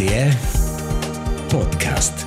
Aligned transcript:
RTR 0.00 0.36
Podcast. 1.50 2.26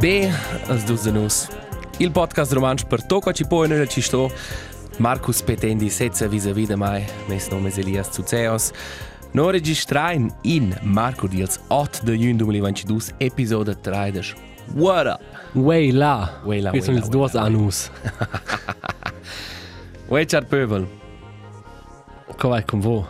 B 0.00 0.30
z 0.68 0.84
Duzenus. 0.84 1.48
Il 1.98 2.10
podcast 2.10 2.52
romanč 2.52 2.84
per 2.84 3.04
to, 3.04 3.20
ko 3.20 3.32
ci 3.32 3.46
poi 3.46 3.68
nella 3.68 3.86
ci 3.86 4.00
sto. 4.96 5.02
Marcus 5.02 5.42
Petendi 5.42 5.90
sezza 5.90 6.26
vis-a-vis 6.28 6.68
de 6.68 6.76
mai, 6.76 7.04
mes 7.28 7.48
nome 7.50 7.68
es 7.68 7.78
Elias 7.78 8.10
Zuzeos. 8.12 8.72
No 9.32 9.50
registrain 9.50 10.32
in 10.42 10.74
Marco 10.82 11.28
Diels 11.28 11.60
8 11.68 12.04
de 12.04 12.16
jun 12.16 12.36
2022, 12.36 13.14
episode 13.18 13.74
3 13.82 14.12
des 14.12 14.34
What 14.74 15.06
up? 15.06 15.20
Way 15.54 15.92
là. 15.92 16.40
Way 16.44 16.60
là, 16.60 16.70
Qui 16.70 16.80
way 16.80 16.86
sono 16.86 16.98
là, 17.32 17.48
i 17.48 17.90
way 20.08 20.24
ciao 20.24 20.42
pöbel. 20.42 20.86
Come 22.38 22.52
vai 22.54 22.64
con 22.64 22.80
voi? 22.80 23.04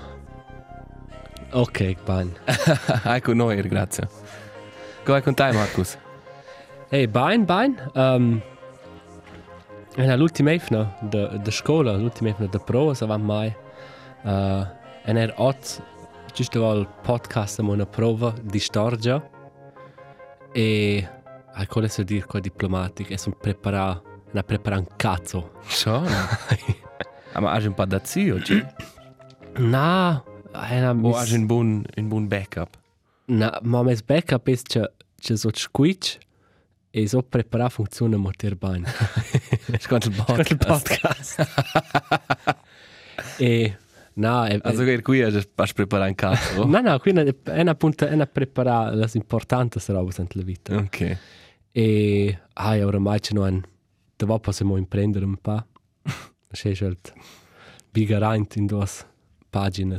Ok, 1.52 1.96
bene. 2.04 2.32
ecco 3.04 3.32
noi, 3.34 3.56
grazie. 3.62 4.08
Come 5.04 5.22
con 5.22 5.34
te, 5.34 5.52
Marcus? 5.52 5.96
Hey, 6.90 7.06
bene, 7.06 7.44
bene. 7.44 7.90
Um, 7.94 8.42
e 9.96 10.16
l'ultima 10.16 10.52
efna 10.52 10.96
de, 11.00 11.38
de 11.42 11.50
scuola, 11.50 11.96
l'ultima 11.96 12.30
efna 12.30 12.46
de 12.46 12.58
prova, 12.58 12.94
se 12.94 13.06
va 13.06 13.16
mai. 13.16 13.54
Uh, 14.24 14.66
e 15.06 15.12
er 15.16 15.32
ot, 15.36 15.80
giusto 16.34 16.60
vol 16.60 16.86
podcast 17.02 17.60
am 17.60 17.68
una 17.68 17.86
prova 17.86 18.34
di 18.42 18.58
storia. 18.58 19.22
E 20.52 21.08
ai 21.52 21.66
quale 21.66 21.88
se 21.88 22.04
dir 22.04 22.26
qua 22.26 22.40
diplomatic, 22.40 23.10
e 23.10 23.18
sono 23.18 23.36
preparato, 23.40 24.02
na 24.32 24.42
prepara 24.42 24.76
un 24.76 24.86
cazzo. 24.96 25.50
Aber 27.32 27.50
hast 27.52 27.64
du 27.64 27.70
ein 27.70 27.74
paar 27.74 27.86
dazu, 27.86 28.34
oder? 28.34 28.74
Na, 29.58 30.22
e 30.52 30.80
na 30.80 30.92
O 30.92 31.16
hast 31.16 31.32
du 31.32 31.36
ein 31.36 31.48
buon, 31.48 31.86
ein 31.96 32.08
buon 32.08 32.28
backup? 32.28 32.76
Na, 33.26 33.58
ma 33.62 33.82
mes 33.82 34.02
backup 34.02 34.48
ist 34.48 34.68
che 34.68 34.86
che 35.20 35.36
so 35.36 35.50
squitch 35.54 36.18
e 36.96 37.06
so 37.08 37.22
prepara 37.22 37.68
funziona 37.68 38.16
bene. 38.56 38.86
Sconto 39.78 40.08
il 40.08 40.14
Il 40.14 40.24
podcast. 40.24 41.36
podcast. 41.36 41.46
e 43.38 43.76
na, 44.14 44.46
e, 44.48 44.58
Also, 44.62 44.82
che 44.84 45.02
qui 45.02 45.20
hast 45.20 45.36
du 45.36 45.42
preparato 45.74 46.08
un 46.08 46.14
cazzo. 46.14 46.64
no, 46.64 46.80
no, 46.80 46.98
qui 46.98 47.10
è 47.12 47.60
una 47.60 47.74
punta, 47.74 48.08
è 48.08 48.14
una 48.14 48.26
prepara 48.26 48.94
las 48.94 49.14
importante 49.14 49.78
robe 49.88 50.10
sent 50.10 50.32
la 50.34 50.42
vita. 50.42 50.74
Ok. 50.76 51.18
E 51.72 52.38
ai 52.54 52.82
oramai 52.82 53.20
c'è 53.20 53.34
non 53.34 53.62
da 54.16 54.38
possiamo 54.38 54.78
imprendere 54.78 55.26
un 55.26 55.36
po'. 55.36 55.62
C'è 56.50 56.72
halt 56.80 57.12
bigaraint 57.90 58.56
in 58.56 58.64
due 58.64 58.86
pagine. 59.50 59.98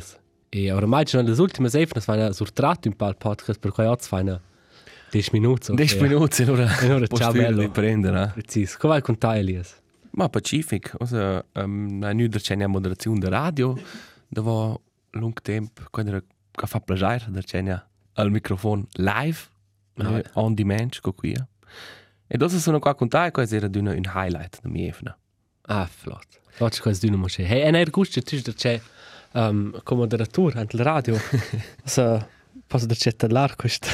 E 0.49 0.71
oramai 0.71 1.03
c'è 1.03 1.21
le 1.21 1.39
ultime 1.39 1.69
efnas 1.71 2.05
vanno 2.05 2.31
surtratto 2.31 2.87
un 2.87 2.95
po' 2.95 3.07
il 3.07 3.17
podcast 3.17 3.59
per 3.59 3.71
cui 3.71 3.85
oggi 3.85 4.07
fanno 4.07 4.41
10 5.11 5.29
minuti. 5.33 5.73
10 5.73 6.01
minuti, 6.01 6.43
allora. 6.43 6.67
Allora, 6.79 7.07
ciao, 7.07 7.31
bello. 7.31 7.61
di 7.61 7.69
prendere, 7.69 8.23
eh? 8.23 8.41
Precis. 8.41 8.77
Come 8.77 8.93
vai 8.93 9.01
con 9.01 9.17
te, 9.17 9.27
Elias? 9.27 9.75
Ma 10.11 10.29
pacific, 10.29 10.95
also 10.99 11.45
um, 11.53 11.99
na 11.99 12.11
nu 12.13 12.27
der 12.27 12.41
cenia 12.41 12.67
moderazione 12.67 13.19
de 13.19 13.29
radio, 13.29 13.77
da 14.27 14.41
va 14.41 14.75
lung 15.11 15.39
temp 15.41 15.89
quando 15.91 16.11
era 16.11 16.23
ca 16.51 16.65
fa 16.65 16.79
plagiar 16.79 17.29
der 17.29 17.43
cenia 17.43 17.87
al 18.13 18.31
microfono 18.31 18.87
live, 18.93 19.37
Ah, 19.99 20.17
eh, 20.17 20.23
on 20.33 20.53
demand 20.53 20.99
co 21.01 21.11
qui. 21.13 21.35
E 22.27 22.37
dosa 22.37 22.59
sono 22.59 22.79
qua 22.79 22.93
con 22.93 23.07
te, 23.07 23.31
questo 23.31 23.55
era 23.55 23.67
d'una 23.67 23.91
un 23.91 24.11
highlight 24.13 24.59
da 24.61 24.69
mia 24.69 24.87
evna. 24.87 25.17
Ah, 25.63 25.85
flott. 25.85 26.39
Flott, 26.49 26.79
cosa 26.79 26.99
di 26.99 27.09
nuovo 27.09 27.27
c'è. 27.27 27.43
Hey, 27.43 27.61
e 27.61 27.71
ne 27.71 27.79
er 27.81 27.89
gusto, 27.89 28.21
tu 28.21 28.37
c'è 28.53 28.79
um, 29.33 29.79
come 29.83 30.01
moderator 30.01 30.57
ante 30.57 30.75
il 30.75 30.83
radio. 30.83 31.17
so, 31.83 32.27
posso 32.67 32.85
da 32.85 32.93
c'è 32.93 33.15
tallar 33.15 33.55
questo. 33.55 33.87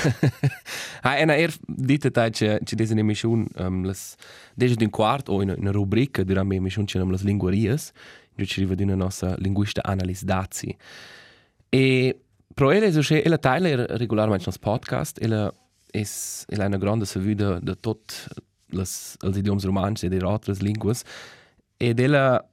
Ah, 1.06 1.18
ena 1.18 1.36
er 1.36 1.54
dite 1.68 2.12
ta 2.12 2.30
che 2.30 2.60
che 2.64 2.76
desen 2.76 2.98
emission 2.98 3.46
um, 3.58 3.84
las 3.84 4.16
deja 4.56 4.76
d'un 4.76 4.90
quart 4.90 5.28
o 5.28 5.42
in 5.42 5.54
una 5.58 5.72
rubrica 5.72 6.24
durant 6.24 6.48
me 6.48 6.56
emission 6.56 6.86
che 6.86 6.98
las 6.98 7.24
linguarias, 7.24 7.92
jo 8.36 8.46
ci 8.46 8.62
riva 8.62 8.74
d'una 8.74 8.96
nostra 8.96 9.36
linguista 9.38 9.82
analis 9.84 10.24
dazi. 10.24 10.76
E 11.70 12.22
pro 12.54 12.72
ele 12.72 12.92
so 12.92 13.02
che 13.02 13.22
ela 13.22 13.38
teiler 13.38 13.86
regularmente 13.98 14.46
nos 14.46 14.58
podcast, 14.58 15.22
ela 15.22 15.54
es 15.92 16.46
ela 16.48 16.66
una 16.66 16.78
grande 16.78 17.06
savuda 17.06 17.60
de 17.60 17.76
tot 17.76 18.30
las 18.70 19.18
els 19.24 19.38
idioms 19.38 19.66
romans 19.66 20.04
e 20.04 20.10
de 20.10 20.20
altres 20.26 20.62
linguas. 20.62 21.04
Ed 21.78 22.00
ela 22.00 22.44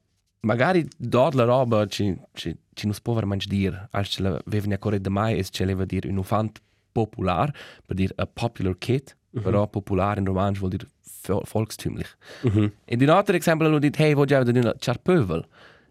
magari 0.42 0.88
dort 0.98 1.34
la 1.34 1.44
roba 1.44 1.86
ci 1.86 2.16
ci 2.34 2.56
ci 2.74 2.86
nos 2.86 3.00
può 3.00 3.14
veramente 3.14 3.46
dir, 3.48 3.88
als 3.92 4.08
ce 4.08 4.22
la 4.22 4.40
vevne 4.46 4.78
corret 4.78 5.02
de 5.02 5.10
mai 5.10 5.38
es 5.38 5.48
ce 5.50 5.64
leva 5.64 5.84
dir 5.84 6.06
un 6.06 6.16
ufant 6.18 6.60
popular, 6.92 7.52
per 7.86 7.96
dir 7.96 8.12
a 8.16 8.26
popular 8.26 8.74
kid, 8.78 9.14
Mhm. 9.32 9.42
però 9.42 9.68
popular 9.68 10.18
in 10.18 10.24
romansch 10.26 10.58
vuol 10.58 10.70
dir 10.70 10.86
vo- 11.26 11.42
volkstümlich. 11.52 12.16
Mhm. 12.42 12.72
E 12.86 12.96
di 12.96 13.04
un 13.04 13.10
altro 13.10 13.36
esempio 13.36 13.66
hanno 13.66 13.78
detto, 13.78 14.02
hey, 14.02 14.14
voglio 14.14 14.36
avere 14.38 14.58
una 14.58 14.74
charpövel. 14.78 15.44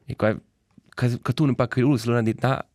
E 0.05 0.15
qua, 0.15 0.35
che 0.95 1.33
tu 1.33 1.45
non 1.45 1.55
pa 1.55 1.67
curious, 1.67 2.03
loro 2.05 2.17
hanno 2.17 2.27
detto, 2.27 2.47
na, 2.47 2.65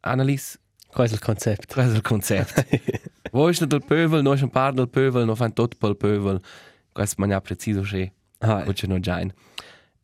Annalise, 0.00 0.58
Questo 0.92 1.14
è 1.16 1.18
il 1.18 1.24
concetto. 1.24 1.72
questo 1.74 1.92
è 1.92 1.96
il 1.96 2.02
concetto. 2.02 2.62
Voi 3.32 3.54
siete 3.54 3.78
del 3.78 3.86
pövel, 3.88 4.20
noi 4.22 4.36
siamo 4.36 4.52
par 4.52 4.74
del 4.74 4.88
pövel, 4.90 5.24
noi 5.24 5.34
fanno 5.36 5.54
tutto 5.54 5.76
pel 5.78 5.96
pövel. 5.96 6.40
Questo 6.92 7.14
maniera 7.18 7.40
preciso, 7.40 7.80
che 7.80 8.12
Ah, 8.38 8.62
voglio 8.64 8.86
non 8.88 9.00
già. 9.00 9.20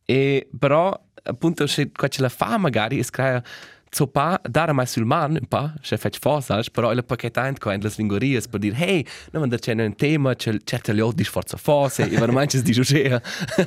E 0.07 0.49
però, 0.59 0.99
appunto, 1.29 1.67
se 1.67 1.91
qua 1.93 2.09
ce 2.09 2.23
la 2.23 2.29
fa 2.29 2.57
magari, 2.59 2.99
es 2.99 3.11
crea, 3.11 3.43
so 3.91 4.07
pa, 4.07 4.41
dare 4.43 4.73
mai 4.73 4.87
sul 4.87 5.05
man, 5.05 5.39
un 5.41 5.47
pa, 5.47 5.75
se 5.83 5.97
fec 5.97 6.19
fosas, 6.19 6.71
però 6.71 6.93
il 6.93 7.05
pacchetto 7.05 7.41
qua 7.59 7.75
in 7.75 7.81
le 7.81 7.93
linguarias 7.97 8.49
per 8.49 8.61
dire, 8.61 8.77
hey, 8.77 9.07
no, 9.33 9.41
ma 9.41 9.57
c'è 9.57 9.73
un 9.73 9.95
tema, 9.95 10.35
c'è 10.35 10.57
certe 10.65 10.93
le 10.93 11.01
oddi 11.01 11.25
forza 11.25 11.57
fose, 11.57 12.09
e 12.09 12.17
veramente 12.17 12.61
dice, 12.63 12.85
cioè, 12.85 13.21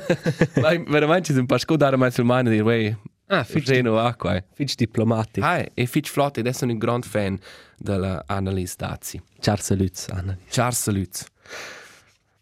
ma 0.60 0.70
veramente 0.86 1.32
un 1.32 1.46
pa 1.46 1.58
sco 1.58 1.76
dare 1.76 1.96
mai 1.96 2.10
sul 2.10 2.24
man 2.24 2.46
e 2.46 2.50
dire, 2.50 2.62
wey, 2.62 2.96
ah 3.28 3.44
Fitch 3.44 3.70
no 3.80 3.98
acqua. 3.98 4.42
fitch 4.52 4.74
diplomatico. 4.74 5.46
Ah, 5.46 5.64
e 5.74 5.86
Fitch 5.86 6.10
Flott, 6.10 6.38
ed 6.38 6.48
sono 6.50 6.72
un 6.72 6.78
gran 6.78 7.02
fan 7.02 7.38
della 7.78 8.22
Annalise 8.26 8.74
Dazi. 8.76 9.20
Ciao, 9.40 9.56
saluts, 9.56 10.08
Anna. 10.08 10.36
Ciao, 10.50 10.70
salut. 10.70 11.30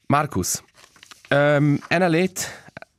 Marcus, 0.07 0.61
um, 1.31 1.79
Anna 1.89 2.09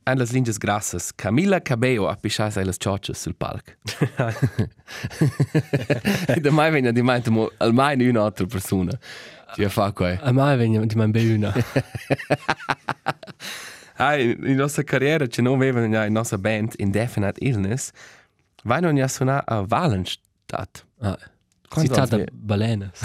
an 0.04 0.18
las 0.18 0.32
linges 0.32 0.58
grassas. 0.58 1.12
Camilla 1.12 1.60
Cabello 1.60 2.08
ha 2.08 2.16
pisciato 2.16 2.60
le 2.60 2.72
ciocce 2.72 3.14
sul 3.14 3.34
palco. 3.34 3.72
e 6.26 6.40
da 6.40 6.50
mai 6.50 6.70
venne 6.70 6.92
di 6.92 7.02
mente 7.02 7.30
almeno 7.58 8.08
un'altra 8.08 8.46
persona. 8.46 8.92
Ci 9.54 9.68
fa 9.68 9.92
qua. 9.92 10.18
A 10.20 10.32
mai 10.32 10.56
vengono 10.56 10.86
di 10.86 10.94
man 10.94 11.10
beuna. 11.10 11.52
Ah, 13.96 14.16
in, 14.20 14.38
in 14.44 14.56
nostra 14.56 14.82
carriera 14.82 15.26
ci 15.26 15.42
non 15.42 15.54
avevano 15.54 16.04
in 16.04 16.12
nostra 16.12 16.38
band 16.38 16.72
Indefinite 16.78 17.38
Illness. 17.44 17.90
Vai 18.64 18.80
non 18.80 18.96
ja 18.96 19.08
suona 19.08 19.44
a 19.44 19.62
Valenstadt. 19.62 20.86
Ah, 21.00 21.18
Quando 21.68 21.92
citata 21.94 22.16
vi- 22.16 22.26
balenas. 22.32 23.00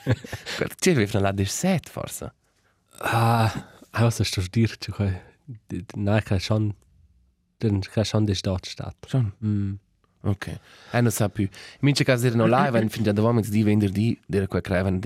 Ci 0.78 0.90
avevano 0.90 1.24
la 1.24 1.32
17 1.32 1.90
forse. 1.90 2.32
Ah, 2.98 3.50
was 3.98 4.20
ist 4.20 4.36
das 4.36 4.50
dir? 4.50 4.68
Nein, 5.94 6.22
kann 6.24 6.40
schon, 6.40 6.74
dann 7.58 7.80
kann 7.82 8.04
schon 8.04 8.26
die 8.26 8.34
Stadt 8.34 8.66
statt. 8.66 8.96
Schon. 9.06 9.32
Mm. 9.44 9.74
Ok. 10.22 10.48
E 10.92 11.00
non 11.00 11.10
sa 11.10 11.28
più. 11.28 11.48
Mince 11.80 12.04
caso 12.04 12.26
erano 12.26 12.46
live, 12.46 12.78
e 12.78 12.88
fin 12.88 13.02
da 13.02 13.12
dovevamo 13.12 13.40
di 13.40 13.62
venerdì, 13.62 14.18
dire 14.26 14.46
qua 14.46 14.60
creavano, 14.60 15.00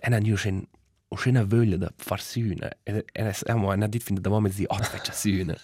e 0.00 0.08
non 0.08 0.24
io 0.24 0.36
scen, 0.36 0.64
ho 1.08 1.16
scena 1.16 1.44
voglia 1.44 1.76
da 1.76 1.92
far 1.96 2.20
suna. 2.20 2.70
E 2.84 3.04
siamo, 3.32 3.72
e 3.72 3.76
non 3.76 3.88
dit 3.90 4.02
fin 4.02 4.14
da 4.14 4.20
dovevamo 4.20 4.48
di, 4.48 4.64
oh, 4.66 4.76
faccia 4.82 5.12
suna. 5.12 5.56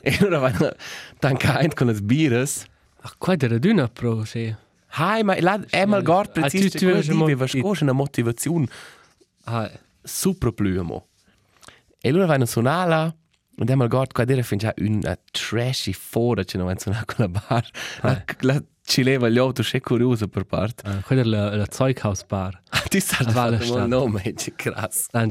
E 0.00 0.16
allora 0.20 0.38
vanno, 0.38 0.72
tancaint 1.18 1.74
con 1.74 1.88
le 1.88 2.00
birres. 2.00 2.64
Ach, 3.00 3.14
qua 3.18 3.34
der 3.36 3.58
Dünner 3.58 3.90
pro, 3.90 4.24
sì. 4.24 4.54
Hai, 4.90 5.22
ma 5.22 5.38
la, 5.40 5.60
è 5.68 5.84
mal 5.84 6.02
gort 6.02 6.38
Ah, 6.38 6.40
preciso, 6.40 6.70
tu- 6.70 6.78
tu, 6.78 6.78
tu 6.78 6.90
tu, 6.90 6.96
hai 6.96 7.04
tu, 7.06 7.14
mo- 7.14 7.24
aveva 7.24 7.46
scorso 7.46 7.84
una 7.84 7.92
motivazione 7.92 8.66
Ah, 9.44 9.70
super 10.02 10.52
plumo. 10.52 11.08
E 12.00 12.08
allora 12.08 12.26
vanno 12.26 12.46
suonala, 13.58 13.62
und 13.62 13.70
einmal 13.70 13.88
gort, 13.88 14.12
qua 14.14 14.24
dire 14.24 14.42
fin 14.42 14.58
già 14.58 14.72
una 14.78 15.16
trashy 15.32 15.92
fora, 15.92 16.44
che 16.44 16.56
non 16.56 16.66
vanno 16.66 16.78
suonare 16.78 17.04
con 17.06 17.16
la 17.18 17.28
bar. 17.28 17.70
La, 18.02 18.24
la, 18.40 18.62
ci 18.82 19.02
leva 19.02 19.28
gli 19.28 19.38
auto, 19.38 19.62
c'è 19.62 19.80
curioso 19.80 20.28
per 20.28 20.44
parte. 20.44 20.86
ah, 20.86 21.02
quella 21.02 21.22
è 21.22 21.24
la, 21.24 21.56
la 21.56 21.66
Zeughausbar. 21.70 22.62
Ti 22.88 23.00
sa 23.00 23.18
A 23.24 23.32
Valle 23.32 23.56
il 23.56 23.62
Stadt. 23.64 23.88
nome, 23.88 24.22
è 24.22 24.34
krass. 24.56 25.08
Dann 25.10 25.30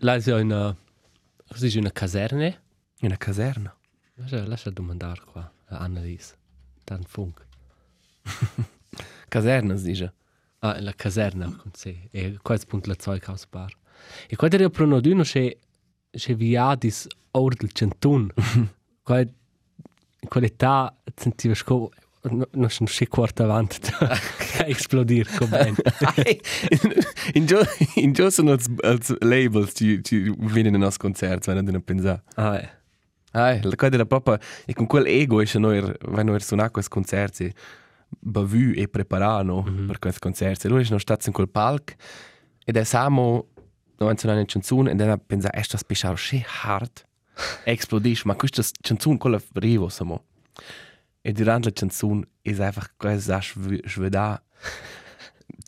lei 0.00 0.18
ist 0.18 0.26
ja 0.26 0.38
in 0.38 0.52
einer, 0.52 0.76
was 1.48 1.62
ist 1.62 1.74
in 1.76 1.82
einer 1.82 1.92
Kaserne? 1.92 2.56
Una 3.02 3.16
caserna. 3.16 3.74
Lascia, 4.16 4.46
lascia 4.46 4.70
domandare 4.70 5.20
qua 5.24 5.52
a 5.68 5.76
Annalise. 5.78 6.34
tan 6.84 7.02
funk. 7.04 7.44
Casernas, 9.28 9.82
dice. 9.82 10.12
Ah, 10.60 10.80
la 10.80 10.92
caserna 10.92 11.46
con 11.56 11.72
sé. 11.74 12.08
E 12.10 12.38
qua 12.42 12.54
è 12.54 12.58
spunto 12.58 12.88
la 12.88 12.96
zoi 12.98 13.20
caus 13.20 13.46
bar. 13.46 13.70
E 14.28 14.36
qua 14.36 14.48
era 14.50 14.68
pro 14.70 14.86
no 14.86 15.00
d'uno 15.00 15.24
che 16.10 16.34
viadis 16.34 17.06
or 17.32 17.54
del 17.54 17.72
centun. 17.72 18.32
qualità 20.28 20.94
sentiva 21.14 21.54
sco 21.54 21.90
no 22.30 22.48
no 22.52 22.68
sono 22.68 22.88
sche 22.88 23.06
quarta 23.06 23.44
avanti 23.44 23.78
da 23.80 24.18
esplodir 24.66 25.28
con 25.36 25.48
ben. 25.48 25.74
in 27.34 27.46
gio 27.46 27.60
in 27.96 28.12
gio 28.12 28.30
sono 28.30 28.52
als, 28.52 28.66
als 28.82 29.14
labels 29.20 29.72
ci 29.74 30.02
ci 30.02 30.34
vienen 30.38 30.74
in 30.74 30.80
nos 30.80 30.96
concerts 30.96 31.46
wenn 31.46 31.64
du 31.64 31.80
pensa. 31.80 32.22
Ah, 32.34 32.58
eh. 32.58 32.68
Ai, 33.32 33.60
la 33.62 33.76
cosa 33.76 33.94
era 33.94 34.06
proprio 34.06 34.38
e 34.64 34.72
con 34.72 34.86
quel 34.86 35.06
ego 35.06 35.40
è 35.40 35.58
noi 35.58 35.80
wenn 36.08 36.28
wir 36.28 36.42
suonare 36.42 36.70
questi 36.70 36.90
concerti 36.90 37.52
bevu 38.08 38.72
e 38.74 38.88
preparano 38.88 39.62
mm 39.62 39.66
-hmm. 39.66 39.86
per 39.86 39.98
questi 39.98 40.20
concerti. 40.20 40.68
Lui 40.68 40.82
è 40.82 40.98
stato 40.98 41.26
in 41.26 41.32
quel 41.32 41.48
palco 41.48 41.92
ed 42.64 42.76
è 42.76 42.84
samo 42.84 43.48
no 43.98 44.08
anzi 44.08 44.26
una 44.26 44.44
canzone 44.44 44.90
ed 44.90 45.00
era 45.00 45.16
pensa 45.16 45.50
è 45.50 45.62
sta 45.62 45.78
speciale 45.78 46.16
che 46.16 46.44
hard 46.62 47.04
explodisce 47.64 48.22
ma 48.26 48.34
questa 48.34 48.62
canzone 48.80 49.18
quella 49.18 49.40
arrivo 49.54 49.88
samo 49.88 50.24
e 51.20 51.32
durante 51.32 51.68
la 51.68 51.74
canzone 51.74 52.26
è 52.42 52.50
einfach 52.50 52.94
cosa 52.96 53.40
sveda 53.40 54.42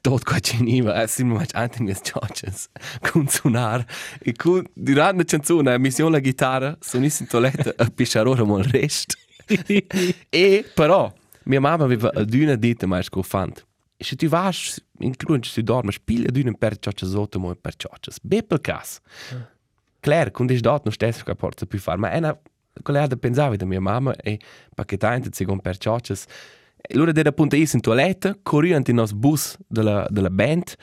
tot 0.01 0.25
qua 0.25 0.39
ci 0.41 0.63
niva 0.63 1.03
è 1.03 1.07
sim 1.07 1.29
much 1.29 1.55
anche 1.55 1.83
mis 1.83 2.01
churches 2.01 2.69
con 3.11 3.29
suonar 3.29 3.85
e 4.21 4.33
con 4.33 4.65
durante 4.73 5.17
la 5.17 5.25
canzone 5.25 5.71
la 5.71 5.79
missione 5.79 6.13
la 6.13 6.21
chitarra 6.21 6.77
sonissi 6.81 7.23
in 7.23 7.29
toilette 7.29 7.75
a 7.77 7.91
pisciarore 7.91 8.43
mo 8.45 8.59
il 8.59 8.65
resto 8.65 9.17
e 10.29 10.71
però 10.75 11.13
mia 11.45 11.61
mamma 11.61 11.85
aveva 11.85 12.11
aduna 12.15 12.55
dita 12.55 12.87
mais 12.87 13.09
co 13.09 13.23
fant 13.23 13.59
e 13.59 13.68
se 13.99 14.17
tu 14.17 14.29
vas 14.29 14.83
in 15.01 15.17
clun 15.17 15.43
se 15.43 15.63
dorme 15.63 15.93
spila 15.93 16.29
aduna 16.29 16.53
per 16.53 16.79
churches 16.79 17.11
sotto 17.11 17.39
mo 17.39 17.55
per 17.55 17.75
churches 17.77 18.19
be 18.23 18.43
per 18.43 18.61
cas 18.61 19.01
Claire, 20.01 20.31
quando 20.31 20.55
è 20.55 20.59
dato 20.59 20.83
non 20.85 20.93
stesso 20.93 21.25
che 21.25 21.35
porta 21.35 21.67
più 21.67 21.79
fare, 21.79 21.99
ma 21.99 22.11
è 22.11 22.19
una 22.19 22.39
quella 22.83 23.07
da 23.07 23.17
pensare 23.17 23.57
da 23.57 23.65
mia 23.65 23.81
mamma 23.81 24.15
e 24.15 24.39
pacchetante 24.75 25.31
secondo 25.33 25.63
per 25.63 25.79
churches 25.79 26.25
E 26.77 26.97
loro 26.97 27.13
era 27.13 27.29
appunto 27.31 27.57
io 27.57 27.67
in 27.71 27.81
toilette, 27.81 28.39
corriente 28.43 28.91
in 28.93 28.99
nos 28.99 29.13
bus 29.13 29.57
della, 29.67 30.07
della 30.09 30.31
band, 30.31 30.75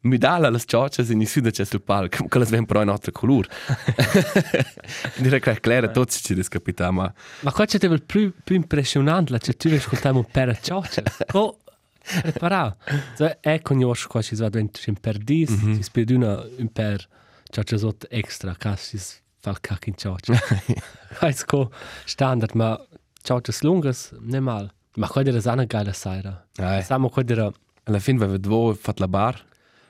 mi 0.00 0.18
dà 0.18 0.38
le 0.38 0.60
ciocce 0.64 1.02
in 1.08 1.26
su 1.26 1.40
c'è 1.40 1.64
sul 1.64 1.80
palco, 1.80 2.26
che 2.26 2.38
le 2.38 2.44
vengono 2.44 2.66
però 2.66 2.82
in 2.82 2.88
altre 2.88 3.12
colore. 3.12 3.48
Direi 5.16 5.40
che 5.40 5.52
è 5.52 5.60
chiaro, 5.60 5.90
tutti 5.92 6.16
ci 6.20 6.34
discapita, 6.34 6.90
ma... 6.90 7.10
Ma 7.40 7.52
qua 7.52 7.64
c'è 7.64 7.78
il 7.80 8.02
più, 8.02 8.32
più 8.42 8.56
impressionante, 8.56 9.32
la 9.32 9.38
c'è 9.38 9.54
tu 9.56 9.68
ascoltiamo 9.68 10.18
un 10.18 10.26
per 10.30 10.58
ciocce. 10.60 11.02
Co 11.30 11.58
preparato. 12.22 12.76
Cioè, 13.16 13.38
è 13.40 13.60
conosco 13.62 14.08
qua 14.08 14.22
ci 14.22 14.34
va 14.36 14.48
dentro 14.48 14.82
in 14.86 14.98
per 15.00 15.18
dis, 15.18 15.50
mm 15.50 15.54
-hmm. 15.54 15.74
si 15.74 15.82
spiega 15.82 16.14
una 16.14 16.44
un 16.58 16.72
per 16.72 17.06
ciocce 17.50 17.78
sotto 17.78 18.06
extra, 18.10 18.54
che 18.56 18.76
si 18.76 18.98
fa 19.38 19.50
il 19.50 19.60
cacco 19.60 19.88
in 19.88 19.96
ciocce. 19.96 20.38
Questo 21.18 21.44
co 21.46 21.70
standard, 22.04 22.54
ma 22.54 22.78
lunghe, 23.60 23.92
non 24.20 24.34
è 24.34 24.40
male. 24.40 24.74
Ma 24.96 25.08
qua 25.08 25.22
era 25.22 25.52
una 25.52 25.66
geile 25.66 25.92
sera. 25.92 26.46
Ai. 26.56 26.82
Stiamo 26.82 27.08
qua 27.08 27.22
era... 27.26 27.50
Alla 27.86 27.98
fine 27.98 28.22
aveva 28.22 28.38
due 28.38 28.74
fatto 28.74 29.00
la 29.00 29.08
bar. 29.08 29.44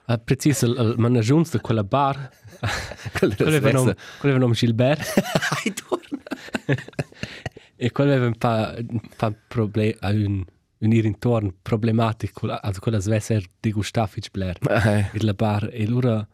Uh, 0.06 0.20
preciso, 0.22 0.67
il 0.67 0.94
managiunz 0.99 1.52
di 1.52 1.60
quella 1.60 1.84
bar. 1.84 2.31
Quello 3.19 3.34
quello 3.37 3.56
aveva 3.56 3.70
nome, 3.70 3.94
quello 4.19 4.20
aveva 4.34 4.38
nome 4.38 4.55
Gilbert. 4.55 5.22
Ai, 5.50 5.72
torna! 5.72 6.22
e 7.76 7.90
quello 7.93 8.10
aveva 8.10 8.26
un 8.26 8.37
pa, 8.37 8.75
pa 9.17 9.32
problem, 9.46 9.93
un, 10.00 10.44
un 10.84 10.92
ir 10.92 11.04
intorno 11.04 11.52
problematico, 11.62 12.48
also 12.48 12.81
quella 12.81 13.00
era 13.04 13.44
di 13.60 13.72
Gustafic 13.72 14.31
Blair. 14.31 14.58
Ai. 14.62 15.10
E 15.12 15.22
la 15.22 15.34
bar, 15.34 15.70
e 15.72 15.84
allora, 15.84 16.26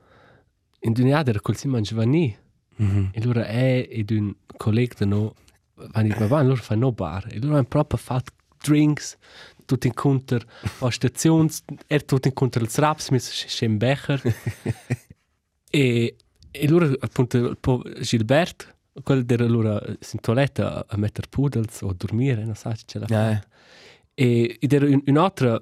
in 0.81 0.93
dunia 0.93 1.25
era 1.25 1.41
col 1.41 1.57
Simon 1.57 1.83
Giovanni. 1.83 2.37
Mm 2.83 2.87
-hmm. 2.87 3.09
E 3.13 3.21
allora 3.21 3.47
è 3.47 3.87
ed 3.91 4.11
un 4.11 4.35
collega 4.57 4.95
di 4.99 5.07
noi, 5.07 5.31
vanno 5.75 6.15
ma 6.19 6.27
vanno, 6.27 6.49
loro 6.49 6.63
fanno 6.63 6.87
no 6.87 6.93
bar. 6.93 7.27
E 7.31 7.37
allora 7.37 7.57
hanno 7.57 7.65
proprio 7.65 7.99
fatto 7.99 8.33
drinks, 8.63 9.17
tutto 9.65 9.87
incontro 9.87 10.41
a 10.81 10.91
stazioni, 10.91 11.49
er 11.87 12.05
tutto 12.05 12.29
incontro 12.29 12.63
il 12.63 12.71
raps, 12.75 13.11
mi 13.11 13.19
c'è 13.19 13.67
un 13.67 13.77
becher. 13.77 14.21
e, 15.71 16.17
e 16.51 16.69
loro 16.69 16.93
appunto, 16.99 17.57
Gilbert, 18.01 18.77
quello 19.03 19.25
era 19.27 19.47
loro 19.47 19.81
in 19.87 20.21
toiletta 20.21 20.75
a, 20.75 20.85
a 20.89 20.97
mettere 20.97 21.29
pudels 21.29 21.83
o 21.83 21.91
a 21.91 21.95
dormire, 21.95 22.45
non 22.45 22.55
so 22.55 22.75
se 22.75 22.83
ce 22.87 22.99
l'ha 22.99 23.07
Ai. 23.09 23.35
fatta. 23.35 23.49
E 24.21 24.59
ed 24.61 24.73
era 24.75 24.85
un, 24.85 25.03
un'altra 25.07 25.59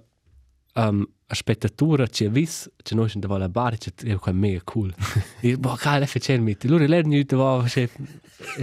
um, 0.74 1.08
aspettatura 1.26 2.08
che 2.08 2.24
ha 2.24 2.28
visto, 2.28 2.72
che 2.76 2.96
noi 2.96 3.08
siamo 3.08 3.36
alla 3.36 3.48
bar, 3.48 3.78
che 3.78 3.92
era 4.04 4.18
qua 4.18 4.32
mega 4.32 4.62
cool. 4.64 4.92
e 5.40 5.56
boh, 5.56 5.76
cara, 5.76 6.06
faceva 6.06 6.42
mit. 6.42 6.64
E 6.64 6.68
loro 6.68 6.84
lerano 6.84 7.14
di 7.14 7.24
qua, 7.24 7.64
e 7.72 7.88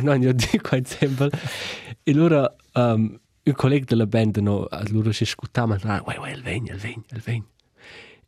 non 0.01 0.21
io 0.21 0.33
dico 0.33 0.75
esempio. 0.75 1.29
E 2.03 2.13
loro, 2.13 2.57
um, 2.73 3.17
un 3.43 3.53
collega 3.53 3.85
della 3.87 4.05
band, 4.05 4.35
no, 4.39 4.67
loro 4.89 5.13
si 5.13 5.23
ascoltavano, 5.23 5.79
ah, 5.83 6.03
uè, 6.05 6.17
uè, 6.17 6.31
il 6.31 6.41
vegno, 6.41 6.73
il 6.73 6.79
vegno, 6.79 7.05
il 7.11 7.21
vegno. 7.21 7.47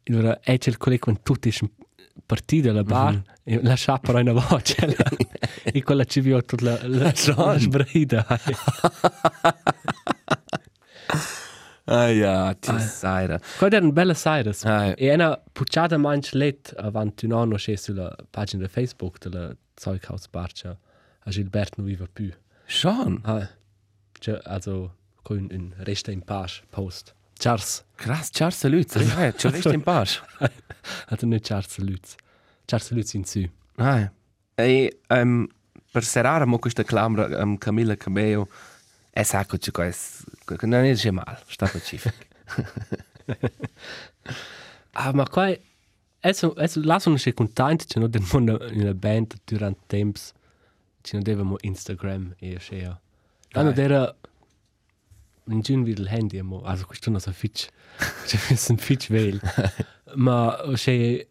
E 0.03 0.13
allora, 0.13 0.39
e 0.39 0.57
c'è 0.57 0.69
il 0.69 0.77
collega 0.77 1.03
quando 1.03 1.19
tutti 1.21 1.51
sono 1.51 1.71
partiti 2.25 2.61
dalla 2.61 2.83
bar, 2.83 3.13
mm 3.13 3.17
-hmm. 3.17 3.23
e 3.43 3.61
lasciava 3.61 3.99
però 3.99 4.19
una 4.19 4.31
voce, 4.31 4.95
e 5.65 5.83
quella 5.83 6.05
ci 6.05 6.21
viò 6.21 6.41
tutta 6.43 6.63
la, 6.63 6.87
la, 6.87 7.13
la 7.35 7.57
sbrida. 7.59 8.25
Ah 11.89 12.09
ja, 12.11 12.53
ti 12.53 12.77
saira. 12.79 13.39
Quella 13.57 13.77
era 13.77 13.85
una 13.85 13.93
bella 13.93 14.13
sera. 14.13 14.51
Ah, 14.63 14.93
E 14.97 15.13
una 15.13 15.41
pucciata 15.53 15.97
manch 15.97 16.33
let 16.33 16.73
avanti 16.77 17.25
un 17.25 17.31
anno 17.31 17.55
c'è 17.55 17.75
sulla 17.75 18.13
pagina 18.29 18.63
di 18.63 18.69
Facebook 18.69 19.19
della 19.19 19.55
Zeughaus 19.73 20.27
Barcia. 20.27 20.77
A 21.23 21.29
Gilbert 21.29 21.75
non 21.77 21.85
vive 21.85 22.07
più. 22.11 22.29
Schon. 22.65 23.19
Ah, 23.23 23.47
cioè, 24.19 24.39
also, 24.43 24.95
con 25.21 25.37
un, 25.37 25.47
un 25.51 25.73
resta 25.77 26.11
in 26.11 26.21
pace 26.23 26.63
post. 26.69 27.13
Charles. 27.39 27.85
Krass, 27.95 28.29
Charles 28.31 28.63
Lutz. 28.65 28.95
Ja, 28.95 29.31
ci 29.33 29.49
resti 29.49 29.73
in 29.73 29.83
pace. 29.83 30.21
Also 31.07 31.25
nicht 31.25 31.45
Charles 31.45 31.77
Lutz. 31.79 32.15
Charles 32.65 32.91
Lutz 32.91 33.13
in 33.13 33.23
Sü. 33.23 33.49
Ah, 33.75 34.11
e 34.55 34.99
um, 35.09 35.47
per 35.91 36.03
serare 36.03 36.45
mo 36.45 36.59
questa 36.59 36.83
clamra 36.83 37.41
um, 37.43 37.57
Camilla 37.57 37.95
Cabello, 37.95 38.47
è 39.17 39.23
sacco 39.23 39.57
che 39.57 39.71
questo 39.71 40.67
non 40.67 40.85
è 40.85 40.93
già 40.93 41.11
male, 41.11 41.39
sta 41.47 41.67
pacifico. 41.67 42.15
Ah, 44.99 45.13
ma 45.13 45.27
qua... 45.27 45.55
Adesso, 46.19 46.53
adesso 46.53 46.81
lasso 46.83 47.09
non 47.09 47.19
sei 47.19 47.33
contento, 47.33 47.85
c'è 47.85 47.99
non 47.99 48.09
del 48.09 48.23
in 48.73 48.81
una 48.81 48.93
band 48.93 49.35
durante 49.43 49.79
temps. 49.87 50.33
Ci 51.01 51.13
non 51.13 51.23
devamo 51.23 51.55
Instagram 51.61 52.35
e 52.39 52.57
c'è. 52.57 52.83
Allora 53.51 53.73
Dai. 53.73 53.85
era... 53.85 54.15
In 55.49 55.61
giun 55.61 55.81
wie 55.81 55.93
il 55.93 56.07
handy, 56.07 56.41
mo. 56.41 56.61
Also 56.61 56.85
questo 56.85 57.09
non 57.09 57.19
so 57.19 57.31
fitch. 57.31 57.69
C'è 58.25 58.37
un 58.69 58.77
fitch 58.77 59.09
veil. 59.09 59.39
Ma 60.15 60.59
c'è 60.73 61.25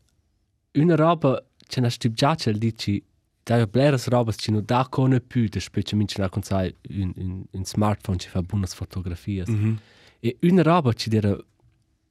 una 0.73 0.95
roba, 0.95 1.45
c'è 1.67 1.81
una 1.81 1.91
stipgiaccia, 1.91 2.51
dici... 2.53 3.05
Da 3.47 3.57
ja 3.63 3.67
bleras 3.67 4.09
robas 4.09 4.37
ci 4.39 4.51
non 4.51 4.65
da 4.65 4.87
con 4.91 5.23
più, 5.27 5.49
da 5.49 5.61
specialmente 5.61 6.21
na 6.21 6.29
con 6.29 6.43
sai 6.43 6.75
un, 6.91 7.13
un, 7.17 7.45
un 7.53 7.65
smartphone 7.65 8.19
ci 8.19 8.29
fa 8.29 8.43
buone 8.43 8.67
fotografie. 8.67 9.45
Mm 9.49 9.55
-hmm. 9.55 9.77
E 10.21 10.37
una 10.43 10.63
roba 10.63 10.93
ci 10.93 11.09
era 11.15 11.37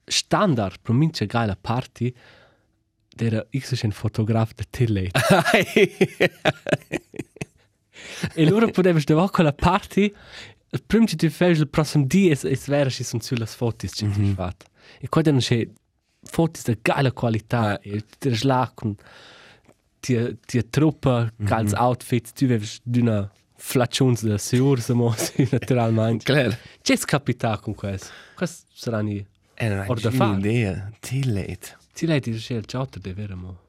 standard 0.08 0.80
mince 0.90 1.26
geile 1.26 1.56
party 1.62 2.14
era 3.18 3.46
ich 3.52 3.66
so 3.66 3.76
ein 3.84 3.92
Fotograf 3.92 4.54
der 4.54 4.66
Tillate. 4.72 5.12
e 8.34 8.46
loro 8.46 8.70
potevano 8.70 9.00
stare 9.00 9.30
con 9.32 9.46
la 9.46 9.54
party 9.54 10.14
prima 10.86 11.06
che 11.06 11.16
tu 11.16 11.30
fai 11.30 11.52
il 11.52 11.68
prossimo 11.68 12.06
dia 12.06 12.34
è, 12.34 12.38
è 12.38 12.58
vero 12.66 12.90
che 12.90 13.04
sono 13.04 13.22
sulle 13.22 13.46
foto 13.46 13.88
che 13.88 13.88
ti 13.88 14.34
fatto. 14.34 14.66
E 15.00 15.08
qua 15.08 15.22
erano 15.22 15.40
c'è 15.40 15.68
foto 16.24 16.60
di 16.64 16.80
geile 16.82 17.12
qualità 17.12 17.80
e 17.80 18.04
ti 18.20 18.38
là 18.46 18.72
ti 20.06 20.38
ti 20.46 20.70
truppa 20.70 21.32
calz 21.46 21.74
outfits 21.74 22.32
tu 22.34 22.46
avevi 22.46 22.68
una 23.02 23.32
flaccions 23.58 24.24
da 24.24 24.38
seur 24.38 24.80
siamo 24.80 25.14
naturalmente. 25.52 26.24
Claro. 26.26 26.56
C'è 26.82 26.96
scapita 26.96 27.58
con 27.60 27.74
questo. 27.74 28.08
Questo 28.36 28.66
saranno 28.74 29.26
Era 29.56 29.86
Or 29.88 30.00
da 30.00 30.10
una 30.10 30.18
fare. 30.18 30.38
idea. 30.38 30.92
Tillet. 31.00 31.78
Ti 31.94 32.06
lei 32.06 32.20
dice 32.20 32.54
il 32.56 32.66
chat 32.66 33.00
de 33.00 33.14
veramo. 33.14 33.60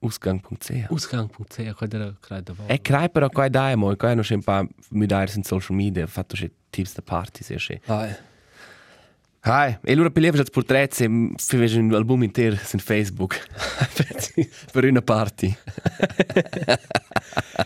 Ausgang.ch. 0.00 0.86
Ausgang.ch, 0.90 1.72
qua 1.74 1.86
era 1.90 2.14
credo 2.20 2.54
va. 2.54 2.66
E 2.66 2.80
crai 2.80 3.10
però 3.10 3.28
qua 3.28 3.48
dai 3.48 3.76
mo, 3.76 3.94
qua 3.96 4.12
non 4.14 4.22
c'è 4.22 4.34
un 4.34 4.42
po' 4.42 4.66
mi 4.90 5.06
dai 5.06 5.28
in 5.34 5.42
social 5.44 5.76
media, 5.76 6.06
fatto 6.06 6.34
c'è 6.34 6.50
tips 6.70 6.94
da 6.94 7.02
party, 7.02 7.42
se 7.42 7.54
c'è. 7.56 7.80
Ah, 7.86 8.14
Hai, 9.46 9.76
e 9.82 9.92
allora 9.92 10.08
per 10.08 10.22
già 10.32 10.44
portretti 10.50 11.04
e 11.04 11.32
fece 11.36 11.78
un 11.78 11.92
album 11.92 12.22
intero 12.22 12.56
su 12.56 12.78
Facebook 12.78 13.46
per 14.72 14.84
una 14.84 15.02
party. 15.02 15.54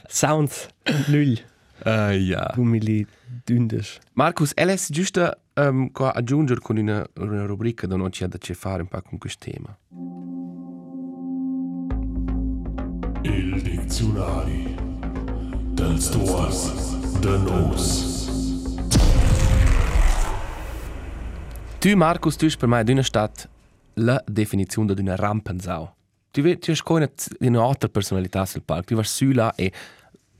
Sounds 0.08 0.66
null. 1.06 1.38
Ah 1.84 2.12
ja. 2.12 2.50
Gumili 2.56 3.06
dündes. 3.44 3.98
Markus, 4.14 4.50
elles 4.56 4.88
giusto 4.90 5.38
um, 5.54 5.92
qua 5.92 6.12
aggiungere 6.12 6.58
con 6.58 6.78
una, 6.78 7.08
una 7.14 7.46
rubrica 7.46 7.86
da 7.86 7.94
non 7.94 8.10
c'è 8.10 8.26
da 8.26 8.38
c'è 8.38 8.54
fare 8.54 8.82
un 8.82 8.88
po' 8.88 9.00
con 9.02 9.18
questo 9.18 9.48
tema. 9.48 9.78
Il 13.22 13.62
diccionari 13.62 14.74
dels 15.74 16.08
tuors 16.08 17.18
de 17.20 17.38
nos. 17.38 18.17
Tu, 21.80 21.94
Markus, 21.94 22.34
tu 22.36 22.46
hast 22.46 22.58
per 22.58 22.66
me 22.66 22.82
d'una 22.82 23.02
stat 23.02 23.48
la 23.94 24.20
definizione 24.26 24.94
di 24.94 25.00
una 25.00 25.14
rampensau. 25.14 25.88
Tu 26.32 26.40
hai 26.40 26.58
una, 26.88 27.08
una 27.38 27.62
altra 27.62 27.88
personalità 27.88 28.44
sul 28.46 28.62
palco. 28.64 28.86
Tu 28.86 28.94
vai 28.96 29.04
su 29.04 29.30
là 29.30 29.54
e 29.54 29.72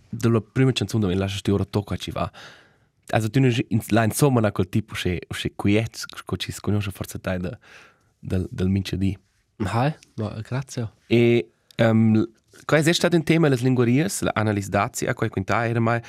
dalla 0.09 0.41
prima 0.41 0.73
canzone 0.73 1.05
dove 1.05 1.15
lasci 1.15 1.49
ora 1.53 1.65
tocca 1.65 1.95
ci 1.95 2.11
va. 2.11 2.29
Also 3.11 3.31
tu 3.31 3.39
non 3.39 3.55
la 3.91 4.03
insomma 4.03 4.41
na 4.41 4.51
quel 4.51 4.69
tipo 4.69 4.95
che 4.95 5.21
che 5.29 5.53
quiet, 5.55 6.07
che 6.07 6.37
ci 6.39 6.51
si 6.51 6.61
conosce 6.61 6.91
forse 6.91 7.19
dai 7.21 7.39
da 7.39 7.57
del 8.19 8.49
del 8.51 8.69
minchedi. 8.69 9.17
Hai, 9.59 9.95
ma 10.17 10.41
grazie. 10.43 10.91
E 11.07 11.53
um, 11.77 12.29
qual 12.65 12.83
è 12.83 12.93
stato 12.93 13.15
un 13.15 13.23
tema 13.23 13.47
les 13.47 13.61
linguaries, 13.61 14.23
la 14.23 14.33
analizzazia, 14.35 15.15
quai 15.15 15.29
quinta 15.29 15.65
era 15.69 15.79
mai 15.79 16.03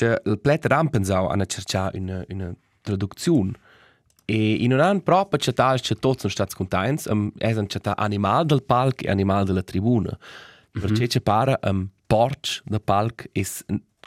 il 0.00 0.38
plet 0.40 0.64
rampensau 0.66 1.26
hanno 1.26 1.46
cercato 1.46 1.96
una 1.98 2.24
una 2.28 2.54
traduzione. 2.80 3.66
E 4.30 4.62
in 4.62 4.74
un 4.74 4.80
anno 4.80 5.00
proprio 5.00 5.38
c'è 5.38 5.54
tal 5.54 5.80
che 5.80 5.94
tutti 5.94 6.20
sono 6.20 6.32
stati 6.32 6.54
contenti, 6.54 7.08
um, 7.08 7.32
è 7.38 7.50
un 7.54 7.66
c'è 7.66 7.80
animal 7.82 8.44
del 8.44 8.62
palco 8.62 9.04
e 9.04 9.10
animal 9.10 9.46
della 9.46 9.62
tribuna. 9.62 10.10
Mm 10.10 10.20
-hmm. 10.20 10.80
Perché 10.80 11.06
c'è 11.06 11.22
pare 11.22 11.58
um, 11.62 11.88
porc 12.06 12.60
del 12.64 12.82
palco 12.82 13.24
è 13.32 13.42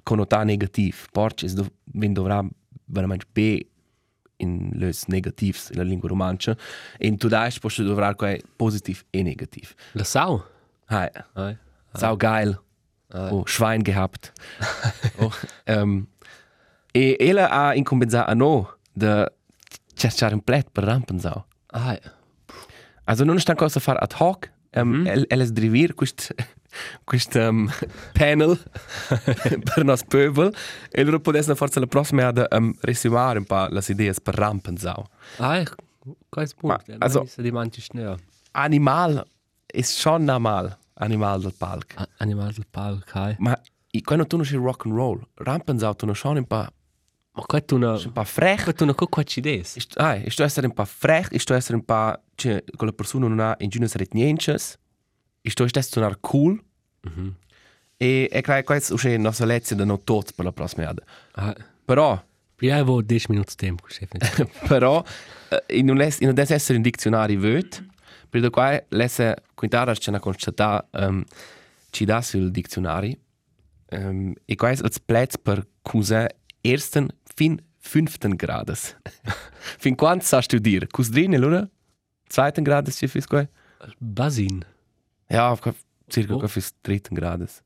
connotato 0.04 0.44
negativo. 0.44 0.96
Porc 1.12 1.44
è 1.44 1.48
dov 1.54 1.68
wenn 1.94 2.14
dovrà 2.14 2.46
veramente 2.86 3.26
be 3.34 3.66
in 4.38 4.70
les 4.76 5.08
negativs 5.08 5.70
in 5.72 5.78
la 5.78 5.84
lingua 5.84 6.10
romancia 6.10 6.56
e 7.00 7.08
in 7.08 7.18
tudais 7.18 7.58
posso 7.60 7.84
dovrà 7.84 8.14
quai 8.14 8.40
positiv 8.56 9.04
e 9.10 9.24
negativ. 9.24 9.74
La 9.94 10.04
sau? 10.04 10.44
Hai, 10.86 11.10
Hai. 11.34 11.58
sau 11.94 12.16
geil. 12.16 12.62
Hai. 13.10 13.32
Oh, 13.32 13.44
Schwein 13.46 13.82
gehabt. 13.82 14.32
oh, 15.18 15.32
um, 15.66 16.08
e 16.94 17.16
ella 17.20 17.50
ha 17.50 17.74
incombenzato 17.74 18.30
a 18.30 18.36
no 18.36 18.78
de 18.94 19.32
cercare 20.10 20.34
un 20.34 20.42
plet 20.44 20.70
per 20.72 20.84
rampensau. 20.84 21.46
Hai. 21.68 21.98
Also 23.04 23.24
non 23.24 23.40
sta 23.40 23.56
cosa 23.56 23.80
fare 23.80 24.00
ad 24.00 24.14
hoc, 24.18 24.52
um, 24.76 24.88
mm 24.88 25.06
-hmm. 25.06 25.26
el, 25.30 25.42
es 25.42 25.52
drivir 25.52 25.94
quest 25.94 26.34
quest 27.10 27.36
um, 27.36 27.70
panel 28.14 28.58
per 29.64 29.84
nos 29.84 30.04
pöbel 30.04 30.54
e 30.92 31.04
loro 31.04 31.20
potessero 31.20 31.56
forse 31.56 31.80
la 31.80 31.88
prossima 31.88 32.28
ad 32.28 32.46
um, 32.52 32.74
resumare 32.82 33.40
un 33.40 33.46
po' 33.46 33.68
le 33.70 33.82
idee 33.88 34.14
per 34.24 34.36
rampensau. 34.36 35.06
Hai. 35.38 35.66
Qual 36.30 36.46
ist 36.46 36.56
Ma, 36.64 36.78
Punkt? 36.78 37.02
also- 37.04 37.20
Also, 37.20 37.42
die 37.42 37.52
manche 37.52 37.82
schnell. 37.82 38.18
Animal 38.54 39.24
è 39.66 39.82
schon 39.84 40.24
normal, 40.24 40.78
animal 40.96 41.42
del 41.42 41.54
palco. 41.58 42.08
Animal 42.18 42.52
del 42.54 42.66
Palk, 42.70 43.16
hai. 43.16 43.36
Ma 43.38 43.56
i- 43.92 44.02
quando 44.02 44.26
tu 44.26 44.36
non 44.38 44.46
sei 44.46 44.58
rock 44.58 44.86
and 44.86 44.96
roll, 44.96 45.20
rampensau 45.36 45.94
tu 45.96 46.06
non 46.06 46.16
schon 46.16 46.38
un 46.38 46.46
po' 46.46 46.66
Ma 47.34 47.44
qua 47.46 47.62
tu 47.62 47.76
una... 47.76 47.94
un 47.94 48.12
po' 48.12 48.24
frech. 48.24 48.64
Qua 48.64 48.74
tu 48.74 48.84
una 48.84 48.94
co 48.94 49.24
ci 49.24 49.42
des. 49.42 49.78
Ah, 49.96 50.16
ist 50.16 50.38
du 50.38 50.44
essere 50.44 50.68
un 50.68 50.74
po' 50.74 50.86
frech, 50.86 51.32
ist 51.32 51.48
du 51.48 51.54
essere 51.54 51.76
un 51.76 51.86
po' 51.86 52.20
cioè, 52.36 52.64
con 52.76 52.88
la 52.88 52.94
persona 52.94 53.28
non 53.28 53.40
ha 53.40 53.56
in 53.60 53.70
giù 53.70 53.86
seret 53.86 54.14
nientes. 54.14 54.78
Ist 55.42 55.58
du 55.58 55.64
essere 55.64 55.84
sonar 55.84 56.18
cool. 56.20 56.62
Mhm. 57.02 57.36
E 57.98 58.28
e 58.32 58.42
credo 58.42 58.60
che 58.60 58.66
questo 58.66 58.96
è 59.08 59.12
la 59.12 59.24
nostra 59.24 59.46
lezione 59.46 59.82
da 59.84 59.88
non 59.88 60.04
tot 60.04 60.34
per 60.34 60.46
la 60.46 60.52
prossima 60.52 60.86
volta. 60.86 61.04
Hai. 61.34 61.54
Però, 61.86 62.22
ich 62.60 62.84
wo 62.86 63.02
10 63.02 63.30
Minuten 63.30 63.56
tempo, 63.56 63.86
chef. 63.88 64.10
però, 64.68 65.04
eh, 65.50 65.78
in 65.78 65.90
un 65.90 65.98
les, 65.98 66.20
in 66.20 66.30
un 66.30 66.34
des 66.34 66.52
essere 66.52 66.78
in 66.78 66.84
dizionario 66.84 67.40
vöt, 67.40 67.84
per 68.30 68.50
qua 68.50 68.82
lesse 68.90 69.44
quintara 69.56 69.94
c'è 69.94 70.10
una 70.10 70.20
constatata 70.20 70.88
um, 71.06 71.24
ci 71.92 72.06
dà 72.06 72.22
sul 72.22 72.52
dizionario. 72.52 73.18
Um, 73.90 74.34
e 74.46 74.56
è 74.56 74.70
il 74.70 75.02
plezz 75.06 75.36
per 75.38 75.68
cosa 75.82 76.30
ersten 76.62 77.10
fin 77.36 77.60
fünften 77.80 78.36
Grades. 78.38 78.96
fin 79.80 79.96
quanto 79.96 80.26
sa 80.26 80.42
studiare? 80.42 80.88
Cus 80.88 81.10
drin, 81.10 81.34
allora? 81.36 81.68
Zweiten 82.30 82.64
Grades, 82.64 82.96
ci 82.98 83.08
fis 83.08 83.26
qua? 83.28 83.48
Basin. 83.98 84.64
Ja, 85.28 85.56
qua- 85.58 85.74
circa 86.08 86.34
Oh. 86.36 86.40
qua 86.40 86.48
fis 86.48 86.72
dritten 86.82 87.16
Grades. 87.16 87.62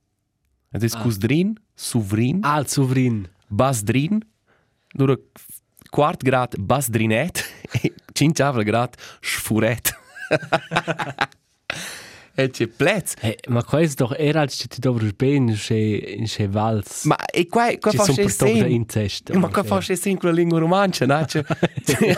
Es 0.72 0.84
ist 0.84 0.96
Ah. 0.96 1.02
cus 1.02 1.18
drin, 1.18 1.60
souvrin, 1.76 2.40
Ah, 2.44 2.60
il 2.60 2.68
Souvrin. 2.68 3.28
bas 3.48 3.84
drin, 3.84 4.20
allora 4.98 5.16
quart 5.90 6.22
grad 6.24 6.56
bas 6.60 6.88
drinet, 6.90 7.44
e 7.84 7.94
cinciavel 8.14 8.64
grad 8.64 8.96
sfuret. 9.22 9.94
C'è 12.36 12.68
plezz. 12.68 13.14
Hey, 13.22 13.38
ma 13.48 13.64
è 13.64 13.88
doch 13.96 14.14
als 14.36 14.56
ci 14.56 14.68
ti 14.68 14.82
dovri 14.82 15.14
ben 15.16 15.48
in 15.48 16.26
che 16.28 16.48
vals. 16.50 17.06
Ma 17.06 17.16
e 17.32 17.48
qua, 17.48 17.72
qua 17.80 17.92
ci 17.92 17.98
fa 17.98 18.04
sono 18.04 18.18
c'è 18.18 18.24
per 18.24 18.36
tocca 18.36 18.52
sen. 18.52 18.72
in 18.72 18.86
test. 18.86 19.32
Ma 19.32 19.48
qua 19.48 19.64
fa 19.64 19.80
c'è 19.80 19.96
sen 19.96 20.18
con 20.18 20.30
la 20.30 20.36
lingua 20.36 20.60
romancia, 20.60 21.06
no? 21.06 21.26
Cioè, 21.26 21.46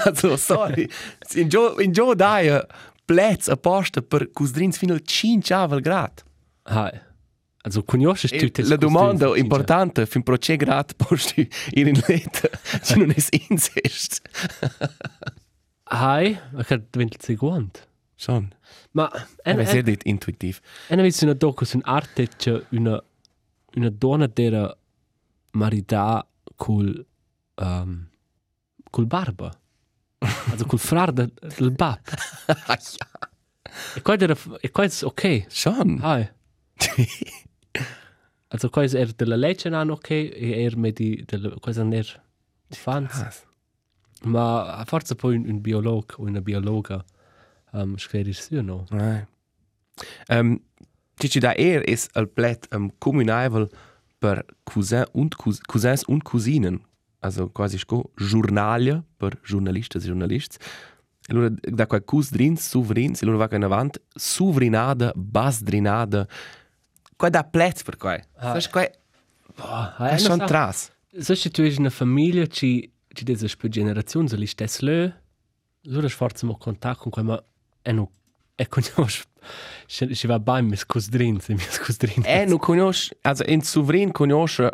also, 0.04 0.36
sorry. 0.36 0.90
In 1.36 1.50
gio, 1.50 1.80
in 1.80 1.92
gio 1.92 2.16
dai 2.16 2.60
plezz 3.06 3.48
apposta 3.48 4.02
per 4.02 4.32
cus 4.32 4.52
drin 4.52 4.72
fino 4.72 4.94
al 4.94 5.02
cinciavel 5.02 5.82
grad. 5.82 6.24
Hai. 6.64 7.00
Also, 7.62 7.84
conosci 7.84 8.28
E 8.28 8.40
tutte 8.40 8.64
la 8.64 8.76
domanda 8.76 9.38
importante 9.38 10.06
fin 10.08 10.24
pro 10.24 10.38
che 10.38 10.56
grad 10.56 10.96
posti 10.96 11.48
ir 11.74 11.88
in 11.88 12.02
leta 12.08 12.50
se 12.82 12.96
non 12.96 13.12
es 13.16 13.28
incest. 13.30 14.22
Hai, 15.84 16.38
ma 16.52 16.64
che 16.64 16.82
diventa 16.90 17.32
il 17.32 17.87
Schon. 18.18 18.52
Ma 18.92 19.10
È 19.44 19.52
en 19.52 19.60
en 19.60 19.84
dit 19.84 20.04
intuitiv. 20.04 20.60
en 20.90 21.02
visto 21.02 21.24
una 21.26 21.36
docu 21.36 21.66
su 21.66 21.80
arte 21.84 22.28
c'è 22.28 22.66
una 22.72 23.02
una 23.76 23.90
donna 23.90 24.28
dera 24.28 24.76
marita 25.52 26.28
col 26.56 27.06
um, 27.56 28.08
col 28.90 29.06
barba. 29.06 29.52
Also 30.52 30.66
col 30.66 30.80
frar 30.80 31.12
de, 31.12 31.32
del 31.58 31.72
bab. 31.72 32.00
E 33.96 34.02
qua 34.02 34.16
era 34.18 34.36
e 34.62 34.72
qua 34.72 34.84
è 34.84 34.90
ok. 35.02 35.46
Schon. 35.48 36.00
Hai. 36.02 36.28
Also 38.50 38.70
qua 38.70 38.84
è 38.84 39.06
della 39.16 39.36
legge 39.36 39.68
an 39.68 39.90
ok 39.90 40.10
e 40.10 40.64
er 40.64 40.78
me 40.78 40.92
di 40.92 41.22
della 41.26 41.54
qua 41.60 41.72
è 41.72 41.94
er 41.94 42.24
fans. 42.70 43.12
Krass. 43.12 43.46
Ma 44.24 44.74
a 44.74 44.86
forza 44.86 45.14
poi 45.14 45.36
un, 45.36 45.48
un 45.48 45.62
biolog 45.62 46.16
o 46.18 46.24
una 46.24 46.42
biologa 46.42 47.04
um, 47.72 47.98
scrive 47.98 48.34
su 48.34 48.62
no. 48.62 48.86
Nein. 48.90 49.28
Ähm, 50.30 50.62
Cici 51.20 51.40
da 51.40 51.54
er 51.54 51.88
is 51.88 52.08
al 52.14 52.28
plet 52.28 52.68
um, 52.74 52.92
comunabel 53.00 53.70
per 54.20 54.46
cousin 54.64 55.06
und 55.14 55.36
cous 55.38 55.60
cousins 55.64 56.04
und 56.04 56.24
cousinen. 56.24 56.82
Also 57.20 57.50
quasi 57.50 57.78
sco 57.78 58.12
giornalia 58.16 59.04
per 59.18 59.40
giornalistas 59.44 60.04
e 60.04 60.08
giornalists. 60.08 60.58
E 61.28 61.34
allora 61.34 61.50
da 61.50 61.88
qua 61.88 62.00
cus 62.02 62.30
drins, 62.30 62.70
suvrins, 62.70 63.22
e 63.22 63.26
allora 63.26 63.48
va 63.48 63.56
in 63.56 63.64
avant, 63.64 64.00
suvrinada, 64.16 65.12
basdrinada. 65.16 66.28
Qua 67.16 67.30
da 67.30 67.44
plets 67.44 67.84
per 67.84 67.98
qua. 67.98 68.20
Ah. 68.36 68.60
Sai 68.60 68.72
qua 68.72 68.88
Ah, 69.60 70.10
è 70.10 70.18
schon 70.18 70.46
tras. 70.46 70.92
So 71.20 71.34
se 71.34 71.50
tu 71.50 71.62
hai 71.62 71.76
una 71.78 71.90
famiglia 71.90 72.46
ci 72.46 72.92
ci 73.08 73.24
desa 73.24 73.48
per 73.58 73.70
generazioni 73.70 74.30
li 74.38 74.46
stess 74.46 74.80
le. 74.80 75.24
Allora 75.88 76.08
sforzo 76.08 76.46
mo 76.46 76.58
contatto 76.58 77.10
con 77.10 77.12
quel 77.12 77.26
ma 77.26 77.44
e 77.88 77.92
no 77.94 78.12
e 78.60 78.68
conosci 78.68 79.24
ci 79.88 80.14
ci 80.16 80.28
va 80.28 80.40
bene 80.40 80.68
mis 80.68 80.84
cosdrin, 80.86 81.40
se 81.40 81.54
mis 81.54 81.80
cosdrin. 81.80 82.24
E 82.26 82.46
non 82.46 82.58
conosce, 82.60 83.16
also 83.22 83.44
in 83.48 83.62
suvrin 83.62 84.12
conosce, 84.12 84.70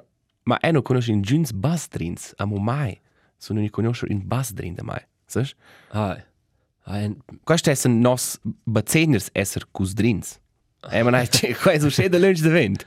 ma 0.46 0.58
e 0.60 0.72
non 0.72 0.82
conosce 0.82 1.12
in 1.12 1.22
giuns 1.22 1.52
basdrins, 1.52 2.34
amo 2.38 2.58
mai. 2.58 3.00
Sono 3.38 3.60
non 3.60 3.70
conosce 3.70 4.08
in 4.10 4.22
basdrin 4.26 4.74
da 4.74 4.84
mai. 4.84 5.02
Sai? 5.28 5.48
Ah. 5.92 6.18
Ah, 6.86 7.10
Questo 7.44 7.70
è 7.70 7.88
nos 7.88 8.40
baceners 8.66 9.30
esser 9.34 9.68
cusdrins. 9.72 10.40
E 10.92 11.04
man 11.04 11.14
hai 11.14 11.28
che 11.28 11.56
questo 11.56 11.88
c'è 11.90 12.10
da 12.10 12.18
lunch 12.18 12.42
de 12.42 12.50
vent. 12.50 12.84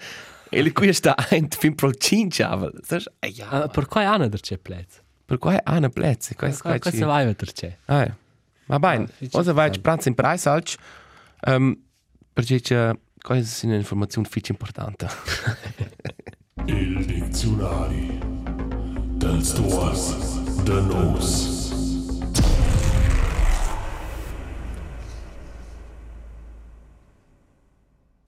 E 0.50 0.73
qui 0.73 0.92
sta 0.92 1.14
ein 1.30 1.49
fin 1.49 1.75
pro 1.75 1.92
cinchavel. 1.92 2.73
Sai? 2.83 3.02
E 3.21 3.28
ja. 3.28 3.49
ah, 3.49 3.68
per 3.68 3.87
quai 3.87 4.04
ana 4.06 4.28
der 4.28 4.40
c'è 4.40 4.59
plez. 4.59 5.02
Per 5.25 5.38
qua 5.38 5.54
è 5.54 5.61
ana 5.64 5.88
plezze, 5.88 6.35
questo 6.35 6.62
Qua 6.62 6.78
cosa 6.78 6.97
ci. 6.97 7.02
vai 7.04 7.25
vetter 7.26 7.52
c'è. 7.52 7.76
Ah. 7.87 8.16
Ma 8.66 8.78
bene, 8.78 9.04
Ah, 9.04 9.06
fici 9.08 9.30
cosa 9.30 9.52
vai 9.52 9.66
interessant. 9.66 9.82
pranzo 9.82 10.08
in 10.08 10.14
preis 10.14 10.46
alch. 10.46 10.76
Ähm 11.46 11.82
perché 12.32 12.61
c'è 12.61 12.92
questa 13.23 13.66
è 13.66 13.70
un'informazione 13.70 14.28
fici 14.28 14.50
importante. 14.52 15.06
Il 16.66 17.04
diccionari 17.06 18.18
dels 19.18 19.52
tuors 19.52 20.14
de 20.64 20.80
nos. 20.80 21.54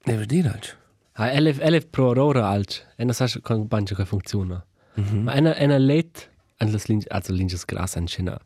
Devo 0.05 0.25
dire 0.25 0.49
alch. 0.49 0.75
Ah, 1.13 1.31
elef 1.31 1.59
elef 1.59 1.85
pro 1.89 2.13
ora 2.23 2.47
alch. 2.47 2.81
E 2.97 3.03
non 3.03 3.13
sai 3.13 3.29
con 3.41 3.67
banjo 3.67 3.95
che 3.95 4.05
funziona. 4.05 4.63
Ma 4.95 5.33
ena 5.33 5.55
ena 5.55 5.77
let 5.77 6.29
an 6.57 6.71
las 6.71 6.87
linge 6.87 7.07
also 7.09 7.31
linges 7.33 7.65
gras 7.65 7.95
an 7.95 8.05
china. 8.05 8.37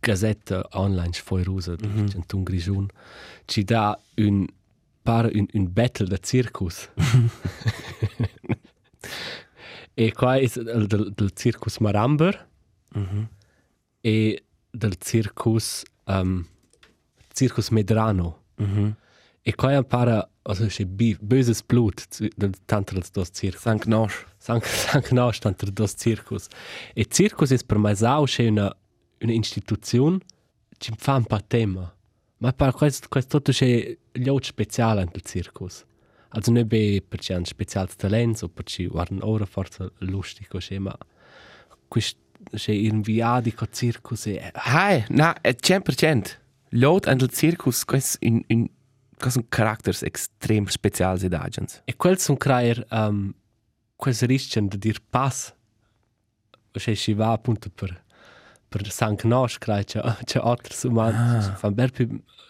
Gazzetta 0.00 0.66
online 0.72 1.12
fuori 1.12 1.42
rusa, 1.42 1.72
mm 1.72 1.76
-hmm. 1.76 2.08
c'è 2.08 2.34
un 2.34 2.42
grigiun, 2.42 2.88
ci 3.44 3.64
dà 3.64 3.98
un, 4.16 4.46
pare 5.02 5.30
un, 5.34 5.46
un 5.52 5.72
battle 5.72 6.06
da 6.06 6.18
circus. 6.18 6.88
e 9.94 10.12
qua 10.12 10.36
è 10.36 10.40
il 10.40 10.86
del, 10.86 11.12
del 11.14 11.32
circus 11.32 11.78
Maramber 11.78 12.48
mm 12.96 13.02
-hmm. 13.02 13.24
e 14.00 14.44
del 14.70 14.96
circus, 14.98 15.82
um, 16.06 16.46
circus 17.32 17.70
Medrano. 17.70 18.42
Mhm. 18.56 18.96
E 19.42 19.54
qua 19.54 19.82
pare, 19.82 20.28
also 20.42 20.66
c'è 20.66 20.84
böses 20.84 21.62
Blut 21.62 22.06
del 22.36 22.52
dels 22.66 23.10
dos 23.10 23.30
circus. 23.32 23.62
Sank 23.62 23.86
Nosch. 23.86 24.26
Sank 24.36 24.66
sank 24.66 25.10
nas 25.12 25.38
tanto 25.38 25.70
dos 25.70 25.94
circus. 25.96 26.48
E 26.94 27.06
circus 27.08 27.50
è 27.50 27.58
per 27.64 27.78
me 27.78 27.94
sau 27.94 28.24
c'è 28.24 28.48
una 28.48 28.74
una 29.20 29.32
istituzione 29.32 30.18
ci 30.78 30.92
fa 30.96 31.16
un 31.16 31.24
po' 31.24 31.40
tema. 31.46 31.92
Ma 32.38 32.52
per 32.52 32.72
questo 32.72 33.08
questo 33.08 33.38
tutto 33.38 33.52
c'è 33.52 33.96
gli 34.12 34.28
altri 34.28 34.44
speciali 34.44 35.00
nel 35.00 35.22
circus. 35.22 35.84
Also 36.30 36.52
non 36.52 36.66
è 36.68 37.00
per 37.00 37.18
c'è 37.18 37.34
un 37.34 37.44
speciale 37.44 37.88
talento 37.96 38.44
o 38.44 38.48
per 38.48 38.64
ci 38.64 38.86
guardano 38.86 39.26
ora 39.26 39.46
forse 39.46 39.92
lustico 39.98 40.58
c'è 40.58 40.78
ma 40.78 40.96
questo 41.88 42.20
c'è 42.54 42.72
inviati 42.72 43.52
con 43.52 43.68
circus 43.72 44.26
e 44.26 44.50
Hai, 44.54 45.04
na, 45.08 45.40
è 45.40 45.56
100%. 45.60 46.36
Lot 46.72 47.06
an 47.06 47.16
del 47.16 47.30
circus, 47.30 47.84
quais 47.84 48.16
in 48.20 48.44
in 48.48 48.68
quais 49.18 49.36
un 49.36 49.48
characters 49.48 50.02
extrem 50.02 50.66
specials 50.66 51.22
ed 51.22 51.34
agents. 51.34 51.82
E 51.84 51.96
quel 51.96 52.18
son 52.18 52.36
creer 52.36 52.86
um, 52.90 53.34
quels 53.96 54.22
rischian 54.22 54.68
de 54.68 54.78
dir 54.78 55.00
pass. 55.10 55.54
Se 56.78 56.94
si 56.94 57.14
va 57.14 57.32
appunto 57.32 57.70
per 57.70 58.04
per 58.68 58.90
Sankt 58.90 59.24
Nos 59.24 59.58
creer 59.58 59.84
c'è 59.84 60.00
c'è 60.24 60.40
altri 60.42 60.74
umani 60.88 61.16
ah. 61.16 61.54
fan 61.56 61.74
ber 61.74 61.90
più 61.90 62.08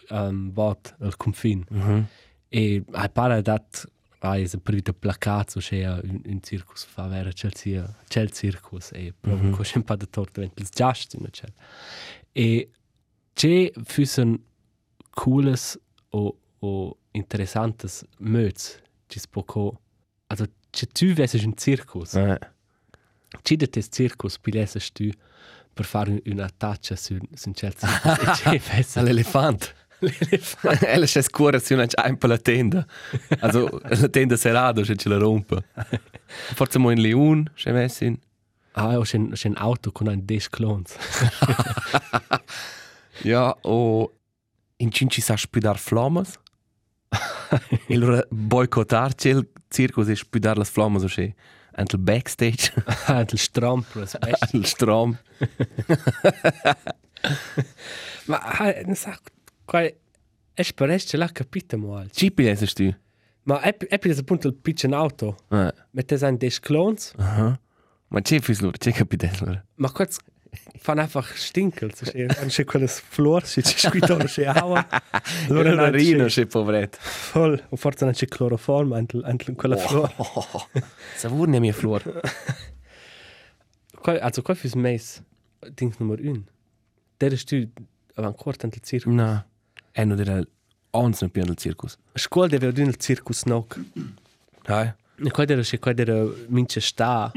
um, 0.09 0.51
bot 0.51 0.95
al 0.99 1.15
confin. 1.15 1.65
Mhm. 1.69 2.05
E 2.49 2.83
hai 2.91 3.09
pare 3.09 3.41
dat 3.41 3.87
vai 4.19 4.47
se 4.47 4.57
per 4.57 4.73
vita 4.73 4.91
placato 4.93 5.59
c'è 5.59 5.87
un, 5.87 6.21
un 6.25 6.39
circus 6.41 6.83
fa 6.83 7.07
vera 7.07 7.31
Chelsea 7.31 7.83
c'è 8.07 8.27
circus 8.29 8.91
e 8.91 9.13
proprio 9.19 9.49
mm 9.49 9.51
-hmm. 9.51 9.55
così 9.55 9.77
un 9.77 9.83
po' 9.83 9.95
di 9.95 10.09
torto 10.09 10.41
il 10.41 10.51
just 10.73 11.13
in 11.13 11.27
c'è. 11.29 11.47
E 12.31 12.69
c'è 13.33 13.71
füssen 13.83 14.43
cooles 15.11 15.79
o 16.09 16.35
o 16.61 16.97
interessantes 17.11 18.03
möts 18.19 18.81
ci 19.07 19.19
spoco 19.19 19.79
also 20.27 20.45
c'è 20.69 20.87
tu 20.87 21.13
wesses 21.15 21.43
un 21.43 21.53
circus 21.55 22.13
Eh. 22.13 22.39
ci 23.43 23.55
de 23.55 23.67
tes 23.67 23.87
circus 23.89 24.37
pilesses 24.37 24.91
tu 24.91 25.09
per 25.73 25.85
fare 25.85 26.11
un- 26.11 26.21
una 26.25 26.49
taccia 26.55 26.95
su 26.95 27.17
su 27.33 27.51
c'è 27.51 27.71
circus 27.71 28.03
e 28.19 28.31
c'è 28.59 28.73
wesses 28.73 29.03
L'elefant. 29.03 29.73
l'elefant 29.99 30.83
Ella 30.87 31.05
c'è 31.05 31.21
scura 31.21 31.59
si 31.59 31.73
una 31.73 31.85
ein 32.03 32.17
per 32.17 32.29
la 32.29 32.37
tenda. 32.37 32.85
Also, 33.39 33.79
la 33.83 34.07
tenda 34.09 34.35
serrada, 34.37 34.83
se 34.83 34.95
ce 34.95 35.09
la 35.09 35.17
rompe. 35.17 35.63
Forse 36.53 36.77
mo 36.79 36.91
in 36.91 37.01
Leon, 37.01 37.51
c'è 37.55 37.71
messin. 37.71 38.17
ah 38.73 38.97
o 38.97 39.01
c'è 39.01 39.17
un- 39.17 39.31
c'è 39.31 39.47
un 39.49 39.55
auto 39.57 39.91
con 39.91 40.07
un 40.07 40.19
des 40.23 40.47
clones 40.47 40.95
Ja, 43.23 43.53
o 43.63 44.13
in 44.77 44.91
cinci 44.91 45.19
sa 45.21 45.35
spudar 45.35 45.77
flammas. 45.77 46.39
e 47.87 47.95
allora 47.95 48.23
boicottar 48.29 49.15
c'è 49.15 49.29
il 49.31 49.49
circus 49.67 50.07
e 50.07 50.15
spudar 50.15 50.57
las 50.57 50.69
flammas 50.69 51.03
o 51.03 51.07
c'è. 51.07 51.33
Antel 51.79 51.99
backstage, 51.99 52.73
ah 53.07 53.23
del 53.23 53.37
strampro 53.39 54.01
aspetta 54.01 54.49
al 54.51 54.65
strom. 54.65 55.17
ma 58.25 58.37
ah, 58.39 58.81
non 58.85 58.95
sa 58.95 59.17
qua 59.65 59.81
è 59.81 60.61
spareste 60.61 61.15
la 61.17 61.27
capita 61.31 61.77
mal 61.77 62.09
Ci 62.11 62.31
piensas 62.31 62.73
tu? 62.73 62.93
ma 63.43 63.61
è 63.61 63.75
è 63.77 63.97
per 63.97 64.17
appunto 64.17 64.47
il 64.47 64.55
piccolo 64.55 64.95
auto 64.97 65.37
Eh. 65.49 65.73
mette 65.91 66.17
ein 66.25 66.37
des 66.37 66.59
clones 66.59 67.13
Aha. 67.17 67.59
Ma 68.11 68.21
c'è 68.21 68.39
fis 68.41 68.59
lor, 68.61 68.75
c'è 68.75 68.91
capite 68.91 69.31
lor. 69.39 69.63
Ma 69.75 69.91
kurz 69.91 70.17
fan 70.77 70.99
einfach 70.99 71.35
stinkel 71.37 71.91
so 71.97 72.05
c'è 72.05 72.25
c'è 72.27 72.63
quelles 72.63 72.99
flor 72.99 73.43
c'è 73.43 73.61
c'è 73.61 73.77
scritto 73.89 74.15
c'è 74.17 74.45
aua 74.45 74.87
Allora 75.49 75.73
non 75.73 75.91
rino, 75.91 76.25
c'è 76.25 76.29
c'è 76.29 76.45
povret. 76.45 76.97
voll 77.33 77.61
o 77.69 77.75
forse 77.75 78.05
non 78.05 78.13
c'è 78.13 78.27
cloroform 78.27 78.93
antel 78.93 79.23
antel 79.25 79.55
quella 79.55 79.77
flor 79.77 80.11
Savur 81.15 81.47
ne 81.47 81.59
mia 81.59 81.73
flor. 81.73 82.01
Qua- 84.01 84.19
also 84.21 84.41
qua 84.41 84.55
fürs 84.55 84.75
mes 84.75 85.21
ding 85.75 85.93
nummer 85.99 86.19
1 86.19 86.43
der 87.19 87.33
ist 87.33 87.49
du 87.51 87.67
ancora 88.15 88.57
antel 88.63 88.81
circus 88.81 89.13
Na. 89.13 89.45
E 89.91 90.05
no 90.05 90.15
dira 90.15 90.41
ons 90.91 91.21
no 91.21 91.29
pian 91.29 91.45
del 91.47 91.57
circus. 91.57 91.97
scuola 92.15 92.47
deve 92.47 92.67
avere 92.67 92.87
il 92.87 92.95
circus 92.97 93.43
nok 93.45 93.79
Hai. 94.65 94.93
e 95.25 95.31
qua 95.31 95.45
der 95.45 95.59
c'è 95.63 95.79
qua 95.79 95.93
der 95.93 96.09
mince 96.47 96.79
sta 96.79 97.31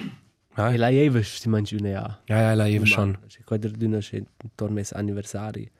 e 0.54 0.60
Hai. 0.60 0.76
la 0.76 0.90
eve 0.90 1.22
si 1.22 1.48
mangi 1.48 1.76
una 1.76 1.88
ja 1.88 2.22
Ja, 2.26 2.40
ja, 2.40 2.54
la 2.54 2.66
jeva 2.66 2.84
schon. 2.84 3.18
C'è 3.26 3.42
qua 3.44 3.56
der 3.56 3.70
dünner 3.70 4.00
c'è 4.00 4.22
intorno 4.42 4.74
mes 4.74 4.92
anniversari. 4.92 5.70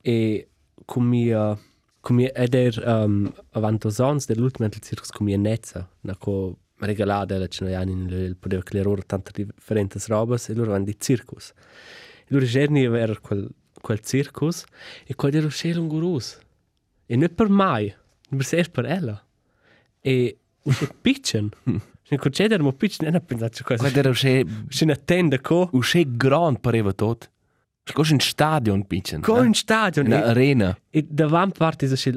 E 0.00 0.48
come 0.84 1.34
uh, 1.34 1.56
come 2.00 2.30
ed 2.32 2.54
er 2.54 2.82
um, 2.86 3.32
ans 3.52 4.26
dell'ultimo 4.26 4.68
del 4.68 4.80
circus 4.80 5.10
come 5.10 5.36
nezza 5.36 5.88
na 6.02 6.16
co 6.16 6.58
regalata 6.76 7.38
la 7.38 7.48
c'è 7.48 7.72
anni 7.72 8.12
il 8.12 8.36
poteva 8.36 8.62
clerare 8.62 9.02
tante 9.06 9.30
differenti 9.32 9.98
robes 10.06 10.50
e 10.50 10.54
loro 10.54 10.72
vanno 10.72 10.84
di 10.84 10.96
circus 10.98 11.52
e 12.24 12.26
loro 12.28 12.44
giorni 12.44 12.84
era 12.84 13.18
quel 13.18 13.48
quel 13.80 14.00
circus 14.00 14.64
e 15.06 15.14
qua 15.14 15.30
era 15.30 15.48
c'è 15.48 15.74
un 15.76 15.88
gurus. 15.88 16.38
E 17.06 17.16
non 17.16 17.34
per 17.34 17.48
mai 17.48 17.94
per 18.28 18.44
ser 18.44 18.70
per 18.70 18.84
ella 18.86 19.24
e 20.00 20.38
c'è 22.06 22.16
piccin 22.16 22.18
se 22.18 22.30
c'è 22.30 22.48
der 22.48 22.62
mo 22.62 22.72
piccin 22.72 23.06
e 23.06 23.10
non 23.10 23.24
pensate 23.24 23.62
Qua 23.64 23.76
cosa 23.76 23.88
dira 23.90 24.10
c'è 24.12 24.44
c'è 24.68 24.84
una 24.84 24.96
tenda 24.96 25.38
co 25.40 25.68
u 25.72 25.78
c'è 25.80 26.04
grand 26.06 26.58
pareva 26.60 26.92
tot. 26.92 27.30
Scos 27.86 28.10
in 28.10 28.20
stadion 28.20 28.86
pitchen. 28.86 29.20
co 29.20 29.42
in 29.42 29.52
stadion 29.52 30.06
Na 30.06 30.24
e- 30.24 30.28
arena. 30.30 30.78
E 30.90 31.04
parte 31.52 31.86
c'è 31.86 32.12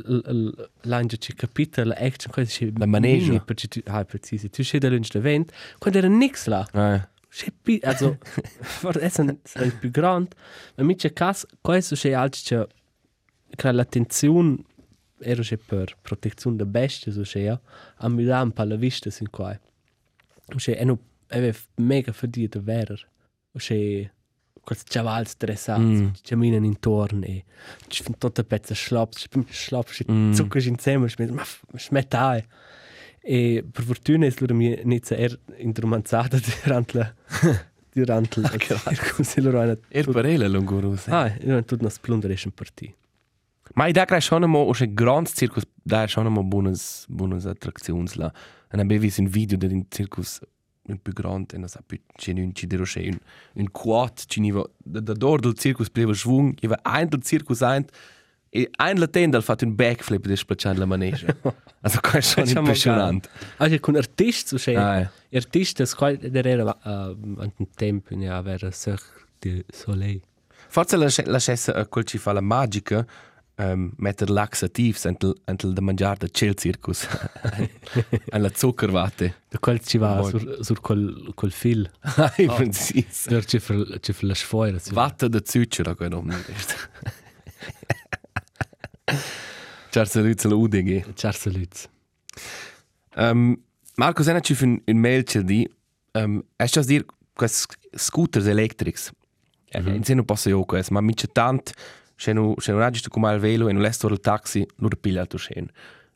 l'angelo 0.84 1.18
c'è 1.20 1.34
capito 1.34 1.84
l'action 1.84 2.32
cosa 2.32 2.50
c'è 2.50 2.72
La 2.78 2.86
manege. 2.86 3.26
mini, 3.32 3.42
perché 3.42 3.68
tu 3.68 3.82
ah 3.86 4.04
precisi 4.06 4.50
tu 4.50 4.62
c'è 4.64 4.78
dall'inch 4.78 5.12
d'event 5.12 5.52
quando 5.78 6.00
era 6.00 6.08
nix 6.08 6.48
là 6.48 6.66
Eh. 6.74 7.08
c'è 7.30 7.52
pi 7.62 7.80
also 7.84 8.18
è 9.00 9.12
un 9.18 9.38
è 9.54 9.72
più 9.78 9.90
grande 9.92 10.30
ma 10.76 10.84
mi 10.84 10.96
c'è 10.96 11.12
cas 11.12 11.46
questo 11.60 11.96
c'è 11.96 12.12
altro 12.14 12.40
c'è 12.44 12.68
che 13.56 13.72
l'attenzione 13.72 14.56
era 15.20 15.42
c'è 15.42 15.58
per 15.58 15.98
protezione 16.02 16.56
da 16.56 16.66
bestie 16.66 17.12
so 17.12 17.22
c'è 17.24 17.40
ja 17.42 17.60
a 17.98 18.08
mi 18.08 18.24
dà 18.24 18.42
un 18.42 18.52
po' 18.52 18.64
la 18.64 18.76
vista 18.78 19.10
sin 19.10 19.30
qua 19.30 19.58
c'è 20.56 20.78
è 20.78 20.84
no 20.86 20.98
è 21.28 21.54
mega 21.76 22.12
fadito 22.14 22.62
vero 22.62 22.96
c'è 23.58 24.10
quels 24.62 24.84
chavals 24.84 25.30
stressati 25.32 25.82
Mm. 25.82 26.02
mm. 26.04 26.08
camminano 26.24 26.66
intorno 26.66 27.24
e 27.26 27.44
ci 27.88 28.04
fanno 28.04 28.18
tutte 28.18 28.44
pezze 28.44 28.74
schlaps 28.76 29.28
schlaps 29.50 30.04
Mm. 30.10 30.30
mm. 30.30 30.32
zucca 30.34 30.60
insieme 30.60 31.10
smet 31.10 31.30
ma 31.32 31.44
smettai 31.74 32.44
e 33.22 33.66
per 33.70 33.84
fortuna 33.84 34.26
è 34.26 34.34
loro 34.40 34.54
mi 34.56 34.80
inizia 34.82 35.18
er 35.18 35.38
indromanzata 35.58 36.38
durante 36.64 36.98
la 36.98 37.14
durante 37.92 38.40
la 38.42 38.50
circus 38.50 39.36
e 39.38 39.42
loro 39.42 39.60
hanno 39.60 39.78
Er 39.90 40.06
parela 40.10 40.48
lungurus. 40.48 41.08
ah 41.08 41.28
e 41.28 41.40
loro 41.42 41.54
hanno 41.54 41.66
tutto 41.66 41.82
una 41.82 41.90
splunderation 41.92 42.54
partì 42.54 42.94
Ma 43.74 43.88
i 43.88 43.92
da 43.92 44.06
grai 44.06 44.22
schon 44.22 44.44
mo 44.50 44.64
usche 44.66 44.94
grand 44.94 45.28
circus 45.28 45.64
da 45.84 46.02
er 46.04 46.10
schon 46.10 46.26
mo 46.28 46.42
buonas 46.44 47.06
buonas 47.10 47.46
attraktions 47.46 48.16
la. 48.16 48.32
Ana 48.70 48.84
bevis 48.86 49.18
un 49.18 49.28
video 49.28 49.58
del 49.58 49.86
circus 49.90 50.40
un 50.90 50.98
più 51.02 51.12
grand 51.14 51.52
e 51.54 51.58
non 51.58 51.68
sa 51.68 51.82
più 51.86 52.00
c'è 52.16 52.32
un 52.32 52.54
ci 52.54 52.66
dero 52.66 52.84
c'è 52.84 53.02
un 53.02 53.18
un 53.56 53.72
quad 53.72 54.24
ci 54.26 54.40
niva 54.40 54.64
da 54.78 55.02
da 55.02 55.14
dor 55.14 55.40
del 55.42 55.54
circus 55.54 55.90
pleva 55.90 56.14
schwung 56.14 56.56
i 56.62 56.68
va 56.68 56.80
ein 56.84 57.10
del 57.10 57.22
circus 57.22 57.62
ein 57.62 57.86
e 58.50 58.70
ein 58.78 58.98
la 58.98 59.08
tenda 59.08 59.42
hat 59.46 59.62
un 59.64 59.76
backflip 59.76 60.26
des 60.26 60.40
spaccian 60.40 60.78
la 60.78 60.86
manege. 60.86 61.28
Also 61.82 62.00
qua 62.00 62.14
è 62.20 62.22
schon 62.22 62.46
Facciamo 62.46 62.68
impressionante. 62.68 63.30
anche 63.58 63.80
con 63.80 63.96
artisti 63.96 64.48
so 64.48 64.56
c'è 64.58 64.76
Ah, 64.76 65.00
eh. 65.02 65.38
artisti 65.38 65.84
qua 65.96 66.14
der 66.16 66.48
era 66.48 66.64
uh, 66.64 66.90
an 66.90 67.52
un 67.58 67.68
tempo 67.76 68.16
ne 68.16 68.30
avere 68.30 68.72
sech 68.72 69.04
di 69.40 69.64
soleil. 69.70 70.22
Forse 70.70 70.96
la, 70.98 71.10
la 71.26 71.40
scessa 71.40 71.74
a 71.74 71.86
quel 71.86 72.06
ci 72.06 72.18
fa 72.18 72.32
la 72.32 72.42
magica 72.42 73.06
um, 73.58 73.92
metter 73.98 74.30
laxativs 74.30 75.06
entel, 75.06 75.36
entel 75.46 75.74
da 75.74 75.82
mangiar 75.82 76.18
da 76.18 76.28
cel 76.28 76.56
circus. 76.56 77.08
Alla 78.32 78.50
zuckervate. 78.54 79.34
da 79.50 79.60
quel 79.60 79.80
ci 79.80 79.98
va 79.98 80.24
sur, 80.24 80.58
sur 80.62 80.82
quel, 80.82 81.32
quel 81.36 81.52
fil 81.52 81.90
Ai, 82.18 82.48
precis. 82.48 83.28
der 83.28 83.46
ci 83.46 83.60
fa 83.60 83.74
ci 84.00 84.14
fa 84.14 84.26
la 84.26 84.36
sfoira 84.36 84.80
Vatta 84.92 85.28
da 85.28 85.42
zucchero 85.44 85.96
che 85.96 86.10
non 86.10 86.26
mi 86.26 86.36
resta. 86.36 86.76
Certo, 89.90 90.22
luzza 90.22 90.48
la 90.50 90.56
UDG. 90.56 91.14
Charles 91.14 91.46
Lutz 91.46 91.90
Um, 93.18 93.60
Marco, 93.96 94.22
sena 94.22 94.40
ci 94.42 94.56
un, 94.62 94.80
un 94.86 94.98
mail 94.98 95.24
c'è 95.24 95.42
di, 95.42 95.68
um, 96.14 96.44
è 96.56 96.66
già 96.66 96.82
dir 96.82 97.04
questi 97.34 97.76
scooters 97.96 98.46
electrics. 98.46 99.12
Mm 99.76 99.86
-hmm. 99.86 100.02
Se 100.02 100.14
non 100.14 100.24
posso 100.24 100.50
io 100.50 100.64
questo, 100.66 100.94
ma 100.94 101.02
mi 101.02 101.14
c'è 101.16 101.28
tanto, 101.32 101.72
se 102.18 102.34
non 102.34 102.56
se 102.58 102.72
non 102.72 102.82
raggiunto 102.82 103.10
come 103.10 103.32
il 103.34 103.40
velo 103.40 103.70
e 103.70 103.74
non 103.74 103.82
l'esto 103.82 104.08
il 104.08 104.20
taxi, 104.20 104.68
non 104.78 104.90
ripiglia 104.90 105.22
il 105.22 105.28
tuo 105.28 105.40
scene. 105.40 105.68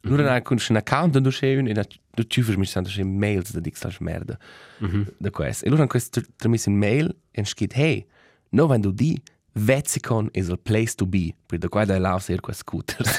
Non 0.01 0.13
mm 0.13 0.19
-hmm. 0.19 0.29
hai 0.29 0.41
con 0.41 0.57
un 0.69 0.75
account 0.75 1.15
in 1.15 1.31
scene 1.31 1.69
e 1.69 1.85
tu 2.11 2.23
ci 2.23 2.41
fai 2.41 2.57
mi 2.57 2.65
stanno 2.65 2.87
scene 2.87 3.09
mails 3.09 3.53
da 3.53 3.59
di 3.59 3.71
slash 3.73 3.99
merda. 3.99 4.37
Mm 4.83 4.87
-hmm. 4.87 5.03
Da 5.17 5.29
questo. 5.29 5.65
E 5.65 5.67
allora 5.69 5.87
questo 5.87 6.21
tramis 6.35 6.65
in 6.65 6.75
mail 6.75 7.15
e 7.31 7.45
scritto 7.45 7.75
hey, 7.79 8.05
no 8.49 8.65
wenn 8.65 8.81
du 8.81 8.91
di 8.91 9.21
Vetzicon 9.53 10.29
is 10.33 10.49
a 10.49 10.57
place 10.57 10.95
to 10.95 11.05
be, 11.05 11.35
per 11.45 11.59
da 11.59 11.67
qua 11.67 11.85
da 11.85 11.99
là 11.99 12.19
ser 12.19 12.39
quest 12.39 12.61
scooters. 12.61 13.09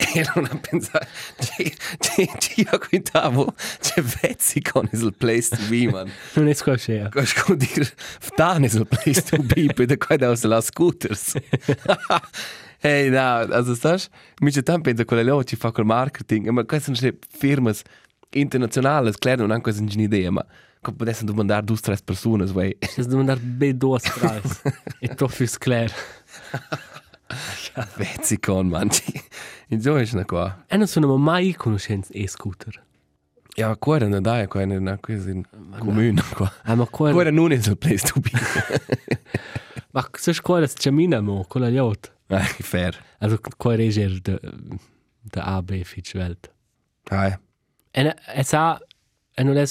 E 0.00 0.24
non 0.34 0.44
ha 0.44 0.56
pensato, 0.56 1.06
ci 2.38 2.66
ho 2.70 2.78
quintavo, 2.78 3.52
c'è 3.80 4.00
Vezzicon 4.00 4.88
is 4.92 5.00
il 5.00 5.12
place 5.12 5.48
to 5.48 5.62
be, 5.68 5.90
man. 5.90 6.08
Non 6.34 6.48
è 6.48 6.54
squascia. 6.54 7.08
Cosa 7.08 7.42
vuol 7.46 7.58
dire? 7.58 7.84
Ftan 8.20 8.62
is 8.62 8.74
il 8.74 8.86
place 8.86 9.22
to 9.22 9.42
be, 9.42 9.72
per 9.74 9.96
qua 9.98 10.14
da 10.16 10.32
la 10.40 10.60
scooters. 10.60 11.34
Ehi, 12.80 13.10
no, 13.10 13.38
also 13.50 13.74
stas, 13.74 14.08
mi 14.40 14.52
c'è 14.52 14.62
tanto 14.62 14.82
pensa 14.82 15.04
quelle 15.04 15.24
loro 15.24 15.42
ci 15.42 15.56
fa 15.56 15.72
col 15.72 15.84
marketing, 15.84 16.48
ma 16.50 16.64
queste 16.64 16.94
sono 16.94 17.12
firme 17.28 17.74
internazionali, 18.30 19.12
claro, 19.18 19.40
non 19.40 19.50
hanno 19.50 19.62
questa 19.62 19.82
idea, 19.82 20.30
ma 20.30 20.46
come 20.80 20.96
potesse 20.96 21.24
domandare 21.24 21.64
due 21.64 21.74
o 21.74 21.80
tre 21.80 21.96
persone, 22.04 22.44
vai. 22.46 22.76
Se 22.78 23.02
domandare 23.04 23.40
be 23.40 23.76
due 23.76 23.96
o 23.96 23.98
tre, 23.98 24.40
e 25.00 25.14
tu 25.16 25.26
fai 27.86 28.04
claro. 28.04 28.16
Vezzicon, 28.16 28.68
man. 28.68 28.88
Insomma, 29.68 30.00
è 30.00 30.08
una 30.12 30.24
qua. 30.24 30.64
E 30.66 30.76
non 30.76 30.86
sono 30.86 31.16
mai 31.16 31.54
conoscenze 31.54 32.12
e-scooter. 32.12 32.84
Ja, 33.54 33.76
qua 33.76 33.98
non 33.98 34.22
dai, 34.22 34.46
qua 34.46 34.60
è 34.60 34.64
una 34.64 34.98
cosa 34.98 35.30
in 35.30 35.42
comune 35.78 36.22
qua. 36.32 36.52
Ah, 36.62 36.76
ma 36.76 36.86
qua... 36.86 37.10
Qua 37.10 37.28
non 37.30 37.50
è 37.50 37.56
il 37.56 37.76
place 37.76 38.06
to 38.06 38.20
be. 38.20 38.30
ma 39.90 40.08
se 40.12 40.32
scuola 40.32 40.66
si 40.66 40.76
cammina, 40.76 41.20
mo, 41.20 41.44
con 41.48 41.62
la 41.62 41.68
yacht. 41.68 42.14
Ah, 42.28 42.44
fair. 42.44 42.96
Also, 43.18 43.40
qua 43.56 43.74
è 43.74 43.80
il 43.80 44.20
de, 44.20 44.38
de 45.22 45.40
A, 45.40 45.60
B, 45.62 45.82
fitch 45.82 46.14
Welt. 46.14 46.52
Ah, 47.10 47.26
ja. 47.26 47.40
E, 47.90 48.14
e 48.34 48.44
sa, 48.44 48.80
e 49.34 49.42
non 49.42 49.56
è 49.56 49.64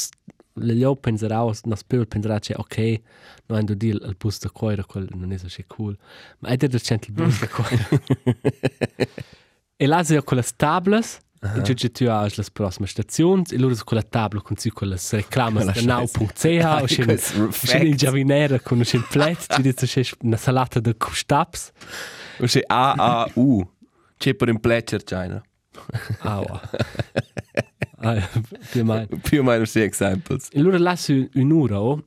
le 0.66 0.74
yacht 0.74 1.00
penserà, 1.00 1.38
non 1.40 1.76
spero 1.76 2.06
penserà, 2.06 2.40
cioè, 2.40 2.58
ok, 2.58 3.02
non 3.48 3.60
hanno 3.60 3.74
di 3.74 3.88
il 3.88 4.16
bus 4.18 4.40
da 4.40 4.50
qua, 4.50 4.76
quel 4.86 5.08
non 5.14 5.32
è 5.32 5.38
so 5.38 5.48
cool. 5.68 5.98
Ma 6.40 6.50
è 6.50 6.58
da 6.58 6.68
c'è 6.68 7.00
il 7.06 7.12
bus 7.12 7.40
da 7.40 7.48
qua. 7.48 7.66
e 9.78 9.86
là 9.86 10.04
si 10.04 10.16
ha 10.16 10.24
quelle 10.24 10.44
tables, 10.56 11.20
Uh 11.40 11.50
-huh. 11.50 11.84
E 11.84 11.92
tu 11.92 12.06
hai 12.06 12.32
le 12.36 12.44
prossime 12.52 12.88
stazioni, 12.88 13.44
e 13.52 13.60
loro 13.60 13.76
su 13.76 13.84
quella 13.84 14.02
tavola 14.02 14.42
con 14.42 14.58
su 14.58 14.72
quelle 14.74 14.98
reclame 15.12 15.64
da 15.64 15.74
now.ch, 15.82 16.46
o 16.46 16.86
c'è 16.86 17.80
in 17.84 17.96
giavinera 17.96 18.60
con 18.60 18.80
un 18.80 19.06
plet, 19.08 19.46
ci 19.54 19.62
dice 19.62 19.86
c'è 19.86 20.04
una 20.22 20.36
salata 20.36 20.80
di 20.80 20.96
custaps. 20.98 21.72
O 22.40 22.46
c'è 22.46 22.64
AAU, 22.66 23.72
c'è 24.18 24.34
per 24.34 24.50
un 24.50 24.60
pletcher 24.60 25.04
China. 25.04 25.40
Ah, 26.22 26.40
wow. 26.42 26.60
più 28.72 28.82
o 28.82 28.84
meno. 28.84 29.08
Più 29.22 29.40
o 29.42 29.44
meno 29.44 29.66
sì, 29.66 29.82
examples. 29.82 30.50
E 30.54 30.62
loro 30.62 30.78
là 30.78 30.96
su 30.96 31.28
un'ora, 31.34 31.82
oh, 31.82 32.04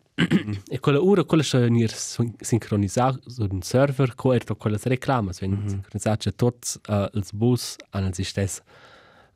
e 0.68 0.78
quella 0.80 1.02
ora, 1.02 1.24
quella 1.24 1.42
c'è 1.42 1.60
venire 1.60 1.94
sincronizzata 1.94 3.18
su 3.26 3.46
un 3.50 3.62
server, 3.62 4.14
coerto 4.14 4.54
quelle 4.56 4.78
reclame, 4.82 5.32
vengono 5.38 5.62
mm 5.62 5.66
-hmm. 5.66 5.70
sincronizzate 5.70 6.34
tutti 6.34 6.78
uh, 6.88 7.08
i 7.12 7.22
bus 7.32 7.76
hanno 7.90 8.10
le 8.14 8.24
stesse 8.24 8.62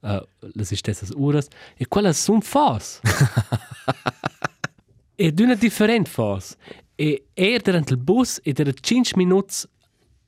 uh, 0.00 0.22
le 0.38 0.64
stesse 0.64 1.06
ore, 1.16 1.42
e 1.76 1.86
quelle 1.88 2.12
sono 2.12 2.40
fas. 2.40 3.00
e 5.16 5.32
d'una 5.32 5.54
differente 5.54 6.10
fas. 6.10 6.56
E 6.96 7.26
er 7.34 7.60
durante 7.62 7.92
il 7.92 7.98
bus 7.98 8.40
ed 8.42 8.60
era 8.60 8.72
5 8.72 9.12
minuti 9.16 9.66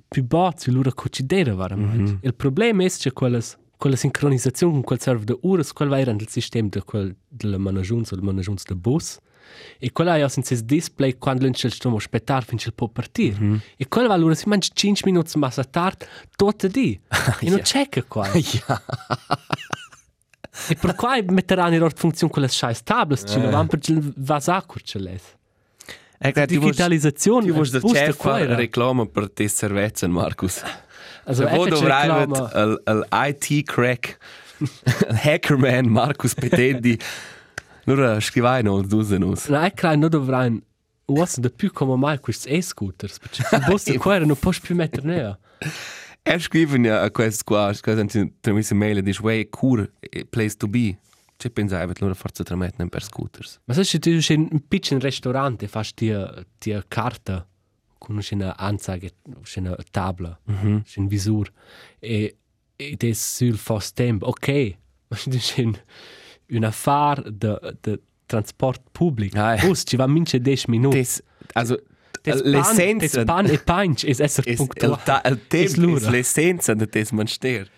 più 0.09 0.25
basso 0.25 0.71
l'ora 0.73 0.93
considera 0.93 1.55
veramente. 1.55 2.13
Mm 2.13 2.17
-hmm. 2.17 2.27
Il 2.27 2.35
problema 2.35 2.85
è 2.85 2.91
che 2.91 3.13
quelle 3.13 3.41
quella 3.77 3.97
sincronizzazione 3.97 4.73
con 4.73 4.83
quel 4.83 5.01
server 5.01 5.25
de 5.25 5.39
ore, 5.43 5.63
quel 5.73 5.89
va 5.89 5.97
nel 5.97 6.29
sistema 6.29 6.69
de 6.71 6.83
quel 6.83 7.17
della 7.29 7.59
managiunza, 7.59 8.15
del 8.15 8.25
managiunza 8.25 8.65
del 8.69 8.79
bus. 8.79 9.19
E 9.79 9.93
quella 9.93 10.17
è 10.17 10.29
senza 10.29 10.55
display 10.57 11.19
quando 11.19 11.45
non 11.45 11.53
c'è 11.53 11.67
il 11.67 11.73
stiamo 11.73 11.97
aspettare 11.97 12.45
finché 12.45 12.73
può 12.73 12.89
partire. 12.89 13.37
Mm 13.39 13.55
-hmm. 13.55 13.61
E 13.77 13.89
quella 13.89 14.09
va 14.09 14.15
allora 14.15 14.35
si 14.35 14.49
mangia 14.49 14.71
5 14.73 15.11
minuti 15.11 15.39
ma 15.39 15.51
tard 15.51 16.07
tutto 16.35 16.69
di. 16.69 16.99
e 17.41 17.51
non 17.51 17.61
c'è 17.61 17.89
che 17.89 18.05
qua. 18.05 18.31
e 18.33 18.43
per 20.75 20.95
qua 20.95 21.21
metteranno 21.23 21.75
in 21.75 21.91
funzione 21.95 22.33
quelle 22.33 22.49
scheiß 22.49 22.83
tables, 22.83 23.25
ci 23.27 23.39
non 23.39 23.51
vanno 23.51 23.69
per 23.69 23.81
il 23.85 24.13
vasacur 24.17 24.83
ce 24.83 24.99
l'è. 24.99 25.21
Ecco, 26.19 26.47
digitalizzazione. 26.47 27.45
Ti 27.45 27.53
vuoi 27.53 27.69
da 27.69 27.81
c'è 27.81 28.13
fare 28.13 28.55
reclama 28.55 29.07
per 29.07 29.31
te 29.31 29.49
cervezza, 29.49 30.09
Marcus. 30.09 30.63
Also, 31.27 31.45
wo 31.47 31.67
dovrai 31.67 32.27
l'IT 32.27 33.65
crack, 33.65 34.17
hackerman 35.25 35.87
Marcus 35.87 36.35
Petendi. 36.35 36.99
Allora 37.87 38.21
scrivai 38.21 38.63
no, 38.63 38.81
due 38.83 39.19
nus. 39.19 39.47
No, 39.49 39.61
è 39.61 39.73
che 39.73 39.97
non 39.97 40.09
dovrai 40.09 40.63
usa 41.07 41.41
da 41.41 41.51
più 41.51 41.73
come 41.73 41.97
mai 41.97 42.19
questi 42.21 42.49
e-scooters, 42.51 43.19
perché 43.19 43.43
il 43.57 43.65
bus 43.67 43.91
di 43.91 43.97
qua 43.97 44.19
non 44.19 44.37
puoi 44.37 44.55
più 44.61 44.75
mettere 44.75 45.07
nea. 45.07 45.39
Er 46.23 46.41
scrive 46.41 46.79
ja 46.79 47.03
a 47.03 47.11
questo 47.11 47.43
qua, 47.45 47.73
questo 47.81 48.31
tramite 48.41 48.75
mail, 48.75 49.03
dice, 49.03 49.21
way 49.23 49.49
cool 49.49 49.93
place 50.31 50.57
to 50.57 50.67
be. 50.69 50.99
Ci 51.37 51.51
pensai, 51.51 51.87
che 51.89 52.01
loro 52.01 52.15
forse 52.15 52.45
tramettono 52.45 52.89
per 52.89 53.03
scooters. 53.03 53.61
Ma 53.65 53.75
se 53.75 53.99
tu 53.99 54.21
sei 54.21 54.37
in 54.37 54.49
un 54.51 54.67
piccolo 54.67 55.01
ristorante, 55.01 55.69
fai 55.69 55.87
ti 55.93 56.83
carta 56.89 57.47
con 57.99 58.21
una 58.31 58.57
anzeige, 58.57 59.13
una 59.57 59.77
tavola, 59.91 60.39
mm 60.51 60.55
-hmm. 60.55 60.99
un 60.99 61.07
visore, 61.07 61.51
e, 61.99 62.37
e 62.77 62.97
te 62.97 63.15
sul 63.15 63.57
fast 63.57 63.95
tempo, 63.95 64.27
ok, 64.27 64.49
ma 65.09 65.17
tu 65.17 65.39
sei 65.39 65.73
un 66.49 66.65
affare 66.65 67.23
de, 67.33 67.77
de 67.81 68.01
transport 68.27 68.83
pubblico. 68.93 69.39
Ah, 69.39 69.57
Bus, 69.57 69.83
ci 69.85 69.97
va 69.97 70.07
mince 70.07 70.41
10 70.41 70.69
minuti. 70.69 70.97
Des, 70.97 71.23
also, 71.55 71.77
l'essenza... 72.23 73.19
Des 73.19 73.25
pan 73.25 73.47
e 73.47 73.59
punch 73.59 74.05
es 74.05 74.21
esser 74.21 74.47
is 74.47 74.57
puntual. 74.57 74.99
Il, 75.25 75.47
tempo 75.47 75.97
is 75.97 76.09
l'essenza 76.09 76.75
de 76.75 76.87
des 76.87 77.13
manster. 77.13 77.69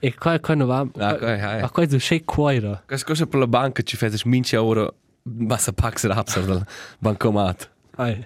E 0.00 0.14
qua, 0.14 0.38
qua 0.38 0.54
non 0.54 0.66
va... 0.66 0.80
Ah, 0.98 1.16
qua, 1.16 1.32
ah, 1.32 1.60
Ma 1.60 1.70
qua 1.70 1.82
è 1.82 1.86
c'è 1.86 2.24
cuore. 2.24 2.82
Cosa 2.86 3.04
cosa 3.04 3.26
per 3.26 3.40
la 3.40 3.46
banca 3.46 3.82
ci 3.82 3.96
fai 3.96 4.10
mince 4.24 4.56
ora 4.56 4.88
basta 5.22 5.72
pax 5.72 6.06
rapsa 6.06 6.40
del 6.40 6.64
bancomat. 6.98 7.70
Ah, 7.96 8.16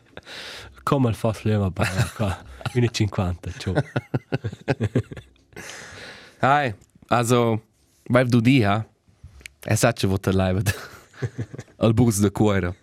come 0.82 1.08
il 1.08 1.14
fas 1.14 1.42
leva 1.42 1.70
bene 1.70 2.10
qua. 2.14 2.36
1,50, 2.74 3.58
ciao. 3.58 3.74
Hai, 6.40 6.74
also, 7.08 7.60
weil 8.08 8.28
du 8.28 8.40
die, 8.40 8.64
ha? 8.66 8.84
Es 9.64 9.82
hat 9.84 10.00
schon 10.00 10.10
was 10.10 10.20
erlebt. 10.26 10.74
Al 11.78 11.92
bus 11.94 12.18
de 12.20 12.30
cuore. 12.30 12.74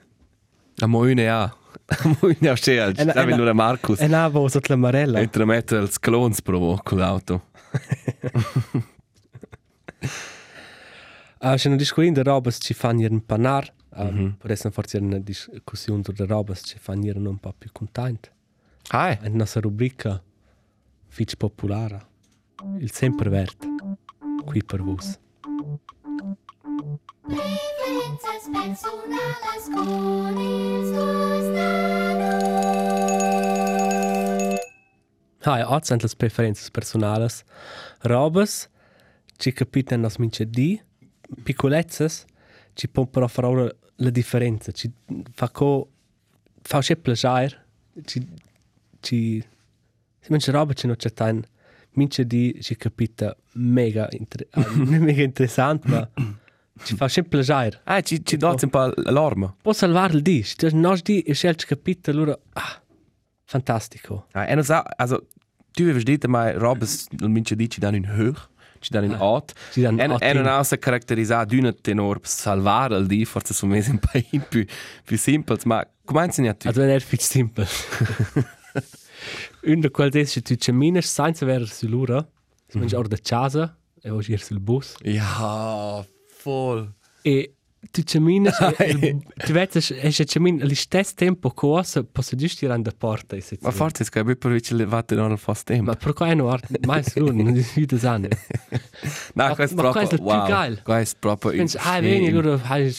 A 0.81 0.87
moine 0.87 1.23
ja. 1.23 1.53
A 2.03 2.07
moine 2.21 2.37
ja 2.39 2.55
scel. 2.55 2.93
Da 2.93 3.25
bin 3.25 3.37
nur 3.37 3.53
Markus. 3.53 3.99
E 3.99 4.07
na 4.07 4.29
vo 4.29 4.47
sot 4.47 4.69
la 4.69 4.75
marella. 4.77 5.19
E 5.19 5.27
tra 5.27 5.45
mette 5.45 5.75
als 5.75 5.99
clones 5.99 6.41
provo 6.41 6.79
con 6.83 6.99
l'auto. 6.99 7.41
Ah, 11.41 11.55
c'è 11.55 11.69
una 11.69 11.77
discussione 11.77 12.11
di 12.11 12.21
roba 12.21 12.51
ci 12.51 12.73
fanno 12.73 13.07
un 13.09 13.25
panar. 13.25 13.71
Um, 13.91 14.05
mm 14.05 14.17
-hmm. 14.17 14.37
Per 14.37 14.51
essere 14.51 14.71
forse 14.71 14.97
una 14.97 15.19
discussione 15.19 16.01
di 16.01 16.25
roba 16.25 16.53
ci 16.53 16.77
fanno 16.77 17.29
un 17.29 17.37
po' 17.37 17.53
più 17.57 17.71
contenti. 17.71 18.29
Ah, 18.89 19.19
è 19.19 19.27
una 19.27 19.45
rubrica 19.55 20.21
fitch 21.07 21.35
popolare. 21.35 22.07
Il 22.77 22.91
sempre 22.91 23.29
verde. 23.29 23.67
Qui 24.45 24.63
per 24.63 24.81
voi. 24.81 24.97
Preferences 27.21 28.49
personales 28.51 29.69
con 29.73 30.33
nanos. 30.33 30.89
Hai, 35.41 35.61
oggi 35.61 35.85
sono 35.85 35.99
le 36.01 36.09
preferenze 36.17 36.69
personali. 36.71 37.27
Robes, 38.01 38.69
ci 39.37 39.51
capitano 39.53 40.01
nos 40.03 40.17
mince 40.17 40.49
di, 40.49 40.81
piccolezzes, 41.43 42.25
ci 42.73 42.87
può 42.87 43.05
però 43.05 43.27
fare 43.27 43.77
la 43.95 44.09
differenza. 44.09 44.71
Ci 44.71 44.91
fa 45.33 45.49
co... 45.49 45.89
fa 46.61 46.77
un 46.77 47.01
piacere, 47.01 47.65
ci... 48.05 48.27
ci... 48.99 49.43
si 50.19 50.31
mangia 50.31 50.51
roba, 50.51 50.73
ci 50.73 50.87
non 50.87 50.95
c'è 50.95 51.13
tanto. 51.13 51.47
Mince 51.91 52.25
di, 52.25 52.57
ci 52.61 52.75
capita 52.75 53.35
mega, 53.53 54.07
inter... 54.11 54.47
mega 54.75 55.23
interessante, 55.23 55.87
ma... 55.87 56.09
Ci 56.81 56.95
fa 56.95 57.07
sempre 57.07 57.39
piacere. 57.39 57.81
Ah, 57.83 58.01
ci, 58.01 58.23
ci 58.23 58.37
dà 58.37 58.49
un 58.49 58.69
po' 58.69 58.93
l'orma. 59.11 59.53
Può 59.61 59.73
salvare 59.73 60.13
il 60.13 60.21
di. 60.21 60.43
Se 60.43 60.69
non 60.71 60.97
di 61.03 61.21
e 61.21 61.33
scegli 61.33 61.55
capito, 61.65 62.09
allora... 62.09 62.37
Ah, 62.53 62.81
fantastico. 63.43 64.27
Ah, 64.31 64.47
e 64.47 64.55
non 64.55 64.63
sa, 64.63 64.83
also, 64.95 65.27
tu 65.71 65.83
avevi 65.83 66.03
detto, 66.03 66.27
ma 66.27 66.51
roba, 66.51 66.85
non 67.19 67.31
mince 67.31 67.55
di, 67.55 67.69
ci 67.69 67.79
danno 67.79 67.97
in 67.97 68.09
hoch, 68.09 68.49
ci 68.79 68.91
danno 68.91 69.05
in 69.05 69.13
Ah, 69.13 69.23
ot. 69.23 69.53
ci 69.71 69.81
danno 69.81 70.01
in 70.03 70.15
e 70.19 70.33
non 70.33 70.47
ha 70.47 70.63
se 70.63 70.77
caratterizzare 70.79 71.45
d'una 71.45 71.71
tenor 71.73 72.19
per 72.19 72.29
salvare 72.29 72.97
il 72.97 73.05
di, 73.07 73.25
forse 73.25 73.53
sono 73.53 73.73
mesi 73.73 73.91
un 73.91 73.99
po' 73.99 74.19
più, 74.49 74.65
più 75.03 75.17
semplici, 75.17 75.67
ma 75.67 75.85
come 76.05 76.25
insegna 76.25 76.53
tu? 76.53 76.67
Also, 76.67 76.79
non 76.81 76.89
è 76.89 76.99
più 77.01 77.17
semplice. 77.19 77.85
Un 79.65 79.81
de 79.81 79.89
quels 79.89 80.15
es 80.15 80.33
che 80.33 80.41
tu 80.41 80.55
cammines 80.55 81.05
senza 81.11 81.43
avere 81.43 81.65
sull'ora, 81.65 82.25
si 82.67 82.77
mangi 82.77 82.95
ora 82.95 83.07
da 83.09 83.17
casa 83.21 83.77
e 84.01 84.09
vuoi 84.09 84.23
ir 84.29 84.41
sul 84.41 84.59
bus. 84.59 84.95
Ja, 85.03 86.05
voll. 86.43 86.93
E 87.21 87.55
tu 87.91 88.03
cammines, 88.03 88.57
il- 88.79 89.23
tu 89.45 89.53
vedi, 89.53 89.77
e 89.77 90.11
se 90.11 90.25
cammin 90.25 90.61
allo 90.61 90.75
stesso 90.75 91.13
tempo 91.15 91.51
cosa, 91.51 92.03
posso 92.03 92.35
ir 92.35 92.71
an 92.71 92.81
da 92.81 92.91
porta 92.91 93.35
e 93.35 93.41
se 93.41 93.57
Ma 93.61 93.71
forse 93.71 94.03
è 94.03 94.09
che 94.09 94.35
per 94.35 94.51
vicino 94.51 94.79
levate 94.79 95.15
non 95.15 95.31
al 95.31 95.39
fast 95.39 95.65
tempo. 95.65 95.85
Ma 95.85 95.95
per 95.95 96.13
qua 96.13 96.33
non 96.33 96.49
art 96.49 96.85
mai 96.85 97.03
solo, 97.03 97.31
non 97.31 97.55
è 97.55 97.61
più 97.61 97.97
anni. 98.01 98.27
No, 99.33 99.55
questo 99.55 99.75
è 99.75 99.91
proprio 99.91 100.09
è 100.09 100.15
wow. 100.19 100.81
Questo 100.83 101.15
è 101.15 101.19
proprio 101.19 101.51
Pensi, 101.51 101.77
ah, 101.79 101.99
veni, 102.01 102.27
allora 102.27 102.59
hai 102.63 102.93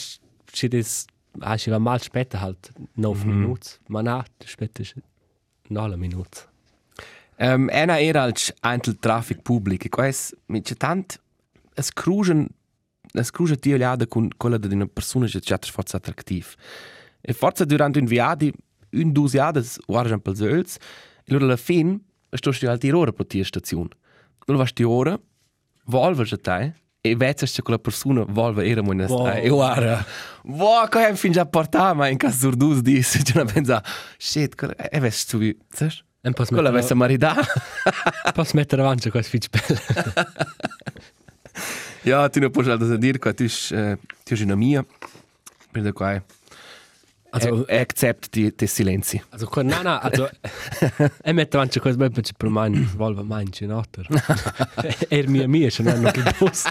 ci 0.53 0.69
des 0.69 1.05
ah, 1.41 1.57
ci 1.57 1.71
va 1.71 1.79
mal 1.79 2.01
spetta 2.01 2.41
halt 2.41 2.73
9 2.95 3.25
minuti, 3.25 3.69
ma 3.89 4.01
na, 4.01 4.25
tu 4.37 4.47
spetta 4.47 4.83
9 5.69 5.97
minuti. 5.97 6.49
Um, 7.37 7.71
ena 7.71 7.99
era 7.99 8.23
als 8.23 8.53
antel 8.61 8.99
traffic 8.99 9.41
public. 9.43 9.85
E 9.85 9.89
questo 9.89 10.37
mi 10.47 10.61
c'è 10.61 10.75
tant 10.75 11.21
es 11.75 11.93
crugen 11.93 12.47
es 13.13 13.31
crugen 13.31 13.59
ti 13.59 13.73
oliada 13.73 14.07
con 14.07 14.29
quella 14.37 14.59
di 14.59 14.75
una 14.75 14.87
persona 14.87 15.27
che 15.27 15.41
c'è 15.41 15.59
forza 15.71 15.97
attrattiv. 15.97 16.55
E 17.21 17.33
forza 17.33 17.65
durante 17.65 17.99
un 17.99 18.07
viadi 18.07 18.53
un 18.93 19.13
dus 19.13 19.33
jades 19.33 19.79
warjan 19.87 20.21
pels 20.21 20.41
öls. 20.41 20.77
E 20.77 21.31
allora 21.31 21.45
alla 21.45 21.57
fin 21.57 22.01
sto 22.31 22.53
sti 22.53 22.67
alti 22.67 22.91
ora 22.91 23.13
per 23.13 23.27
tia 23.27 23.45
stazione. 23.45 23.89
Allora 24.47 24.65
vas 24.65 24.73
ti 24.73 24.83
ora 24.83 25.19
volva 25.85 26.25
che 26.25 26.37
te 26.37 26.75
e 27.03 27.17
vezzas 27.17 27.53
che 27.53 27.63
quella 27.63 27.79
persona 27.79 28.25
volva 28.29 28.65
era 28.65 28.83
mo 28.83 28.93
Wow. 28.93 29.27
E 29.29 29.49
guarda, 29.49 30.05
wow, 30.45 30.87
che 30.89 31.07
hem 31.07 31.15
fin 31.17 31.33
già 31.33 31.47
portata, 31.47 31.95
ma 31.95 32.09
in 32.09 32.19
caso 32.19 32.51
dus 32.51 32.81
dis, 32.81 33.23
c'è 33.23 33.41
una 33.41 33.51
pensa, 33.51 33.83
shit, 34.19 34.55
quella- 34.55 34.75
e 34.77 35.01
ves 35.01 35.25
tu, 35.25 35.39
sai? 35.69 35.91
Un 36.23 36.35
po' 36.35 36.45
Quella 36.45 36.69
avesse 36.69 36.93
marità. 36.93 37.35
Posso 38.35 38.55
mettere 38.55 38.83
avanti 38.83 39.09
questo 39.09 39.31
fitch 39.31 39.49
belle. 39.49 39.81
ja, 42.03 42.29
tu 42.29 42.41
non 42.41 42.51
puoi 42.51 42.69
altro 42.71 42.97
dire 42.97 43.19
che 43.19 43.35
tu 43.35 43.49
sei 43.49 43.97
tu 44.25 44.37
sei 44.37 44.45
una 44.45 44.57
mia. 44.57 44.85
Per 45.73 45.93
cui 45.93 46.23
Also, 47.33 47.49
also, 47.49 47.65
accept 47.69 48.29
die, 48.33 48.53
die 48.57 48.67
silenzi. 48.67 49.23
also, 49.31 49.49
na, 49.63 49.83
na, 49.83 50.01
also, 50.01 50.29
e 51.23 51.33
metto 51.33 51.59
avanti 51.59 51.79
questo 51.79 51.97
belle 51.99 52.11
perché 52.11 52.33
per 52.37 52.49
me 52.49 52.71
volva 52.97 53.23
mangi, 53.23 53.67
no? 53.67 53.85
Er 55.09 55.29
mia 55.29 55.47
mia, 55.47 55.71
ce 55.71 55.85
n'è 55.85 55.93
un 55.93 56.11
il 56.13 56.35
bus. 56.39 56.65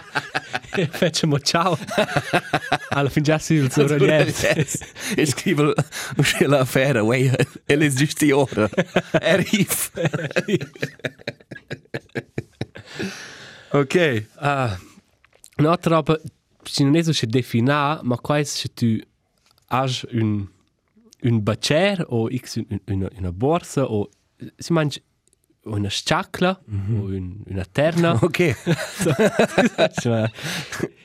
E 0.75 0.87
facciamo 0.87 1.39
ciao. 1.39 1.77
Alla 2.89 3.09
fin 3.09 3.23
già 3.23 3.37
si 3.37 3.53
il 3.53 3.71
suo 3.71 3.87
relief. 3.87 4.43
E 5.15 5.25
scrivo 5.25 5.73
l'affare, 6.39 6.99
wey, 7.07 7.31
e 7.65 7.75
le 7.77 7.89
giusti 7.89 8.29
ora. 8.31 8.69
Arriv. 9.11 9.91
ok. 13.69 14.25
Ah, 14.35 14.77
un'altra 14.88 14.88
roba, 15.61 16.19
se 16.63 16.83
non 16.83 16.95
è 16.95 17.03
so 17.03 17.13
se 17.13 17.27
definà, 17.27 17.99
ma 18.03 18.17
qua 18.17 18.37
è 18.37 18.43
se 18.43 18.73
tu 18.73 18.97
hai 19.67 19.91
un, 20.11 20.47
un 21.21 21.43
bacer 21.43 22.05
o 22.07 22.29
x 22.29 22.55
un, 22.55 22.79
una, 22.85 23.09
una 23.17 23.31
borsa 23.31 23.83
o 23.85 24.09
si 24.55 24.73
mangi 24.73 25.01
una 25.63 25.89
sciacla 25.89 26.61
o 26.67 26.71
un, 26.71 27.41
una 27.45 27.65
terna. 27.65 28.13
Ok. 28.13 28.55
Cioè, 29.99 30.31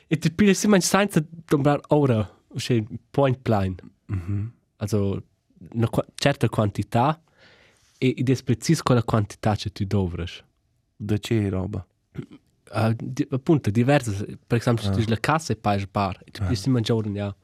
e 0.07 0.17
tu 0.17 0.33
pigli 0.33 0.53
si 0.53 0.67
mangi 0.67 0.85
senza 0.85 1.23
tombar 1.45 1.81
ora, 1.87 2.27
cioè 2.57 2.83
point 3.09 3.39
blind. 3.41 3.81
Also 4.77 5.23
una 5.71 5.89
qua- 5.89 6.05
certa 6.15 6.47
quantità 6.49 7.19
e 7.97 8.13
ed 8.17 8.29
è 8.29 8.43
preciso 8.43 8.83
quella 8.83 9.03
quantità 9.03 9.55
che 9.55 9.71
tu 9.71 9.83
dovrai. 9.85 10.27
Da 10.97 11.17
che 11.17 11.49
roba? 11.49 11.85
Uh, 12.71 12.93
di, 12.97 13.27
appunto, 13.29 13.69
diverse. 13.69 14.37
Per 14.45 14.57
esempio, 14.57 14.83
se 14.83 14.91
tu 14.91 14.99
hai 14.99 15.07
la 15.07 15.19
cassa 15.19 15.53
e 15.53 15.55
paghi 15.55 15.81
il 15.81 15.89
bar, 15.91 16.19
e 16.23 16.31
tu 16.31 16.43
puoi 16.43 16.55
si 16.55 16.69
mangiare 16.69 17.09
ja, 17.09 17.35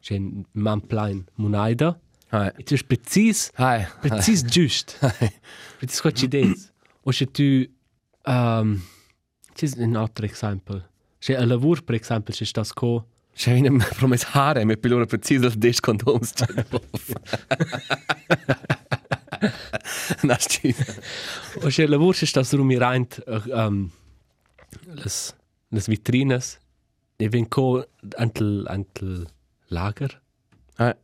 c'è 0.00 0.16
un 0.16 0.42
man 0.52 0.86
plein 0.86 1.24
monaida, 1.34 1.98
Hai. 2.30 2.52
e 2.56 2.62
tu 2.62 2.74
hai 2.74 2.84
preciso, 2.84 3.50
Hai. 3.54 3.86
preciso 4.00 4.46
giusto. 4.46 4.94
Preciso 5.78 6.02
cosa 6.02 6.14
ci 6.14 6.28
dici. 6.28 6.66
O 7.08 7.12
se 7.12 7.24
tu, 7.30 7.66
um, 8.26 8.82
c'è 9.54 9.66
un 9.78 9.96
altro 9.96 10.26
esempio. 10.26 10.90
Se 11.18 11.34
a 11.34 11.46
lavoro, 11.46 11.80
per 11.80 11.94
esempio, 11.94 12.34
se 12.34 12.44
stai 12.44 12.66
con, 12.74 13.02
C'è 13.34 13.58
una 13.60 13.88
promessa 13.96 14.28
hare, 14.32 14.64
mi 14.64 14.76
pilora 14.76 15.06
preciso 15.06 15.46
il 15.46 15.54
10 15.54 15.80
condoms. 15.80 16.32
Nasci. 20.22 20.74
o 21.62 21.70
se 21.70 21.82
a 21.84 21.88
lavoro, 21.88 22.12
se 22.12 22.26
stai 22.26 22.44
rumirant, 22.50 23.22
um, 23.26 23.90
las, 24.84 25.34
las 25.70 25.86
vitrines, 25.88 26.58
e 27.16 27.28
ven 27.28 27.46
con 27.46 27.84
antel, 28.16 28.64
antel 28.68 29.26
lager. 29.68 30.20
Hai. 30.76 30.94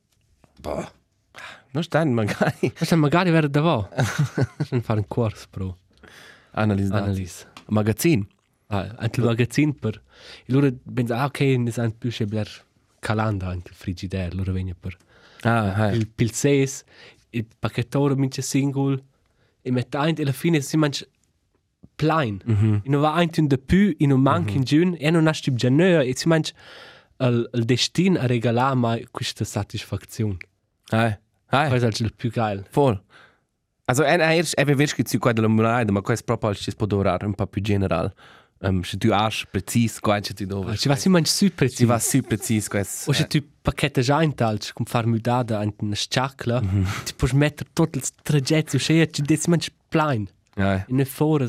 Boh. 0.61 0.89
Non 1.73 1.83
stai 1.83 2.07
magari 2.07 2.73
Ma 2.79 2.87
se 2.87 2.95
magari 2.95 3.31
vera 3.31 3.49
davò. 3.49 3.89
Se 4.65 4.81
fare 4.81 5.01
un 5.01 5.09
corso 5.09 5.47
pro 5.51 5.79
analizzare. 6.53 7.03
analisi. 7.03 7.45
Magazzin. 7.67 8.27
Ah, 8.69 8.95
anche 8.97 9.21
il 9.21 9.27
magazzino 9.27 9.73
per... 9.73 10.03
E 10.45 10.53
loro 10.53 10.73
pensano, 10.73 11.21
ah, 11.21 11.25
ok, 11.27 11.41
ne 11.41 11.71
sanno 11.71 11.95
più 11.99 12.11
se 12.11 12.27
bler 12.27 12.49
calanda 12.99 13.49
anche 13.49 13.71
il 13.71 13.75
frigidaire, 13.75 14.35
loro 14.35 14.53
vengono 14.53 14.77
per... 14.79 14.97
Ah, 15.43 15.75
hai. 15.75 15.97
Il 15.97 16.09
pilzes, 16.09 16.85
il 17.31 17.47
pacchettore 17.59 18.17
mince 18.17 18.41
single, 18.41 19.03
e 19.61 19.71
mette 19.71 19.97
ein, 19.99 20.15
e 20.17 20.23
alla 20.23 20.33
fine 20.33 20.61
si 20.61 20.77
mangia 20.77 21.05
plain. 21.97 22.41
Mhm. 22.45 22.81
E 22.85 22.89
non 22.89 23.01
va 23.01 23.15
ein 23.15 23.31
in 23.37 23.47
de 23.47 23.59
più, 23.59 23.95
e 23.99 24.07
non 24.07 24.21
manca 24.21 24.53
in 24.53 24.65
giun, 24.65 24.97
e 24.99 25.11
non 25.11 25.27
ha 25.27 25.33
stib 25.33 25.57
geneur, 25.57 26.03
e 26.03 26.15
si 26.17 26.29
mangia 26.29 26.53
il, 27.21 27.49
il 27.53 27.65
destin 27.65 28.17
a 28.17 28.27
regalare 28.27 28.75
mai 28.75 29.07
questa 29.11 29.45
soddisfazione. 29.45 30.39
Hai. 30.91 31.17
Hai. 31.47 31.81
È 31.81 31.87
il 31.87 32.15
più 32.15 32.31
geil. 32.31 32.67
Voll. 32.73 33.01
Also, 33.87 34.03
en 34.03 34.21
erst, 34.21 34.59
eben 34.59 34.79
wirst 34.79 34.97
du 34.97 35.05
zu 35.07 35.19
quella 35.19 35.43
Limonade, 35.43 35.93
ma 35.93 36.01
questo 36.01 36.25
proprio 36.25 36.51
al 36.51 36.57
ci 36.57 36.75
può 36.75 36.87
durare 36.87 37.27
un 37.27 37.35
po' 37.35 37.47
più 37.47 37.61
general. 37.61 38.13
Um, 38.61 38.83
se 38.83 38.97
tu 38.97 39.11
hai 39.11 39.31
preciso, 39.51 40.01
qua 40.01 40.21
c'è 40.21 40.33
tu 40.33 40.47
dove. 40.47 40.77
Si 40.77 40.89
va 40.89 40.97
si 40.97 41.11
mangia 41.11 41.31
super 41.31 41.69
Si 41.69 41.85
va 41.85 41.99
super 41.99 42.39
preciso 42.39 42.71
questo. 42.71 43.11
O 43.11 43.13
se 43.13 43.27
tu 43.27 43.45
pacchetto 43.61 44.01
già 44.01 44.23
in 44.23 44.35
talc, 44.35 44.73
con 44.73 44.87
far 44.87 45.07
mudada 45.07 45.63
in 45.63 45.75
una 45.79 45.95
sciacla, 45.95 46.61
ti 47.05 47.13
puoi 47.15 47.33
mettere 47.35 47.69
tutto 47.75 47.99
il 47.99 48.05
traghetto, 48.23 48.79
cioè 48.79 49.07
ci 49.11 49.21
desi 49.21 49.51
mangi 49.51 49.71
plain. 49.89 50.27
Ja. 50.57 50.83
In 50.89 51.01
e 51.01 51.05
fora, 51.05 51.47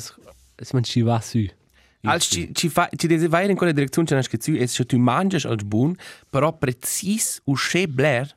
si 0.61 0.73
mangi 0.73 1.01
va 1.01 1.19
su. 1.19 1.45
Als 2.07 2.25
ci 2.25 2.53
ci 2.53 2.69
fa 2.69 2.87
ci 2.95 3.07
deve 3.07 3.27
vai 3.27 3.49
in 3.49 3.55
quella 3.55 3.71
direzione 3.71 4.07
c'è 4.07 4.21
che 4.21 4.37
tu 4.37 4.53
è 4.53 4.65
se 4.67 4.85
tu 4.85 4.97
mangi 4.97 5.35
als 5.35 5.63
buon, 5.63 5.95
però 6.29 6.53
preciso 6.53 7.41
u 7.45 7.55
che 7.55 7.87
bler 7.87 8.35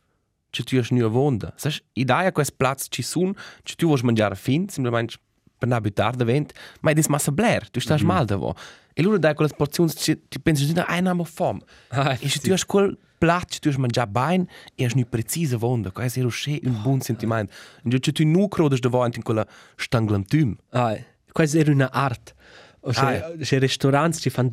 che 0.51 0.63
tu 0.63 0.77
has 0.77 0.91
nuova 0.91 1.09
vonda. 1.09 1.53
Sai, 1.57 1.79
idea 1.93 2.33
quest 2.33 2.55
platz 2.57 2.87
ci 2.89 3.03
sun, 3.03 3.35
che 3.63 3.75
tu 3.77 3.87
vuoi 3.87 4.01
mangiare 4.03 4.35
fin, 4.35 4.69
semplicemente 4.69 5.19
per 5.59 5.69
na 5.69 5.81
butar 5.81 6.15
da 6.15 6.25
vent, 6.25 6.53
ma 6.81 6.93
è 6.93 7.03
massa 7.09 7.33
bler, 7.33 7.69
tu 7.71 7.81
stai 7.81 8.03
mal 8.05 8.25
da 8.25 8.37
vo. 8.37 8.55
E 8.95 9.03
loro 9.03 9.19
dai 9.19 9.35
quelle 9.35 9.53
porzioni 9.57 9.93
ti 9.93 10.41
pensi 10.41 10.65
di 10.65 10.73
una 10.73 10.87
una 10.89 11.25
fam. 11.25 11.61
Ah, 11.89 12.17
E 12.21 12.29
se 12.29 12.39
tu 12.41 12.53
has 12.53 12.65
quel 12.65 12.97
platz, 13.19 13.59
tu 13.59 13.69
has 13.69 13.77
mangiare 13.77 14.09
bene 14.11 14.47
e 14.77 14.85
has 14.85 14.95
nu 14.95 15.05
precisa 15.09 15.57
vonda, 15.57 15.91
quasi 15.91 16.21
è 16.21 16.27
che 16.27 16.61
un 16.65 16.83
buon 16.83 17.01
sentimento. 17.01 17.53
E 17.85 17.99
che 17.99 18.13
tu 18.13 18.25
nu 18.25 18.49
crodes 18.49 18.81
da 18.81 18.89
vo 18.89 19.05
in 19.05 19.23
quella 19.23 19.47
stanglantum. 19.77 20.57
Ah, 20.71 20.97
questa 21.33 21.59
era 21.59 21.73
una 21.73 21.91
art. 21.91 22.35
O 22.81 22.93
se, 22.93 23.01
Ah, 23.01 23.33
se 23.41 23.59
ristoranti 23.59 24.19
ci 24.19 24.31
fanno 24.31 24.53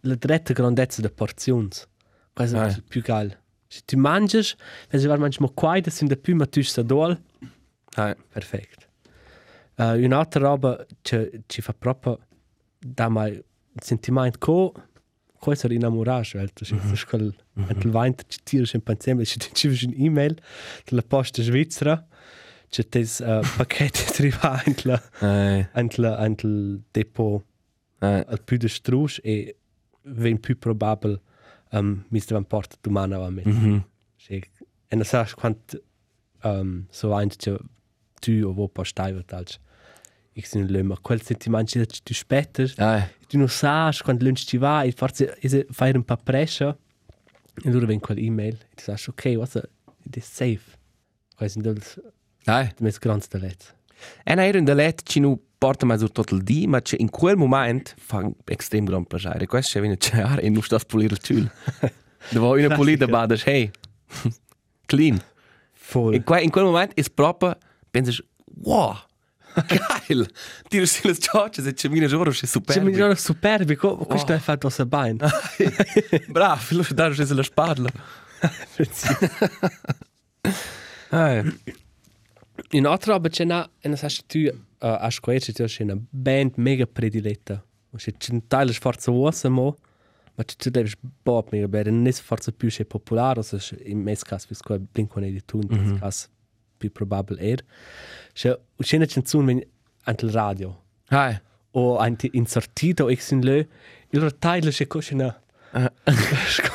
la 0.00 0.14
dritta 0.14 0.52
grandezza 0.52 1.00
delle 1.00 1.12
porzioni. 1.14 1.68
Questo 2.32 2.58
Ah. 2.58 2.66
il 2.68 2.82
più 2.82 3.02
geil. 3.02 3.36
Se 3.68 3.82
tu 3.84 3.98
mangi, 3.98 4.42
se 4.42 4.56
si 4.92 5.06
va 5.06 5.16
mangiare 5.16 5.50
qua, 5.54 5.80
da 5.80 5.90
sind 5.90 6.16
più, 6.18 6.34
ma 6.36 6.46
tu 6.46 6.62
stai 6.62 6.84
dol, 6.84 7.18
Hai. 7.94 8.14
Perfekt. 8.32 8.88
Uh, 9.76 10.02
un'altra 10.04 10.40
roba 10.40 10.84
che 11.02 11.42
ci 11.46 11.60
fa 11.62 11.72
proprio 11.74 12.18
da 12.78 13.08
mai 13.08 13.42
sentimento 13.80 14.38
co 14.38 14.72
co 15.38 15.52
essere 15.52 15.74
innamorato, 15.74 16.24
cioè 16.24 16.48
tu 16.52 16.64
sei 16.64 16.78
quel 17.08 17.34
il 17.54 17.90
vento 17.90 18.24
ci 18.26 18.38
tira 18.42 18.64
sempre 18.66 18.94
insieme, 18.94 19.24
ci 19.24 19.38
ci 19.52 19.66
un 19.86 19.94
email 19.96 20.38
della 20.84 21.02
posta 21.02 21.42
svizzera 21.42 22.06
c'è 22.68 22.84
des 22.88 23.20
uh, 23.20 23.40
pacchetti 23.56 24.04
arriva 24.18 24.62
anche 24.64 24.88
la 24.88 25.02
Hai. 25.20 25.66
anche 25.72 26.00
la 26.00 26.16
anche 26.16 26.46
il 26.46 26.82
depot 26.90 27.44
Hai. 27.98 28.22
al 28.26 28.42
più 28.42 28.56
de 28.56 28.68
strus 28.68 29.20
e 29.22 29.56
ven 30.02 30.38
più 30.40 30.58
probabile 30.58 31.20
um, 31.72 32.04
mi 32.08 32.20
sta 32.20 32.34
van 32.34 32.44
porta 32.44 32.76
domani 32.80 33.14
va 33.16 33.30
met. 33.30 33.44
Mhm. 33.46 33.84
Sì. 34.16 34.42
E 34.88 34.94
non 34.96 35.04
sai 35.04 35.30
quanto 35.34 35.80
um, 36.42 36.86
so 36.90 37.12
ein 37.14 37.28
che 37.28 37.56
tu 38.20 38.32
o 38.44 38.52
wo 38.54 38.68
postai 38.68 39.12
wird 39.14 39.32
als 39.32 39.58
ich 40.34 40.46
sin 40.46 40.66
löma 40.68 40.96
quel 41.02 41.22
sentimento 41.22 41.78
che 41.78 41.86
tu 42.04 42.14
spetter 42.14 42.72
tu 43.28 43.38
non 43.38 43.48
sai 43.48 43.92
quando 44.02 44.24
lunch 44.24 44.44
ci 44.44 44.58
va 44.58 44.82
e 44.84 44.92
forse 44.92 45.36
is 45.40 45.64
fai 45.70 45.94
un 45.94 46.04
po' 46.04 46.16
pressure 46.16 46.76
e 47.64 47.70
loro 47.70 47.86
ven 47.86 48.00
quel 48.00 48.18
email 48.18 48.54
e 48.54 48.74
tu 48.74 48.82
sai 48.82 48.96
ok 49.08 49.24
what's 49.36 49.54
it 50.04 50.16
is 50.16 50.24
safe 50.24 50.76
quasi 51.36 51.52
sind 51.60 51.66
das 51.66 51.98
Dai. 52.46 52.70
Mes 52.78 52.98
grans 52.98 53.28
de 53.28 53.38
let. 53.38 53.74
En 54.24 54.38
era 54.38 54.58
in 54.58 54.64
de 54.64 54.74
let 54.74 55.02
ci 55.02 55.18
nu 55.20 55.40
porta 55.58 55.86
mai 55.86 55.98
sur 55.98 56.10
tot 56.10 56.30
il 56.30 56.42
di, 56.42 56.66
ma 56.66 56.80
in 56.96 57.10
quel 57.10 57.36
moment 57.36 57.94
fa 57.98 58.18
un 58.18 58.34
extrem 58.44 58.84
gran 58.84 59.04
piacere. 59.04 59.46
Questo 59.46 59.72
c'è 59.72 59.80
viene 59.80 59.96
c'è 59.96 60.24
e 60.38 60.48
nu 60.48 60.62
stas 60.62 60.84
pulir 60.84 61.10
il 61.10 61.18
tül. 61.18 61.50
Devo 62.30 62.54
una 62.54 62.74
pulida 62.76 63.06
badas, 63.06 63.42
hey. 63.46 63.70
Clean. 64.86 65.20
Voll. 65.90 66.14
In, 66.14 66.22
que, 66.22 66.40
in 66.40 66.50
quel 66.50 66.64
moment 66.64 66.92
is 66.94 67.08
proprio 67.08 67.56
pensas, 67.90 68.22
wow, 68.62 68.94
geil. 70.06 70.28
Tiro 70.68 70.86
si 70.86 71.06
le 71.06 71.18
ciocce 71.18 71.66
e 71.66 71.74
ci 71.74 71.88
viene 71.88 72.06
gioro, 72.06 72.30
c'è 72.30 72.46
super. 72.46 72.76
C'è 72.76 72.82
mi 72.82 72.92
giorno 72.92 73.16
superbi, 73.16 73.74
co 73.74 73.96
questo 73.96 74.32
è 74.32 74.38
fatto 74.38 74.68
a 74.68 74.86
bain. 74.86 75.18
Bravo, 76.28 76.62
lo 76.70 76.86
dare 76.90 77.14
se 77.14 77.34
la 77.34 77.42
spadla. 77.42 77.90
Ah, 81.10 81.42
In 82.70 82.86
altra 82.86 83.12
roba 83.12 83.28
c'è 83.28 83.44
una, 83.44 83.68
e 83.80 83.88
non 83.88 83.96
sai 83.96 84.10
tu 84.26 84.38
uh, 84.38 84.52
a 84.78 85.10
scuola 85.10 85.38
c'è 85.38 85.52
c'è 85.52 85.82
una 85.82 85.96
band 85.96 86.52
mega 86.56 86.86
prediletta. 86.86 87.64
C'è 87.96 88.12
c'è 88.16 88.32
un 88.32 88.46
taglio 88.46 88.72
sforzo 88.72 89.12
uosa 89.12 89.48
mo, 89.48 89.76
ma 90.34 90.44
c'è 90.44 90.56
tu 90.56 90.70
devi 90.70 90.92
bob 91.22 91.48
mega 91.50 91.68
bene, 91.68 91.90
non 91.90 92.06
è 92.06 92.12
forza 92.12 92.52
più 92.52 92.68
c'è 92.68 92.84
popolare, 92.84 93.42
so 93.42 93.58
in 93.84 94.00
mes 94.00 94.22
cas 94.22 94.46
vis 94.46 94.60
qua 94.60 94.78
blinkon 94.78 95.24
e 95.24 95.30
di 95.30 95.44
tu, 95.44 95.60
in 95.60 95.68
mes 95.70 95.98
cas 95.98 96.28
più 96.76 96.90
probabile 96.90 97.40
er. 97.40 97.64
C'è 98.32 98.58
c'è 98.76 98.96
una 98.96 99.06
canzone 99.06 99.66
ante 100.04 100.24
il 100.26 100.32
radio. 100.32 100.82
ah, 101.08 101.40
o 101.72 101.98
anche 101.98 102.28
insortito 102.32 103.08
ex 103.08 103.30
in 103.30 103.40
le 103.40 103.68
il 104.10 104.20
rotaglio 104.20 104.70
c'è 104.70 104.86
così 104.86 105.14
una 105.14 105.42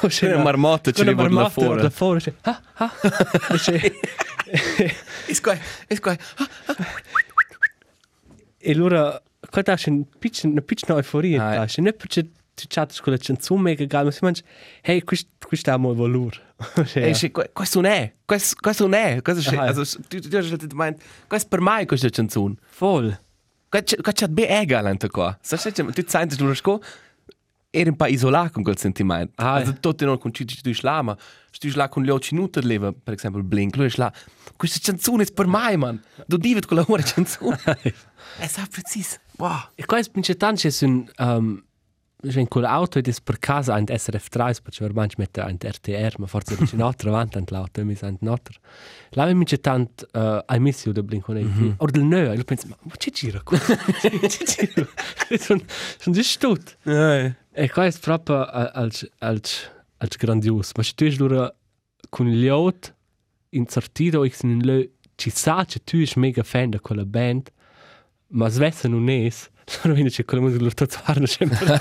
C'è 0.07 0.33
una 0.33 0.43
marmotta, 0.43 0.91
ci 0.91 1.01
c'è 1.01 1.07
rivolge 1.09 1.33
là 1.35 1.49
fuori. 1.49 1.81
là 1.81 1.89
fuori 1.89 2.19
c'è 2.21 2.33
ah 2.41 2.61
ah 2.73 2.91
e 3.49 3.57
c'è 3.57 3.93
is 5.27 5.39
qua, 5.41 5.57
is 5.87 5.99
qua. 5.99 6.15
e 8.57 8.71
allora 8.71 9.21
qua 9.49 9.61
c'è 9.63 9.89
un 9.89 10.03
piccolo 10.19 10.51
una 10.53 10.61
piccola 10.61 10.99
euforia 10.99 11.43
Ah. 11.47 11.55
da 11.55 11.65
c'è 11.65 11.81
ne 11.81 11.95
c'è 11.95 12.21
tu 12.53 12.65
chatte 12.67 12.95
con 13.01 13.13
la 13.13 13.19
canzone 13.19 13.61
mega 13.61 13.85
gal 13.85 14.05
ma 14.05 14.11
si 14.11 14.19
mangia 14.21 14.43
hey 14.81 15.01
questo 15.03 15.29
questo 15.47 15.71
ha 15.71 15.77
mo 15.77 15.93
valore 15.93 16.49
E 16.93 17.11
c'è, 17.13 17.31
questo 17.31 17.81
non 17.81 17.89
è, 17.89 18.13
questo, 18.23 18.55
questo 18.61 18.83
non 18.87 18.93
è, 18.93 19.21
questo 19.23 19.49
c'è, 19.49 19.55
Ah, 19.57 19.63
also, 19.73 19.99
tu, 20.07 20.19
tu, 20.19 20.29
tu, 20.29 20.39
tu, 20.57 20.67
tu, 20.67 20.75
questo 21.27 21.47
per 21.49 21.59
me 21.59 21.85
questa 21.87 22.09
canzone. 22.09 22.53
voll 22.77 23.17
Questo 23.67 23.95
c'è 23.99 24.27
be 24.27 24.47
egalante 24.47 25.07
qua. 25.09 25.35
Sai, 25.41 25.57
c'è, 25.57 25.71
tu 25.85 26.03
sai, 26.05 26.27
tu 26.27 26.43
non 26.43 26.55
sco, 26.55 26.79
era 27.71 27.89
un 27.89 27.95
po' 27.95 28.05
isolato 28.05 28.51
con 28.51 28.63
quel 28.63 28.77
sentimento. 28.77 29.33
Ah, 29.41 29.53
also, 29.53 29.73
tutti 29.79 30.05
non 30.05 30.17
con 30.17 30.33
citti 30.33 30.61
tu 30.61 30.73
schla, 30.73 31.01
ma 31.01 31.17
tu 31.57 31.69
schla 31.69 31.87
con 31.87 32.03
gli 32.03 32.09
occhi 32.09 32.35
nuti 32.35 32.61
leva, 32.61 32.91
per 32.91 33.13
esempio, 33.13 33.41
Blink, 33.41 33.75
lui 33.77 33.89
schla, 33.89 34.11
questa 34.57 34.79
canzone 34.83 35.23
è 35.23 35.31
per 35.31 35.47
me, 35.47 35.77
man. 35.77 36.03
Du 36.27 36.37
divet 36.37 36.65
con 36.65 36.77
la 36.77 36.85
ora 36.87 37.01
canzone. 37.01 37.59
È 38.37 38.47
sa 38.47 38.67
preciso. 38.69 39.17
Wow. 39.37 39.69
e 39.73 39.85
qua 39.85 39.97
è 39.97 40.35
tanto 40.37 40.69
c'è 40.69 40.85
un 40.85 41.03
um, 41.17 41.63
wenn 42.21 42.47
col 42.47 42.65
auto 42.65 42.99
ed 42.99 43.07
es 43.07 43.19
per 43.19 43.39
casa 43.39 43.73
ein 43.73 43.85
SRF3 43.85 44.61
perché 44.61 44.83
per 44.83 44.93
manch 44.93 45.17
mette 45.17 45.41
ein 45.41 45.57
RTR 45.59 46.19
ma 46.19 46.27
forse 46.27 46.55
c'è 46.55 46.75
un 46.75 46.81
altro 46.81 47.09
avanti 47.09 47.37
ant 47.37 47.49
l'auto 47.49 47.83
mi 47.83 47.95
sent 47.95 48.21
un 48.21 48.27
altro 48.27 48.59
la 49.11 49.33
mi 49.33 49.45
c'è 49.45 49.59
tant 49.59 50.07
uh, 50.13 50.43
ai 50.45 50.59
missi 50.59 50.91
del 50.91 51.03
Blink 51.03 51.27
mm 51.27 51.35
-hmm. 51.35 51.73
or 51.77 51.89
del 51.89 52.03
neu 52.03 52.33
io 52.33 52.43
penso 52.43 52.67
ma 52.67 52.77
ma 52.81 52.95
c'è 52.95 53.09
gira 53.09 53.41
qua 53.41 53.57
c'è 53.57 54.43
gira 54.43 54.87
sono 55.39 55.61
sono 55.97 56.15
già 56.15 56.23
stut 56.23 56.77
Ja, 56.83 57.35
e 57.53 57.69
qua 57.69 57.85
è 57.85 57.91
proprio 57.99 58.45
als 58.45 59.07
als 59.19 59.69
als 59.97 60.17
grandios? 60.17 60.71
Ma 60.75 60.83
se 60.83 60.93
tu 60.95 61.05
es 61.05 61.17
lura 61.17 61.53
con 62.09 62.27
gli 62.27 62.47
out 62.47 62.93
in 63.51 63.67
sortido 63.67 64.23
ich 64.23 64.43
in 64.43 64.61
le 64.63 64.89
ci 65.17 65.29
sa 65.29 65.65
che 65.65 65.79
tu 65.83 65.97
es 65.97 66.15
mega 66.15 66.43
fan 66.43 66.71
da 66.71 66.79
quella 66.79 67.05
band 67.05 67.51
ma 68.29 68.49
svessa 68.49 68.87
non 68.87 69.09
es 69.09 69.49
allora 69.83 69.95
viene 69.95 70.09
c'è 70.09 70.25
quella 70.25 70.43
musica 70.43 70.63
l'urto 70.63 70.85
farno 70.87 71.25
sempre 71.25 71.57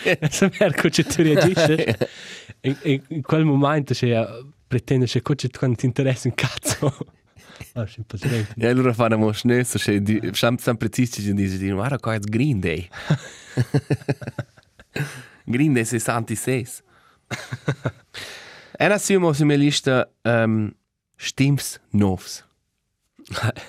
se 0.30 0.50
merco 0.58 0.88
che 0.88 1.04
tu 1.04 1.22
reagisci 1.22 1.94
in, 2.62 2.76
in, 2.82 3.02
in 3.08 3.22
quel 3.22 3.44
momento 3.44 3.92
c'è 3.92 4.24
pretende 4.70 5.06
che 5.06 5.20
c'è 5.20 5.50
quando 5.50 5.76
ti 5.76 5.86
interessa 5.86 6.28
un 6.28 6.34
cazzo. 6.34 6.96
Ah, 7.72 7.82
è 7.84 8.44
Ja, 8.54 8.70
allora 8.70 8.92
fanno 8.92 9.32
schnell, 9.32 9.62
so 9.62 9.78
c'è, 9.78 10.00
siamo 10.32 10.78
precisi, 10.78 11.22
ci 11.22 11.32
dicono, 11.34 11.74
guarda 11.74 11.98
qua 11.98 12.14
è 12.14 12.18
Green 12.20 12.60
Day. 12.60 12.88
Green 15.50 15.72
Day 15.72 15.84
66. 15.84 16.82
Ena 18.78 18.98
siamo 18.98 19.32
su 19.32 19.44
mia 19.44 19.56
lista 19.56 20.10
um, 20.22 20.72
Stims 21.16 21.80
Novs. 21.90 22.44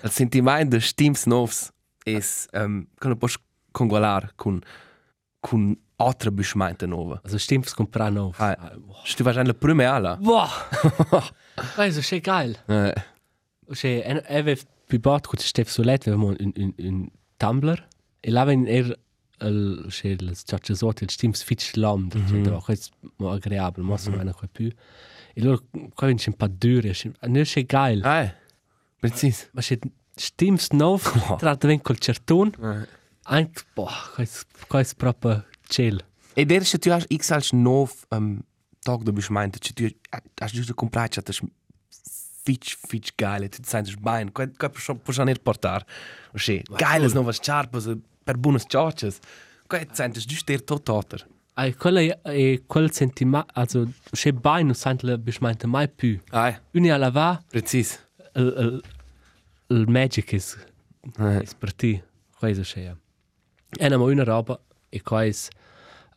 Il 0.04 0.10
sentimento 0.12 0.76
di 0.78 0.82
Stims 0.82 1.26
Novs 1.26 1.72
è 2.04 2.18
um, 2.54 2.88
che 2.98 3.08
non 3.08 3.18
puoi 3.18 3.32
congolar 3.72 4.32
con, 4.36 4.60
con 5.40 5.78
altre 5.98 6.32
beschmeinte 6.32 6.86
nuove. 6.88 7.20
also 7.24 7.38
stimmt's 7.38 7.74
comprare 7.74 8.10
noch 8.12 8.40
Ah, 8.40 8.56
Tu 9.16 9.24
vai 9.24 9.46
la 9.46 9.54
prima 9.54 9.94
ala. 9.94 10.16
boah 10.20 10.50
also 11.78 12.00
ist 12.00 12.22
geil 12.22 12.58
Eh, 12.68 12.94
C'è 13.72 14.04
un 14.08 14.22
eve 14.28 14.58
privat 14.88 15.28
con 15.28 15.38
Stef 15.40 15.70
Solet 15.70 16.08
avevamo 16.08 16.34
un, 16.38 16.52
un, 16.56 16.74
un 16.78 17.08
Tumblr 17.38 17.88
e 18.20 18.32
là 18.32 18.44
ven 18.46 18.66
er 18.68 18.98
il 19.48 19.86
c'è 19.90 20.08
il 20.10 20.38
chat 20.46 20.72
sot 20.72 21.02
il 21.02 21.10
Steams 21.10 21.44
Fitch 21.44 21.76
Land 21.76 22.16
mm 22.16 22.26
-hmm. 22.26 22.44
c'è 22.44 22.62
questo 22.64 22.96
mo 23.18 23.32
agreabile 23.32 23.84
mo 23.86 23.98
sono 23.98 24.20
una 24.22 24.34
qua 24.34 24.48
più 24.52 24.70
e 25.34 25.42
loro 25.42 25.64
qua 25.94 26.08
vince 26.08 26.30
un 26.30 26.36
po' 26.42 26.48
dure 26.48 26.94
non 27.28 27.44
c'è 27.44 27.66
geil 27.66 28.02
Ah, 28.04 28.34
precis. 29.00 29.50
ma 29.54 29.62
c'è 29.62 29.78
Steams 30.16 30.70
nov 30.72 31.38
tra 31.38 31.56
ven 31.60 31.82
col 31.82 31.98
certun 31.98 32.52
anche 33.24 33.62
boh 33.74 33.90
questo 34.14 34.46
questo 34.68 34.96
proprio 34.98 35.46
chill 35.68 36.00
E 36.34 36.46
der 36.46 36.64
se 36.66 36.78
tu 36.78 36.90
has 36.92 37.06
x 37.14 37.30
als 37.32 37.52
nov 37.52 37.92
um, 38.10 38.40
tag 38.80 39.04
de 39.04 39.12
beschmeinte, 39.12 39.60
se 39.62 39.74
tu 39.74 39.90
has 40.40 40.52
just 40.54 40.74
compraat, 40.74 41.14
dat 41.16 41.30
is 41.30 41.42
fitch 42.44 42.78
fitch 42.88 43.12
geil, 43.18 43.50
tu 43.50 43.60
sentes 43.64 43.96
bem, 44.00 44.32
que 44.32 44.48
que 44.58 44.70
por 44.70 44.96
por 45.04 45.14
janeiro 45.14 45.42
portar. 45.44 45.86
O 46.34 46.38
che, 46.38 46.64
geiles 46.78 47.14
novas 47.14 47.40
charpas 47.40 47.86
per 48.24 48.38
buonas 48.38 48.66
chachas. 48.66 49.20
Que 49.68 49.88
sentes 49.94 50.26
just 50.26 50.46
ter 50.46 50.62
tot 50.62 50.84
toter. 50.84 51.26
e 51.58 51.76
quella 51.76 52.00
e 52.24 52.64
quel 52.66 52.92
sentima 52.92 53.46
also 53.54 53.86
c'è 54.12 54.32
bai 54.32 54.64
non 54.64 54.74
sente 54.74 55.06
la 55.06 55.18
bismeinte 55.18 55.68
mai 55.68 55.90
più 55.90 56.18
Ai, 56.32 56.56
uni 56.74 56.90
alla 56.90 57.12
va 57.12 57.44
precis. 57.50 58.00
il, 58.36 58.82
il, 59.70 59.78
il 59.78 59.86
magic 59.90 60.32
is 60.32 60.58
Eh, 61.20 61.42
is 61.44 61.54
per 61.56 61.74
ti 61.74 62.02
questo 62.38 62.64
c'è 62.64 62.96
e 63.80 63.86
una 63.86 63.98
una 63.98 64.24
roba 64.24 64.58
e 64.90 65.02
quais 65.02 65.50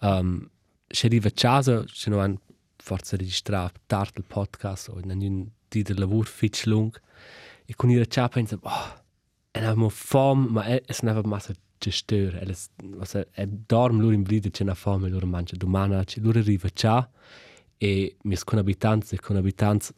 um, 0.01 0.49
se 0.87 1.07
arriva 1.07 1.29
a 1.29 1.33
casa 1.35 1.85
se 1.89 2.11
non 2.11 2.21
han 2.21 2.39
forza 2.77 3.17
registrare 3.17 3.73
tardi 3.87 4.19
il 4.21 4.25
podcast 4.27 4.89
o 4.89 5.01
non 5.03 5.19
un 5.21 5.49
di 5.69 5.83
del 5.83 5.99
lavoro 5.99 6.29
fitch 6.29 6.67
lung 6.67 6.95
e 7.67 7.75
con 7.75 7.91
ihre 7.91 8.07
ciao 8.07 8.29
pensa 8.29 8.57
oh 8.61 9.03
e 9.51 9.59
abbiamo 9.59 9.89
fam 9.89 10.47
ma 10.51 10.63
è 10.65 10.81
è 10.81 10.95
neva 11.03 11.21
massa 11.25 11.53
gestore 11.79 12.41
e 12.41 12.55
was 12.97 13.15
è 13.31 13.47
dorm 13.47 14.01
loro 14.01 14.15
in 14.15 14.23
vita 14.23 14.49
c'è 14.49 14.63
una 14.63 14.75
fame 14.75 15.09
loro 15.09 15.27
mangia 15.27 15.57
domani 15.57 16.05
ci 16.07 16.21
loro 16.21 16.39
arriva 16.39 16.69
ciao 16.73 17.11
e 17.77 18.17
mis 18.23 18.45
con 18.45 18.59
abitanti 18.59 19.19
con 19.19 19.37
abitanti 19.37 19.89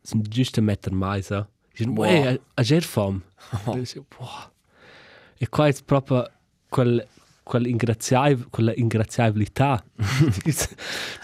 sono 0.00 0.22
giusto 0.22 0.60
a 0.60 0.62
mettere 0.62 0.94
mais 0.94 1.28
dicono 1.72 1.92
Wow. 2.00 2.22
wow. 2.24 2.40
a 2.54 2.62
ger 2.62 2.82
fam 2.82 3.20
wow. 3.64 3.82
e 5.38 5.48
qua 5.48 5.66
è 5.66 5.74
proprio 5.84 6.30
quel 6.68 7.06
quell'ingraziabil 7.42 8.46
quella 8.48 8.72
ingraziabilità 8.74 9.84
ti 10.42 10.52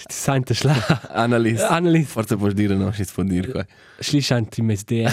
senti 0.09 0.53
schla 0.55 0.75
Annelies. 1.13 1.61
Annelies 1.63 2.09
Forse 2.09 2.37
puoi 2.37 2.53
dire 2.53 2.75
no, 2.75 2.93
si 2.93 3.07
può 3.11 3.23
dire 3.23 3.51
qua. 3.51 3.67
schlischanti 4.01 4.61
mes 4.61 4.85
DM 4.85 5.11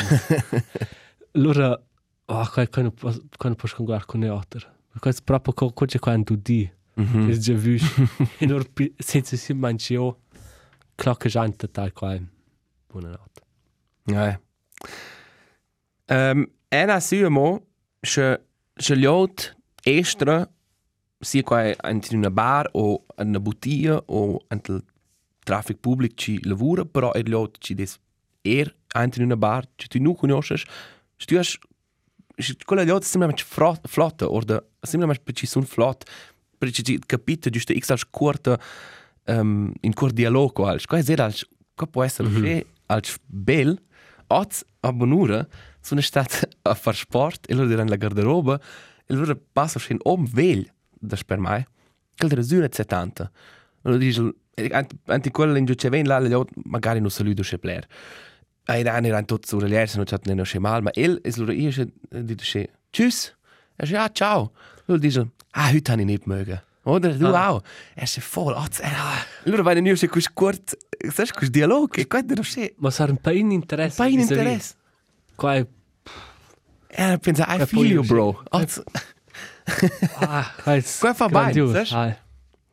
allora 1.33 1.71
oh, 2.25 2.49
qua 2.51 2.67
quando 2.67 2.93
quando 3.37 3.57
posso 3.57 3.75
conguardare 3.75 4.05
con 4.05 4.19
le 4.19 4.27
altre 4.27 4.75
questo 4.99 5.21
proprio 5.23 5.53
co 5.53 5.71
co 5.73 5.85
c'è 5.85 5.99
quando 5.99 6.35
di 6.35 6.69
Mhm. 6.97 7.29
è 7.29 7.37
già 7.37 7.53
visto 7.53 8.01
e 8.39 8.45
allora 8.45 8.63
pi- 8.73 8.93
senza 8.97 9.35
si 9.35 9.53
mancio 9.53 10.21
clocca 10.95 11.29
gente 11.29 11.69
tal 11.69 11.91
qua 11.93 12.17
buonanotte 12.87 13.41
Ja. 14.05 14.39
Um, 16.09 16.47
ena 16.69 16.99
siamo 16.99 17.65
se 18.01 18.39
se 18.75 18.95
liot 18.95 19.55
estra 19.83 20.49
sia 21.19 21.43
qua 21.43 21.67
in 21.89 21.99
una 22.13 22.29
bar 22.31 22.69
o 22.73 23.05
in 23.19 23.27
una 23.27 23.39
bottiglia 23.39 24.01
o 24.05 24.45
in 24.49 24.61
il 24.67 24.83
traffic 25.43 25.77
pubblico 25.79 26.15
ci 26.15 26.43
lavora, 26.45 26.83
però 26.85 27.11
è 27.13 27.21
liot 27.21 27.57
ci 27.59 27.73
des 27.73 27.99
er 28.41 28.73
in 28.95 29.23
una 29.23 29.35
bar, 29.35 29.67
ci 29.75 29.87
tu 29.87 29.99
nu 30.01 30.13
conosces, 30.15 30.63
tu 31.25 31.35
has 31.37 31.57
quella 32.65 32.83
liot 32.83 33.03
sembra 33.03 33.27
mech 33.27 33.43
flotta 33.43 34.25
o 34.27 34.41
sembra 34.81 35.07
mech 35.07 35.21
ci 35.33 35.47
sun 35.47 35.65
flott, 35.65 36.05
per 36.57 36.71
ci 36.71 36.99
capite 37.05 37.49
giusto 37.49 37.73
x 37.73 37.89
als 37.89 38.05
corta 38.09 38.59
um, 39.25 39.71
in 39.81 39.93
cor 39.93 40.11
dialogo 40.11 40.65
als, 40.65 40.85
qua 40.85 40.97
è 40.99 41.13
als, 41.21 41.45
qua 41.75 41.87
può 41.87 42.03
essere 42.03 42.29
mm 42.29 42.35
-hmm. 42.35 42.65
als 42.87 43.17
bel, 43.25 43.79
Oz 44.27 44.63
a 44.81 44.91
Bonura 44.91 45.47
sono 45.79 46.01
stati 46.01 46.45
a 46.63 46.73
far 46.73 46.95
sport 46.95 47.49
e 47.49 47.53
loro 47.53 47.71
erano 47.71 47.89
la 47.89 47.95
garderoba 47.95 48.59
e 49.05 49.13
loro 49.13 49.39
passano 49.53 49.83
scen 49.83 49.99
om 50.03 50.25
vegl 50.25 50.69
da 50.99 51.17
per 51.25 51.39
mai 51.39 51.65
che 52.13 52.25
era 52.25 52.41
zuna 52.41 52.67
70 52.69 53.31
loro 53.83 53.97
dice 53.97 54.33
anti 55.05 55.31
quella 55.31 55.57
in 55.57 55.65
giuce 55.65 55.89
ven 55.89 56.07
là 56.07 56.19
magari 56.65 56.99
non 56.99 57.09
saluto 57.09 57.41
che 57.41 57.57
player 57.57 57.87
ai 58.67 58.83
da 58.83 58.97
erano 58.97 59.25
tutti 59.25 59.47
su 59.47 59.59
relier 59.59 59.87
se 59.89 59.95
non 59.97 60.05
c'è 60.05 60.17
nemmeno 60.23 60.43
che 60.47 60.59
mal 60.59 60.81
ma 60.83 60.91
el 60.93 61.19
es 61.23 61.35
loro 61.37 61.51
io 61.51 61.69
dice 62.09 62.45
che 62.51 62.69
tschüss 62.91 63.33
e 63.75 63.83
dice 63.85 63.97
ah 63.97 64.09
ciao 64.11 64.51
loro 64.85 64.99
dice 64.99 65.27
ah 65.51 65.71
heute 65.71 65.91
han 65.91 65.99
ich 65.99 66.05
nicht 66.05 66.25
mögen 66.27 66.61
Oder? 66.87 67.11
Du 67.19 67.27
Ah. 67.35 67.49
auch. 67.49 67.63
Er 67.95 68.03
ist 68.03 68.17
voll. 68.21 68.53
Oh, 68.53 68.65
allora 69.45 69.61
vai 69.63 69.73
nel 69.75 69.83
news 69.83 70.05
kus 70.09 70.29
kurt, 70.33 70.73
sai 71.11 71.27
kus 71.37 71.49
dialog, 71.51 71.97
e 71.97 72.07
qua 72.07 72.21
dello 72.21 72.43
se. 72.43 72.75
Ma 72.77 72.89
sarà 72.91 73.11
un 73.11 73.17
paio 73.17 73.45
di 73.45 73.53
interesse. 73.55 73.97
Pa 73.97 74.07
in 74.07 74.19
vis-à-vis. 74.19 74.31
interesse. 74.37 74.75
Qua 75.35 75.55
è... 75.55 75.67
Er 76.87 77.17
pensa 77.19 77.43
I 77.49 77.59
E 77.59 77.65
feel 77.65 77.81
poi 77.81 77.87
you, 77.91 78.03
io 78.03 78.07
bro. 78.07 78.41
sì. 78.41 78.47
Oz, 78.55 78.83
Ah, 80.19 80.53
qua 80.63 80.75
è... 80.75 80.83
Qua 80.99 81.13
fa 81.13 81.27
bene, 81.27 81.51
grandios. 81.51 81.87
sai? 81.89 82.09
Ah, 82.09 82.17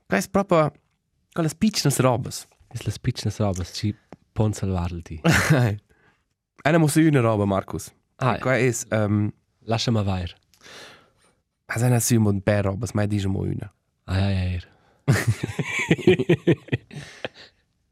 qua 0.07 0.17
è 0.17 0.29
proprio 0.31 0.73
con 1.33 1.43
le 1.43 1.49
spiccinas 1.49 1.99
robas. 1.99 2.47
è 2.69 2.77
la 2.85 2.91
spicna 2.91 3.33
robas, 3.37 3.71
ci 3.75 3.93
pon 4.35 4.53
salvarti. 4.53 5.21
Einer 6.65 6.79
muss 6.79 6.97
eine 6.99 7.21
roba, 7.21 7.47
Markus. 7.47 7.93
Ah, 8.19 8.39
Qua 8.39 8.57
è 8.57 8.71
um 8.91 9.33
lasciami 9.67 10.05
vai. 10.05 10.27
as 11.67 11.83
einer 11.83 12.01
simo 12.01 12.31
un 12.31 12.43
per 12.43 12.65
robas, 12.65 12.93
mai 12.93 13.07
dice 13.07 13.29
mo 13.29 13.41
una. 13.41 13.73
Ah, 14.05 14.19
ja, 14.19 14.31
ja, 14.31 14.45
ja. 14.51 14.61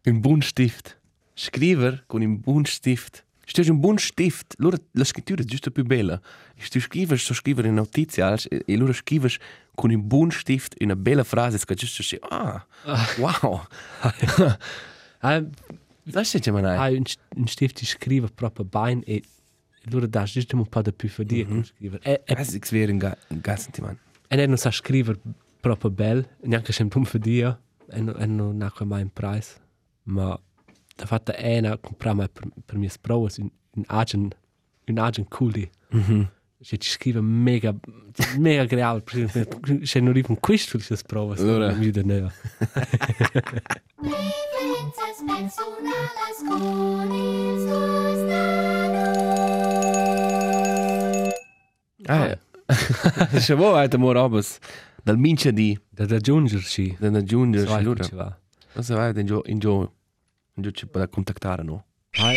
Un 0.04 0.20
Buntstift. 0.20 0.98
Scriver 1.34 2.04
con 2.06 2.22
un 2.22 2.40
Buntstift. 2.40 3.24
Stai 3.44 3.68
un 3.68 3.80
Buntstift. 3.80 4.54
Loro 4.58 4.76
la 4.92 5.04
scrittura 5.04 5.42
è 5.42 5.44
giusto 5.44 5.70
più 5.70 5.84
bella. 5.84 6.20
E 6.54 6.66
tu 6.68 6.80
scrivi, 6.80 7.16
so 7.16 7.34
scrivere 7.34 7.68
in 7.68 7.74
notizia 7.74 8.34
e, 8.34 8.62
e 8.66 8.76
loro 8.76 8.92
scrivi 8.92 9.34
con 9.74 9.90
un 9.90 10.06
Buntstift 10.06 10.74
una 10.80 10.96
bella 10.96 11.24
frase 11.24 11.58
che 11.64 11.74
giusto 11.74 12.02
si 12.02 12.18
ah, 12.28 12.66
wow. 13.18 13.66
Ah, 15.24 15.40
Das 16.04 16.28
steht 16.28 16.46
ja 16.46 16.52
mal 16.52 16.64
ah, 16.64 16.76
nein. 16.90 16.98
un, 16.98 17.04
un 17.36 17.46
stift 17.46 17.76
ti 17.76 17.86
scrive 17.86 18.28
proprio 18.28 18.64
bene 18.64 19.02
e 19.04 19.22
allora 19.86 20.06
dà 20.06 20.24
giusto 20.24 20.56
un 20.56 20.66
po' 20.66 20.82
di 20.82 20.92
più 20.92 21.08
per 21.08 21.24
dire 21.26 21.48
mm 21.48 21.62
scrivere. 21.62 22.02
E, 22.04 22.22
e, 22.24 22.34
Das 22.34 22.54
ist 22.54 22.72
wäre 22.72 22.90
ein 22.90 22.98
ganz 23.42 23.64
sentiment. 23.64 23.98
e 24.28 24.46
non 24.46 24.56
sa 24.56 24.70
scrivere 24.70 25.18
proprio 25.60 25.90
bene, 25.90 26.26
neanche 26.42 26.72
sempre 26.72 26.98
un 26.98 27.04
per 27.04 27.20
dire, 27.20 27.58
e, 27.90 28.00
no, 28.00 28.14
e 28.16 28.26
non 28.26 28.60
ha 28.62 28.72
mai 28.84 29.02
un 29.02 29.10
prezzo. 29.12 29.58
Ma 30.04 30.38
da 30.96 31.06
fatta 31.06 31.34
è 31.34 31.58
una 31.58 31.78
comprare 31.78 32.28
per, 32.28 32.48
per 32.64 32.76
mie 32.76 32.88
sprove 32.88 33.30
un, 33.38 33.50
un 33.74 33.84
agent, 33.86 34.36
un 34.86 34.98
agent 34.98 35.28
cool. 35.28 35.68
Mhm. 35.90 36.28
Cioè, 36.62 36.78
ci 36.78 36.90
scrive 36.90 37.20
mega, 37.20 37.74
mega 38.38 38.64
se 39.82 39.98
non 40.00 40.10
arriva 40.10 40.28
un 40.30 40.38
questo 40.38 40.78
queste 40.78 40.96
prove, 41.04 41.40
Allora. 41.40 41.72
mi 41.72 41.90
da 41.90 42.02
neva. 42.02 42.32
Ah, 52.08 52.26
ja. 52.32 52.38
Še 53.42 53.54
bo, 53.58 53.72
ajte 53.78 53.98
mo 54.00 54.12
robas. 54.16 54.56
Dal 55.06 55.18
minče 55.18 55.52
di, 55.52 55.70
Da 55.90 56.06
raggiungerci, 56.06 56.96
da 57.00 57.10
ne 57.10 57.22
giunge, 57.24 57.64
sai 57.66 57.78
allora. 57.80 58.06
come 58.06 58.08
ci 58.08 58.14
va. 58.14 58.28
Non 58.74 58.84
se 58.84 58.94
vai 58.94 59.12
in 59.18 59.26
gio, 59.26 59.42
in 59.46 59.58
gio, 59.58 59.74
in 60.56 60.62
gio 60.62 60.70
ci 60.72 60.86
può 60.86 61.06
contattare, 61.08 61.62
no? 61.62 61.84
Hai. 62.18 62.36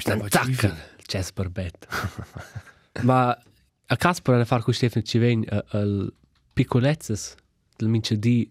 Stiamo 0.00 0.26
Tacca, 0.28 0.74
Jazz 1.06 1.30
Barbet. 1.30 1.86
Ma 3.02 3.36
a 3.86 3.96
caso 3.96 4.22
per 4.22 4.46
fare 4.46 4.62
con 4.62 4.72
Stefano 4.72 5.04
ci 5.04 5.18
ven 5.18 5.44
al 5.68 6.12
piccolezzes 6.52 7.34
del 7.76 7.88
mince 7.88 8.18
di 8.18 8.50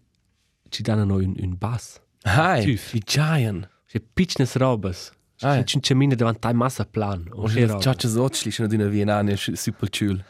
ci 0.69 0.81
danno 0.81 1.03
noi 1.05 1.25
un, 1.25 1.35
un 1.37 1.55
bass. 1.57 1.99
Hai, 2.23 2.79
i 2.91 3.01
giant. 3.05 3.69
Cioè, 3.85 4.01
piccines 4.13 4.55
robes. 4.55 5.11
Ah. 5.41 5.63
Ci 5.63 5.81
ci 5.81 5.93
mine 5.93 6.15
davanti 6.15 6.47
a 6.47 6.53
massa 6.53 6.85
plan. 6.85 7.27
O 7.31 7.43
Und 7.43 7.53
che 7.53 7.61
ich 7.61 7.69
robe. 7.69 7.83
chacha 7.83 8.07
zochli 8.07 8.51
schon 8.51 8.71
in 8.71 8.79
der 8.79 8.89
Vienna, 8.89 9.23
super 9.35 9.89
cool. 9.89 10.23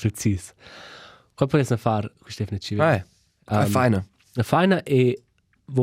Precis. 0.00 0.52
Qua 1.34 1.46
per 1.46 1.60
esempio 1.60 1.84
fare 1.84 2.12
con 2.18 2.30
Stefano 2.30 2.58
ci 2.58 2.74
ven. 2.74 2.86
Hai, 2.86 3.04
ah, 3.46 3.64
Um, 3.64 3.70
feine. 3.70 4.08
La 4.32 4.42
feina 4.42 4.82
e 4.82 5.22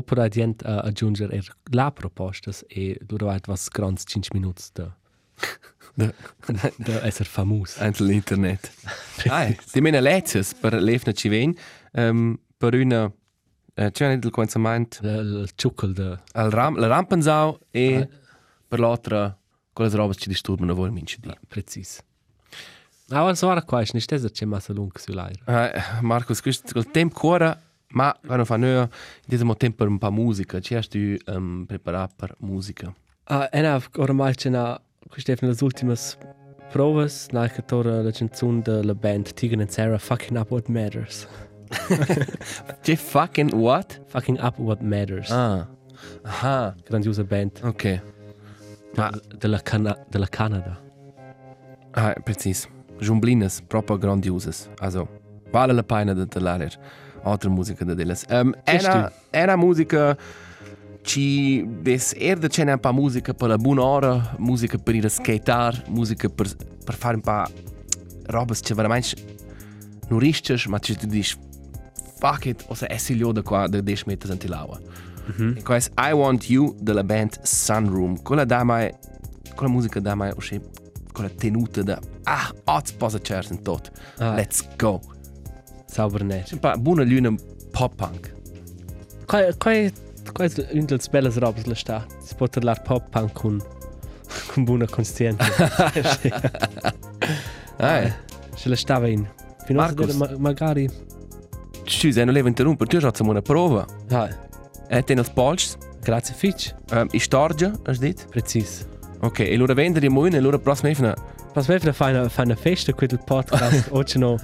per 0.06 0.20
adient 0.20 0.62
uh, 0.64 0.80
aggiungere 0.84 1.36
er 1.36 1.56
la 1.72 1.92
propostas 1.92 2.64
e 2.68 2.98
dura 3.02 3.40
was 3.48 3.70
grans 3.70 4.04
5 4.06 4.30
minuti 4.34 4.64
da 4.74 4.96
Da, 5.94 6.10
da 6.78 7.06
esser 7.06 7.26
famus. 7.26 7.78
anche 7.80 8.04
l'internet. 8.04 8.72
Hai, 9.28 9.58
di 9.74 9.82
mena 9.82 10.00
lezios 10.00 10.54
per 10.54 10.74
lefna 10.82 11.12
ci 11.12 11.28
ven, 11.28 11.54
um, 11.94 12.40
per 12.58 12.74
una, 12.76 13.06
uh, 13.06 13.92
c'è 13.92 14.08
nel 14.08 14.30
coinzament, 14.32 15.00
Il 15.04 15.50
ciuckel 15.56 15.94
da 15.94 16.22
al 16.34 16.50
ram, 16.50 16.78
la 16.80 16.88
rampensau 16.88 17.60
e 17.72 17.96
Ah. 17.96 18.08
per 18.68 18.80
l'altra, 18.80 19.38
quelle 19.74 19.94
robe 19.96 20.16
ci 20.16 20.30
disturbano 20.30 20.74
voi 20.74 20.92
mince 20.92 21.18
di. 21.20 21.30
precis. 21.50 22.02
Aber 23.10 23.36
so 23.36 23.48
war 23.48 23.62
qua, 23.66 23.82
nicht 23.94 24.10
das 24.10 24.32
c'è 24.32 24.46
massa 24.46 24.72
lung 24.72 24.98
su 24.98 25.12
l'air. 25.12 25.36
Uh, 25.46 26.02
Marcus, 26.06 26.42
questo 26.42 26.72
col 26.72 26.90
tempo 26.90 27.20
cuore, 27.20 27.58
ma 27.90 28.18
quando 28.26 28.46
fa 28.46 28.56
noi, 28.56 28.88
diciamo 29.28 29.58
tempo 29.58 29.78
per 29.84 29.88
un 29.88 29.98
po' 29.98 30.10
musica, 30.12 30.62
ci 30.62 30.76
hai 30.76 30.88
tu 30.88 31.18
um, 31.34 31.66
preparato 31.66 32.14
per 32.16 32.36
musica? 32.40 32.94
Ah, 33.26 33.50
ena 33.52 33.82
ormai 33.98 34.34
c'è 34.36 34.50
na 35.10 35.18
Stefano 35.18 35.52
le 35.52 35.58
ultimas 35.62 36.18
provas, 36.72 37.28
na 37.32 37.48
che 37.48 37.62
tora 37.66 38.02
la 38.02 38.12
canzone 38.12 38.62
della 38.62 38.94
band 38.94 39.34
Tegan 39.34 39.60
and 39.60 39.70
Sarah 39.70 39.98
Fucking 39.98 40.38
Up 40.38 40.52
What 40.52 40.68
Matters. 40.70 41.28
Che 42.82 42.96
fucking 42.96 43.54
what? 43.54 44.02
Fucking 44.08 44.38
Up 44.40 44.58
What 44.60 44.82
Matters. 44.82 45.32
Ah, 45.32 45.68
aha, 46.24 46.76
Grandiosa 46.86 47.24
band 47.24 47.60
ok. 47.64 48.02
Ma, 48.96 49.10
della, 49.38 49.60
Cana 49.60 49.98
della 50.10 50.28
Canada. 50.28 50.78
ah, 51.94 52.14
precis. 52.24 52.68
Jumblinas, 53.00 53.62
proprio 53.62 53.98
grandiosas. 53.98 54.70
Also, 54.80 55.08
vale 55.52 55.74
la 55.74 55.84
pena 55.84 56.14
de 56.14 56.26
talarer 56.26 56.78
altra 57.24 57.50
musica 57.50 57.86
de 57.86 57.96
delas. 57.96 58.26
Um, 58.30 58.54
era, 58.66 59.12
era 59.32 59.56
musica 59.58 60.18
ci 61.02 61.66
des 61.82 62.14
erde 62.18 62.48
c'è 62.48 62.64
un 62.64 62.80
po' 62.80 62.94
musica 62.94 63.34
per 63.34 63.50
la 63.50 63.58
buona 63.58 63.84
ora, 63.84 64.36
musica 64.38 64.78
per 64.78 64.96
ir 64.96 65.06
a 65.06 65.10
skatear, 65.10 65.86
musica 65.88 66.30
per, 66.30 66.48
per 66.84 66.96
fare 66.96 67.16
un 67.16 67.22
po' 67.22 67.44
robes 68.26 68.60
che 68.62 68.74
veramente 68.74 69.16
non 70.10 70.20
risches, 70.20 70.66
ma 70.66 70.80
ci 70.80 70.96
tu 70.96 71.08
dici 71.08 71.38
fuck 72.20 72.46
it, 72.46 72.64
o 72.68 72.76
se 72.76 72.86
essi 72.90 73.16
lio 73.16 73.32
da 73.32 73.42
qua 73.42 73.68
da 73.68 73.82
10 73.82 74.04
metri 74.06 74.32
anti 74.32 74.48
l'aua. 74.48 74.80
Mm 74.80 75.54
-hmm. 75.54 75.72
E 75.72 75.90
è 75.96 76.10
I 76.10 76.12
Want 76.14 76.50
You 76.50 76.76
della 76.80 77.04
band 77.04 77.42
Sunroom. 77.42 78.22
Quella 78.22 78.46
da 78.46 78.64
mai, 78.64 78.92
quella 79.56 79.72
musica 79.72 80.00
da 80.00 80.16
mai, 80.16 80.32
o 80.32 80.40
se 80.40 80.62
quella 81.12 81.30
tenuta 81.30 81.82
da 81.84 82.00
ah, 82.24 82.52
oz 82.66 82.92
posa 82.92 83.20
certo 83.20 83.54
in 83.54 83.62
tot. 83.62 83.92
Ah. 84.18 84.36
Let's 84.36 84.68
go. 84.78 85.00
Sauber 85.86 86.24
net. 86.24 86.52
Un 86.52 86.60
po' 86.60 86.78
buona 86.78 87.04
luna 87.04 87.34
pop 87.72 87.96
punk. 87.96 88.34
Qua 89.26 89.54
qua 90.32 90.48
qua 90.50 90.66
è 90.68 90.78
un 90.78 90.86
dels 90.86 91.08
belles 91.10 91.38
robes 91.38 91.66
la 91.66 91.76
sta. 91.76 92.06
Si 92.24 92.36
può 92.36 92.48
parlare 92.48 92.82
pop 92.84 93.10
punk 93.10 93.32
con 93.34 93.62
con 94.54 94.64
buona 94.64 94.86
conscienza. 94.88 95.44
Ah, 97.78 98.14
Se 98.56 98.70
la 98.70 98.76
stava 98.76 99.08
in. 99.08 99.28
Fino 99.66 99.82
a 99.82 99.86
Marcus. 99.86 100.14
ma, 100.16 100.30
magari. 100.38 100.90
scusa, 101.86 102.24
non 102.24 102.34
devo 102.34 102.48
interrompere, 102.48 102.90
tu 102.90 102.96
hai 102.98 103.02
fatto 103.02 103.24
una 103.24 103.42
prova. 103.42 103.86
Ah, 104.10 104.30
E 104.88 105.04
te 105.04 105.14
non 105.14 105.24
spolci. 105.24 105.76
grazie 106.02 106.34
Fitch. 106.36 106.74
Um, 106.92 107.08
I 107.12 107.20
storgia, 107.20 107.72
hai 107.86 107.98
detto? 107.98 108.24
Precis. 108.30 108.86
Ok, 109.22 109.40
e 109.40 109.54
allora 109.54 109.74
vendere 109.74 110.10
mo 110.10 110.26
in, 110.26 110.34
e 110.34 110.38
allora 110.38 110.58
prossima 110.60 110.90
evna. 110.90 111.16
Was 111.54 111.68
wir 111.68 111.82
für 111.82 112.06
eine 112.06 112.30
feine 112.30 112.56
Feste 112.56 112.94
mit 112.98 113.12
dem 113.12 113.20
Podcast 113.26 113.90
oggi 113.92 114.18
no. 114.18 114.38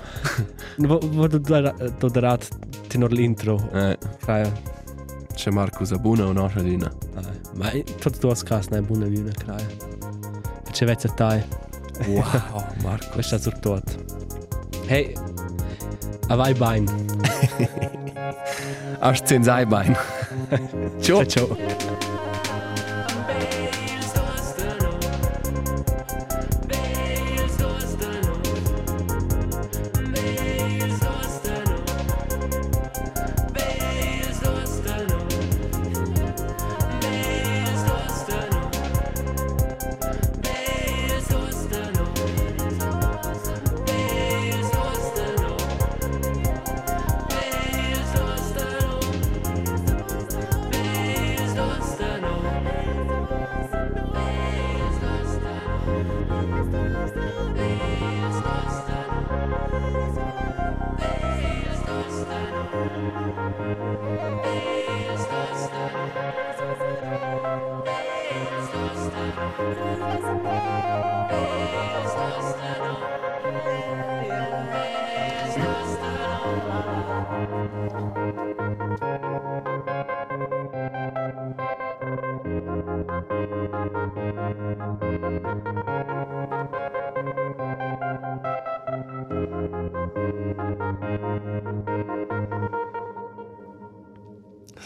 Wo 0.78 1.00
wo 1.14 1.28
du 1.28 1.40
da 1.40 1.62
da 1.72 2.10
da 2.10 2.20
rat 2.20 2.50
tenor 2.90 3.12
l'intro. 3.12 3.58
Eh, 3.74 3.98
Kraja. 4.20 4.52
C'è 5.38 5.52
Marcus 5.52 5.92
a 5.94 5.98
buona 5.98 6.26
o 6.26 6.34
no, 6.34 6.52
luna. 6.56 6.92
Ma 7.54 7.70
tutto 8.00 8.18
tu 8.18 8.28
ascas 8.28 8.68
na 8.68 8.82
buona 8.82 9.06
luna 9.06 9.32
kraja. 9.32 9.68
C'è 10.72 10.86
vezza 10.86 11.10
tai. 11.10 11.44
Wow, 12.08 12.66
Marcus. 12.82 13.10
Questo 13.12 13.36
è 13.36 13.40
sur 13.40 13.60
tot. 13.60 13.96
Hey. 14.88 15.14
A 16.28 16.36
vai 16.36 16.54
bain. 16.54 16.86
Hast 19.00 19.22
du 19.22 19.28
zehn 19.28 19.48
Eibein? 19.48 19.96
Ciao. 21.00 21.87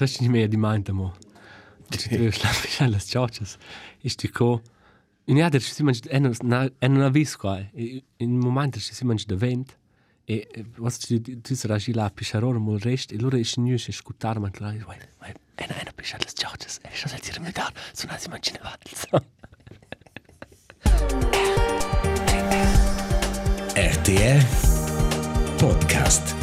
Ciao 0.02 0.08
ciao. 0.08 0.08
Sagst 0.08 0.20
du 0.20 0.24
nicht 0.24 0.32
mehr 0.32 0.48
die 0.48 0.58
meinte 0.58 0.94
mo? 0.94 1.14
Du 1.92 2.32
schlafi 2.32 2.68
schon 2.70 2.92
las 2.92 3.08
chachas. 3.08 3.60
Ist 4.02 4.24
die 4.24 4.30
ko. 4.30 4.62
In 5.28 5.38
ja, 5.38 5.50
der 5.52 5.62
si 5.62 5.84
manch 5.84 6.02
en 6.10 6.36
na 6.42 6.70
en 6.80 6.94
na 6.94 7.14
vis 7.14 7.38
qua. 7.38 7.60
In 8.18 8.40
moment 8.40 8.74
der 8.74 8.82
si 8.82 9.06
manch 9.06 9.28
de 9.28 9.40
vent. 9.40 9.78
E 10.28 10.48
was 10.78 10.98
tu 10.98 11.20
tu 11.20 11.56
sera 11.56 11.78
gi 11.78 11.94
la 11.94 12.10
pisciaror 12.10 12.60
mo 12.60 12.78
rest 12.78 13.12
e 13.12 13.18
loro 13.18 13.38
is 13.38 13.58
nu 13.58 13.78
se 13.78 13.92
scutar 13.92 14.40
man 14.40 14.54
la. 14.60 14.74
Wai, 14.88 14.98
wai, 15.22 15.34
en 15.58 15.70
en 15.70 15.94
piscia 15.96 16.18
las 16.18 16.34
chachas. 16.34 16.80
E 16.84 16.90
scho 16.96 17.08
sel 17.08 17.20
dir 17.20 17.40
me 17.40 17.52
dar. 17.52 17.72
So 17.94 18.08
na 18.08 18.18
si 18.18 18.30
manch 18.30 18.52
ne 18.54 18.60
vatels. 18.60 19.06
RTR 23.76 24.42
Podcast. 25.60 26.41